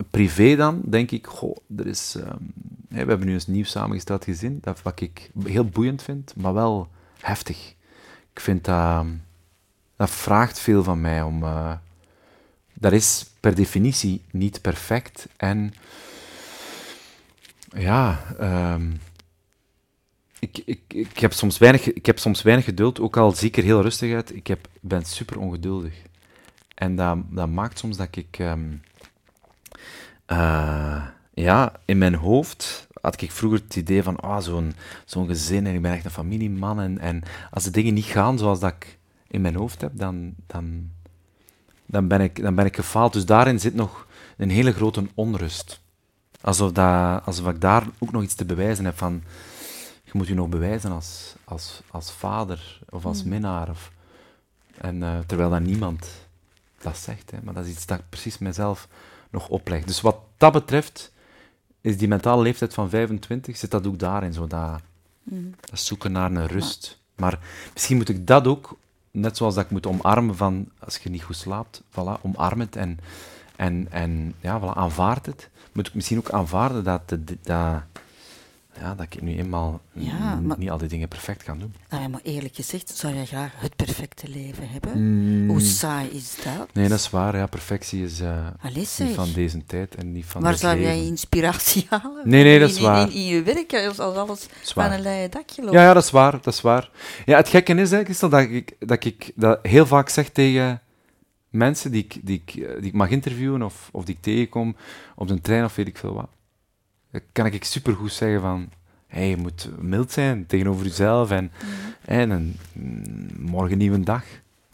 privé 0.09 0.55
dan, 0.55 0.81
denk 0.85 1.11
ik, 1.11 1.27
goh, 1.27 1.57
er 1.77 1.87
is, 1.87 2.15
ehm, 2.15 2.37
we 2.89 2.97
hebben 2.97 3.25
nu 3.25 3.33
eens 3.33 3.47
nieuw 3.47 3.63
samengesteld 3.63 4.23
gezin, 4.23 4.57
dat 4.61 4.81
wat 4.81 5.01
ik 5.01 5.29
heel 5.43 5.65
boeiend 5.65 6.03
vind, 6.03 6.33
maar 6.35 6.53
wel 6.53 6.89
heftig. 7.19 7.75
Ik 8.33 8.39
vind 8.39 8.65
dat, 8.65 9.05
dat 9.95 10.09
vraagt 10.09 10.59
veel 10.59 10.83
van 10.83 11.01
mij 11.01 11.21
om, 11.21 11.43
eh, 11.43 11.73
dat 12.73 12.91
is 12.91 13.25
per 13.39 13.55
definitie 13.55 14.21
niet 14.31 14.61
perfect 14.61 15.27
en 15.37 15.73
ja, 17.69 18.19
ehm, 18.39 18.91
ik, 20.39 20.57
ik, 20.65 20.81
ik, 20.87 21.19
heb 21.19 21.33
soms 21.33 21.57
weinig, 21.57 21.93
ik 21.93 22.05
heb 22.05 22.19
soms 22.19 22.41
weinig 22.41 22.65
geduld, 22.65 22.99
ook 22.99 23.17
al 23.17 23.31
zie 23.31 23.47
ik 23.47 23.57
er 23.57 23.63
heel 23.63 23.81
rustig 23.81 24.13
uit. 24.13 24.35
Ik 24.35 24.47
heb, 24.47 24.67
ben 24.81 25.05
super 25.05 25.39
ongeduldig. 25.39 25.93
En 26.75 26.95
dat, 26.95 27.17
dat 27.29 27.49
maakt 27.49 27.79
soms 27.79 27.97
dat 27.97 28.15
ik... 28.15 28.39
ehm, 28.39 28.73
eh, 30.25 31.03
ja, 31.33 31.79
in 31.85 31.97
mijn 31.97 32.15
hoofd 32.15 32.87
had 33.01 33.21
ik 33.21 33.31
vroeger 33.31 33.59
het 33.59 33.75
idee 33.75 34.03
van 34.03 34.19
ah, 34.19 34.41
zo'n 34.41 34.73
zo'n 35.05 35.27
gezin 35.27 35.67
en 35.67 35.75
ik 35.75 35.81
ben 35.81 35.91
echt 35.91 36.05
een 36.05 36.11
familieman. 36.11 36.79
En, 36.79 36.99
en 36.99 37.23
als 37.51 37.63
de 37.63 37.71
dingen 37.71 37.93
niet 37.93 38.05
gaan 38.05 38.37
zoals 38.37 38.59
dat 38.59 38.71
ik 38.71 38.97
in 39.27 39.41
mijn 39.41 39.55
hoofd 39.55 39.81
heb, 39.81 39.91
dan, 39.93 40.33
dan, 40.47 40.89
dan, 41.85 42.07
ben, 42.07 42.21
ik, 42.21 42.41
dan 42.41 42.55
ben 42.55 42.65
ik 42.65 42.75
gefaald. 42.75 43.13
Dus 43.13 43.25
daarin 43.25 43.59
zit 43.59 43.75
nog 43.75 44.07
een 44.37 44.49
hele 44.49 44.73
grote 44.73 45.07
onrust. 45.13 45.81
Alsof, 46.41 46.71
dat, 46.71 47.25
alsof 47.25 47.47
ik 47.47 47.61
daar 47.61 47.83
ook 47.99 48.11
nog 48.11 48.23
iets 48.23 48.35
te 48.35 48.45
bewijzen 48.45 48.85
heb 48.85 48.97
van 48.97 49.23
je 50.11 50.13
moet 50.13 50.27
je 50.27 50.33
nog 50.33 50.47
bewijzen 50.49 50.91
als, 50.91 51.35
als, 51.43 51.81
als 51.91 52.11
vader 52.11 52.79
of 52.89 53.05
als 53.05 53.23
Mm. 53.23 53.29
minnaar. 53.29 53.69
Of, 53.69 53.91
en, 54.77 55.03
eh, 55.03 55.19
terwijl 55.25 55.49
dat 55.49 55.61
niemand 55.61 56.09
dat 56.81 56.97
zegt. 56.97 57.31
Hè. 57.31 57.37
Maar 57.43 57.53
dat 57.53 57.65
is 57.65 57.71
iets 57.71 57.85
dat 57.85 57.97
ik 57.99 58.03
precies 58.09 58.37
mezelf 58.37 58.87
nog 59.29 59.47
opleg. 59.49 59.83
Dus 59.83 60.01
wat 60.01 60.17
dat 60.37 60.51
betreft 60.51 61.11
is 61.81 61.97
die 61.97 62.07
mentale 62.07 62.41
leeftijd 62.41 62.73
van 62.73 62.89
25, 62.89 63.57
zit 63.57 63.71
dat 63.71 63.87
ook 63.87 63.99
daarin, 63.99 64.33
zo 64.33 64.47
dat, 64.47 64.81
Mhm. 65.23 65.41
dat 65.59 65.79
zoeken 65.79 66.11
naar 66.11 66.31
een 66.31 66.47
rust. 66.47 66.99
Maar 67.15 67.39
misschien 67.73 67.97
moet 67.97 68.09
ik 68.09 68.27
dat 68.27 68.47
ook, 68.47 68.77
net 69.11 69.37
zoals 69.37 69.55
dat 69.55 69.63
ik 69.63 69.71
moet 69.71 69.87
omarmen 69.87 70.35
van, 70.35 70.69
als 70.79 70.97
je 70.97 71.09
niet 71.09 71.23
goed 71.23 71.35
slaapt, 71.35 71.81
voilà, 71.91 72.21
omarm 72.21 72.59
het 72.59 72.75
en, 72.75 72.99
en, 73.55 73.87
en 73.91 74.33
ja, 74.41 74.59
voilà, 74.61 74.77
aanvaard 74.77 75.25
het. 75.25 75.49
Moet 75.73 75.87
ik 75.87 75.93
misschien 75.93 76.17
ook 76.17 76.29
aanvaarden 76.31 76.83
dat, 76.83 77.01
dat, 77.41 77.81
ja, 78.79 78.95
dat 78.95 79.05
ik 79.09 79.21
nu 79.21 79.37
eenmaal 79.37 79.81
Ja, 79.91 80.39
maar- 80.43 80.57
niet 80.57 80.69
al 80.69 80.77
die 80.77 80.87
dingen 80.87 81.07
perfect 81.07 81.43
kan 81.43 81.59
doen. 81.59 81.73
Nou, 81.89 82.09
maar 82.09 82.19
eerlijk 82.23 82.55
gezegd, 82.55 82.89
zou 82.97 83.13
jij 83.15 83.25
graag 83.25 83.51
het 83.55 83.75
perfecte 83.75 84.29
leven 84.29 84.69
hebben? 84.69 84.91
Mm, 85.03 85.49
Hoe 85.49 85.61
saai 85.61 86.07
is 86.09 86.35
dat? 86.43 86.73
Nee, 86.73 86.87
dat 86.87 86.99
is 86.99 87.09
waar. 87.09 87.37
Ja, 87.37 87.45
perfectie 87.45 88.03
is 88.03 88.19
eh, 88.19 88.47
niet 88.75 89.01
van 89.13 89.31
deze 89.33 89.65
tijd 89.65 89.95
en 89.95 90.11
niet 90.11 90.25
van 90.25 90.41
Waar 90.41 90.51
dit 90.51 90.59
zou 90.61 90.79
jij 90.79 91.05
inspiratie 91.05 91.85
halen? 91.89 92.29
Nee, 92.29 92.43
nee, 92.43 92.59
dat 92.59 92.69
is 92.69 92.77
in, 92.77 92.83
waar. 92.83 93.01
In, 93.07 93.13
in 93.13 93.25
je 93.25 93.41
werk, 93.43 93.73
als 93.73 93.99
als 93.99 94.15
alles 94.15 94.47
van 94.63 94.91
een 94.91 95.01
leien 95.01 95.31
dakje 95.31 95.61
loopt. 95.61 95.73
Ja, 95.73 95.81
ja, 95.83 95.93
dat 95.93 96.03
is 96.03 96.11
waar. 96.11 96.31
Dat 96.31 96.53
is 96.53 96.61
waar. 96.61 96.89
Ja, 97.25 97.37
het 97.37 97.47
gekke 97.49 97.73
is, 97.75 97.91
hè, 97.91 98.03
Christel, 98.03 98.29
dat 98.29 98.41
ik, 98.41 98.75
dat 98.79 99.05
ik 99.05 99.31
dat 99.35 99.59
heel 99.61 99.85
vaak 99.85 100.09
zeg 100.09 100.29
tegen 100.29 100.81
mensen 101.49 101.91
die 101.91 102.03
ik, 102.03 102.19
die 102.23 102.43
ik, 102.45 102.55
eh, 102.55 102.75
die 102.75 102.85
ik 102.85 102.93
mag 102.93 103.09
interviewen 103.09 103.61
of, 103.63 103.89
of 103.91 104.05
die 104.05 104.15
ik 104.15 104.21
tegenkom 104.21 104.75
op 105.15 105.27
de 105.27 105.41
trein 105.41 105.63
of 105.63 105.75
weet 105.75 105.87
ik 105.87 105.97
veel 105.97 106.13
wat. 106.13 106.27
Dan 107.33 107.45
kan 107.45 107.53
ik 107.53 107.63
supergoed 107.63 108.11
zeggen 108.11 108.41
van, 108.41 108.69
hey, 109.07 109.29
je 109.29 109.37
moet 109.37 109.69
mild 109.79 110.11
zijn 110.11 110.45
tegenover 110.45 110.85
jezelf 110.85 111.31
en, 111.31 111.51
en 112.05 112.29
een, 112.29 112.59
mm, 112.73 113.27
morgen 113.39 113.77
nieuwe 113.77 113.99
dag. 113.99 114.23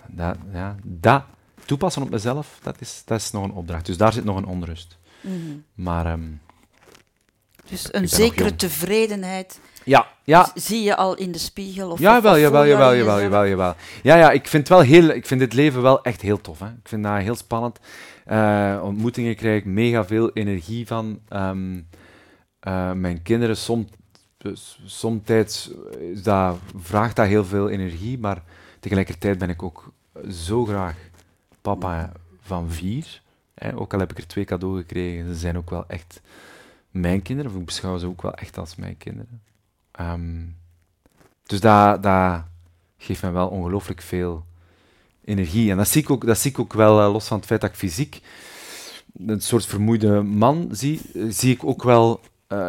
Dat, 0.08 0.36
ja, 0.54 0.76
dat 0.84 1.24
toepassen 1.66 2.02
op 2.02 2.10
mezelf, 2.10 2.60
dat 2.64 2.82
is, 2.82 3.02
dat 3.06 3.20
is 3.20 3.32
nog 3.32 3.44
een 3.44 3.52
opdracht. 3.52 3.86
Dus 3.86 3.98
daar 3.98 4.14
zit 4.14 4.24
nog 4.24 4.38
een 4.38 4.46
onrust. 4.46 4.98
Mhm. 5.22 5.36
Maar 5.74 6.06
ehm, 6.06 6.30
Dus 7.70 7.94
een 7.94 8.10
zekere 8.10 8.56
tevredenheid 8.56 9.60
ja, 9.84 10.08
ja, 10.24 10.52
zie 10.56 10.84
je 10.84 10.96
al 10.96 11.16
in 11.16 11.32
de 11.32 11.38
spiegel? 11.38 11.90
Of, 11.90 12.00
Ja, 12.00 12.22
wel, 12.22 12.38
jawel, 12.38 12.66
jawel, 12.66 12.96
jawel, 12.96 13.22
jawel, 13.22 13.48
jawel. 13.48 13.76
Ja, 14.04 14.16
ja, 14.16 14.32
ik 14.32 14.48
vind, 14.48 14.68
wel 14.68 14.80
heel, 14.80 15.10
ik 15.10 15.26
vind 15.26 15.40
dit 15.40 15.54
leven 15.54 15.82
wel 15.82 16.04
echt 16.04 16.22
heel 16.22 16.42
tof. 16.42 16.60
Hè. 16.60 16.66
Ik 16.66 16.88
vind 16.88 17.04
dat 17.04 17.18
heel 17.18 17.36
spannend. 17.36 17.80
Eh, 18.26 18.80
ontmoetingen 18.84 19.36
krijg 19.36 19.60
ik 19.60 19.66
mega 19.66 20.06
veel 20.06 20.32
energie 20.34 20.88
van. 20.88 21.20
Ehm, 21.30 21.80
eh, 22.64 22.92
mijn 22.92 23.22
kinderen, 23.22 23.58
som, 23.58 23.88
dus 24.38 24.80
somtijds 24.86 25.72
dat, 26.24 26.58
vraagt 26.76 27.16
dat 27.16 27.28
heel 27.28 27.46
veel 27.46 27.70
energie, 27.70 28.20
maar 28.20 28.44
tegelijkertijd 28.80 29.38
ben 29.38 29.50
ik 29.50 29.64
ook 29.64 29.92
zo 30.30 30.66
graag 30.66 30.96
papa 31.62 32.12
van 32.42 32.72
vier. 32.72 33.22
Hè. 33.54 33.78
Ook 33.78 33.94
al 33.94 34.00
heb 34.00 34.12
ik 34.12 34.18
er 34.18 34.28
twee 34.28 34.46
cadeau 34.46 34.78
gekregen, 34.78 35.34
ze 35.34 35.40
zijn 35.40 35.58
ook 35.58 35.70
wel 35.70 35.88
echt 35.88 36.22
mijn 36.92 37.22
kinderen, 37.22 37.52
of 37.52 37.58
ik 37.58 37.66
beschouw 37.66 37.98
ze 37.98 38.08
ook 38.08 38.22
wel 38.22 38.34
echt 38.34 38.58
als 38.58 38.76
mijn 38.76 38.98
kinderen. 38.98 39.42
Ehm, 39.92 40.46
dus 41.44 41.60
dat, 41.60 42.44
geeft 42.98 43.22
me 43.22 43.32
wel 43.32 43.48
ongelooflijk 43.48 44.02
veel 44.02 44.46
energie. 45.26 45.72
En 45.72 45.78
dat 45.78 45.88
zie 45.88 46.02
ik 46.02 46.10
ook, 46.10 46.26
dat 46.26 46.38
zie 46.38 46.52
ik 46.52 46.60
ook 46.60 46.74
wel, 46.74 47.02
eh, 47.02 47.12
los 47.12 47.28
van 47.28 47.38
het 47.38 47.46
feit 47.46 47.62
dat 47.62 47.70
ik 47.70 47.76
fysiek 47.76 48.22
een 49.28 49.42
soort 49.42 49.66
vermoeide 49.66 50.22
man 50.22 50.70
zie, 50.72 51.02
eh, 51.14 51.24
zie 51.30 51.54
ik 51.54 51.64
ook 51.64 51.84
wel 51.84 52.22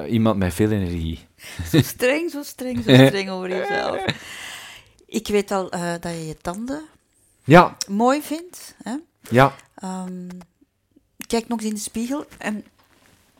eh, 0.02 0.12
iemand 0.12 0.36
met 0.38 0.54
veel 0.54 0.70
energie. 0.70 1.26
Zo 1.70 1.80
streng, 1.82 2.30
zo 2.30 2.42
streng, 2.42 2.76
zo 2.84 2.94
streng 3.06 3.30
over 3.30 3.48
jezelf. 3.48 4.04
Ik 5.06 5.26
weet 5.28 5.50
al 5.50 5.70
eh, 5.70 5.92
dat 6.00 6.12
je 6.12 6.26
je 6.26 6.36
tanden 6.36 6.82
Ja, 7.44 7.76
mooi 7.88 8.22
vindt. 8.22 8.74
Hè? 8.82 8.94
ja. 9.30 9.54
Ehm, 9.74 10.28
kijk 11.26 11.48
nog 11.48 11.58
eens 11.58 11.68
in 11.68 11.74
de 11.74 11.80
spiegel 11.80 12.24
en 12.38 12.64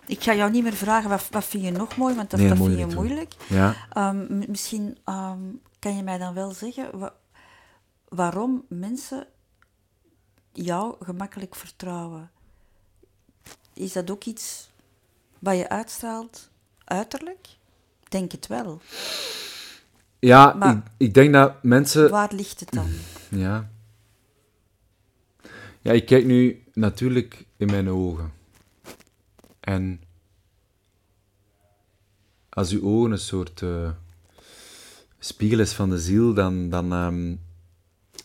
ik 0.06 0.22
ga 0.22 0.34
jou 0.34 0.50
niet 0.50 0.62
meer 0.62 0.72
vragen 0.74 1.10
wat, 1.10 1.28
wat 1.30 1.44
vind 1.44 1.64
je 1.64 1.70
nog 1.70 1.96
mooi, 1.96 2.14
want 2.14 2.30
dat, 2.30 2.40
Nee, 2.40 2.48
dat 2.48 2.58
dat 2.58 2.66
vind 2.66 2.78
je 2.78 2.94
moeilijk. 2.96 3.34
ja. 3.48 3.74
Ehm, 3.92 4.50
misschien 4.50 4.98
ehm, 5.04 5.40
kan 5.78 5.96
je 5.96 6.02
mij 6.02 6.18
dan 6.18 6.34
wel 6.34 6.52
zeggen 6.52 6.98
wa- 6.98 7.14
waarom 8.08 8.64
mensen 8.68 9.26
jou 10.52 10.94
gemakkelijk 11.00 11.54
vertrouwen. 11.54 12.30
Is 13.74 13.92
dat 13.92 14.10
ook 14.10 14.24
iets 14.24 14.70
wat 15.44 15.56
je 15.56 15.68
uitstraalt 15.68 16.50
uiterlijk? 16.84 17.48
Denk 18.08 18.32
het 18.32 18.46
wel. 18.46 18.80
Ja, 20.18 20.52
Maar- 20.52 20.76
ik, 20.76 20.82
ik 20.96 21.14
denk 21.14 21.32
dat 21.32 21.62
mensen... 21.62 22.10
Waar 22.10 22.32
ligt 22.34 22.60
het 22.60 22.70
dan? 22.70 22.88
Ja. 23.30 23.70
Ja, 25.80 25.92
ik 25.92 26.06
kijk 26.06 26.24
nu 26.24 26.64
natuurlijk 26.72 27.44
in 27.56 27.66
mijn 27.66 27.88
ogen. 27.88 28.32
En 29.60 30.00
als 32.48 32.70
uw 32.70 32.82
ogen 32.84 33.10
een 33.10 33.18
soort 33.18 33.62
eh, 33.62 33.90
spiegel 35.18 35.58
is 35.58 35.72
van 35.72 35.90
de 35.90 35.98
ziel, 35.98 36.34
dan, 36.34 36.68
dan 36.70 36.92
ehm, 36.92 37.28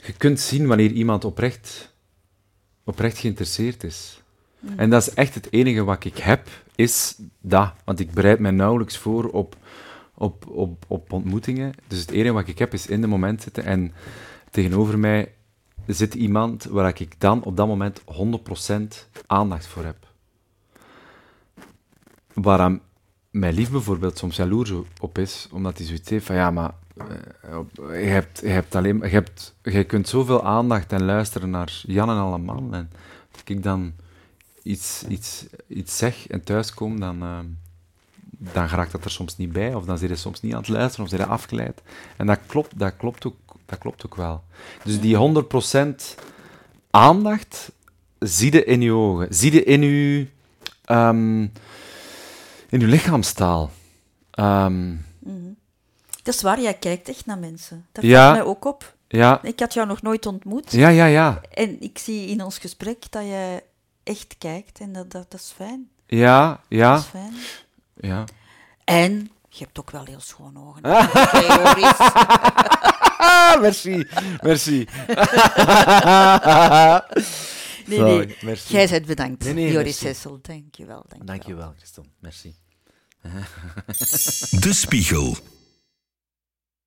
je 0.06 0.14
kunt 0.18 0.40
zien 0.40 0.68
wanneer 0.68 0.92
iemand 0.92 1.26
oprecht, 1.26 1.94
oprecht 2.84 3.18
geïnteresseerd 3.18 3.84
is. 3.84 4.22
En 4.76 4.90
dat 4.90 5.08
is 5.08 5.14
echt 5.14 5.34
het 5.36 5.52
enige 5.52 5.84
wat 5.84 6.06
ik 6.06 6.18
heb, 6.18 6.48
is 6.80 7.20
dat. 7.42 7.74
Want 7.84 8.00
ik 8.00 8.12
bereid 8.12 8.40
mij 8.40 8.52
nauwelijks 8.52 8.98
voor 8.98 9.30
op, 9.30 9.56
op, 10.14 10.48
op, 10.48 10.86
op 10.88 11.12
ontmoetingen. 11.12 11.74
Dus 11.88 12.00
het 12.00 12.12
enige 12.12 12.34
wat 12.34 12.48
ik 12.48 12.60
heb, 12.60 12.74
is 12.74 12.88
in 12.88 13.02
de 13.02 13.08
moment 13.08 13.42
zitten 13.42 13.64
en 13.64 13.94
tegenover 14.52 15.00
mij 15.00 15.34
zit 15.86 16.14
iemand 16.14 16.64
waar 16.64 16.94
ik 17.00 17.20
dan 17.20 17.44
op 17.44 17.58
dat 17.58 17.68
moment 17.68 18.02
100% 18.02 18.04
aandacht 19.28 19.68
voor 19.68 19.84
heb. 19.84 20.08
Waaraan 22.34 22.82
mijn 23.32 23.54
lief 23.54 23.72
bijvoorbeeld 23.72 24.18
soms 24.18 24.36
jaloers 24.36 24.74
op 25.02 25.18
is, 25.18 25.48
omdat 25.52 25.78
hij 25.78 25.86
zoiets 25.86 26.10
heeft 26.10 26.26
van 26.26 26.36
ja, 26.36 26.52
maar 26.52 26.74
eh, 26.96 28.04
je, 28.04 28.10
hebt, 28.10 28.40
je, 28.40 28.48
hebt 28.48 28.76
alleen, 28.76 28.98
je, 28.98 29.08
hebt, 29.08 29.56
je 29.62 29.84
kunt 29.84 30.08
zoveel 30.08 30.44
aandacht 30.44 30.92
en 30.92 31.04
luisteren 31.04 31.50
naar 31.50 31.82
Jan 31.86 32.10
en 32.10 32.18
allemaal. 32.18 32.68
En 32.72 32.92
als 33.32 33.42
ik 33.46 33.64
dan 33.64 33.94
iets, 34.72 35.04
iets, 35.08 35.46
iets 35.68 35.98
zeg 35.98 36.28
en 36.28 36.44
thuiskom, 36.44 37.00
dan, 37.00 37.22
eh, 37.22 37.40
dan 38.54 38.68
raakt 38.68 38.92
dat 38.92 39.06
er 39.06 39.12
soms 39.12 39.38
niet 39.38 39.52
bij, 39.52 39.74
of 39.74 39.86
dan 39.86 39.98
zit 39.98 40.10
je 40.10 40.16
soms 40.16 40.42
niet 40.42 40.54
aan 40.54 40.60
het 40.60 40.68
luisteren, 40.68 41.06
of 41.06 41.12
zit 41.12 41.20
je 41.20 41.26
afgeleid. 41.26 41.82
En 42.18 42.26
dat 42.28 42.40
klopt, 42.48 42.80
dat 42.80 42.94
klopt, 42.98 43.26
ook, 43.26 43.36
dat 43.66 43.80
klopt 43.80 44.06
ook 44.06 44.16
wel. 44.16 44.44
Dus 44.84 45.00
die 45.00 45.16
100% 45.16 46.16
aandacht 46.92 47.72
zie 48.20 48.54
je 48.54 48.64
in 48.66 48.82
je 48.82 48.92
ogen, 48.92 49.28
zie 49.30 49.54
je 49.54 49.64
in 49.64 49.82
je, 49.82 50.28
ehm, 50.86 51.42
in 52.70 52.80
je 52.80 52.88
lichaamstaal. 52.88 53.72
Ehm, 54.32 54.90
Mhm. 55.20 55.48
Dat 56.24 56.34
is 56.36 56.42
waar, 56.42 56.62
jij 56.62 56.74
kijkt 56.74 57.10
echt 57.10 57.26
naar 57.26 57.38
mensen. 57.38 57.86
Dat 57.92 58.04
Ja. 58.04 58.24
valt 58.24 58.38
mij 58.38 58.46
ook 58.46 58.66
op. 58.66 58.96
Ja, 59.08 59.44
Ik 59.44 59.60
had 59.60 59.74
jou 59.74 59.88
nog 59.88 60.02
nooit 60.02 60.26
ontmoet. 60.26 60.72
ja, 60.72 60.88
ja, 60.90 61.06
ja. 61.06 61.42
En 61.54 61.82
ik 61.82 61.98
zie 61.98 62.28
in 62.28 62.44
ons 62.44 62.58
gesprek 62.58 63.12
dat 63.12 63.24
jij 63.26 63.62
echt 64.10 64.36
kijkt. 64.38 64.80
En 64.80 64.94
dat, 64.94 65.12
dat, 65.12 65.32
dat 65.32 65.40
is 65.40 65.54
fijn. 65.56 65.90
Ja, 66.08 66.50
Dat 66.50 66.60
ja, 66.68 66.98
is 66.98 67.04
fijn. 67.04 67.34
ja. 67.96 68.24
En 68.84 69.32
je 69.50 69.64
hebt 69.64 69.80
ook 69.80 69.92
wel 69.92 70.04
heel 70.06 70.20
schone 70.20 70.60
ogen. 70.60 70.82
Merci, 73.62 74.08
merci. 74.42 74.88
Nee, 77.86 77.98
Zalig, 77.98 78.26
nee. 78.26 78.38
merci. 78.42 78.74
Jij 78.74 78.88
bent 78.88 79.06
bedankt, 79.06 79.44
Nee, 79.44 79.54
nee, 79.54 79.72
Joris. 79.72 80.02
Hessel. 80.02 80.40
Dank 80.42 80.76
je 80.76 80.86
wel. 80.86 81.06
Dank 81.08 81.12
je 81.12 81.18
wel. 81.18 81.26
Dankjewel, 81.26 81.74
Christel. 81.78 82.06
Merci. 82.20 82.56
De 84.60 84.74
Spiegel. 84.74 85.36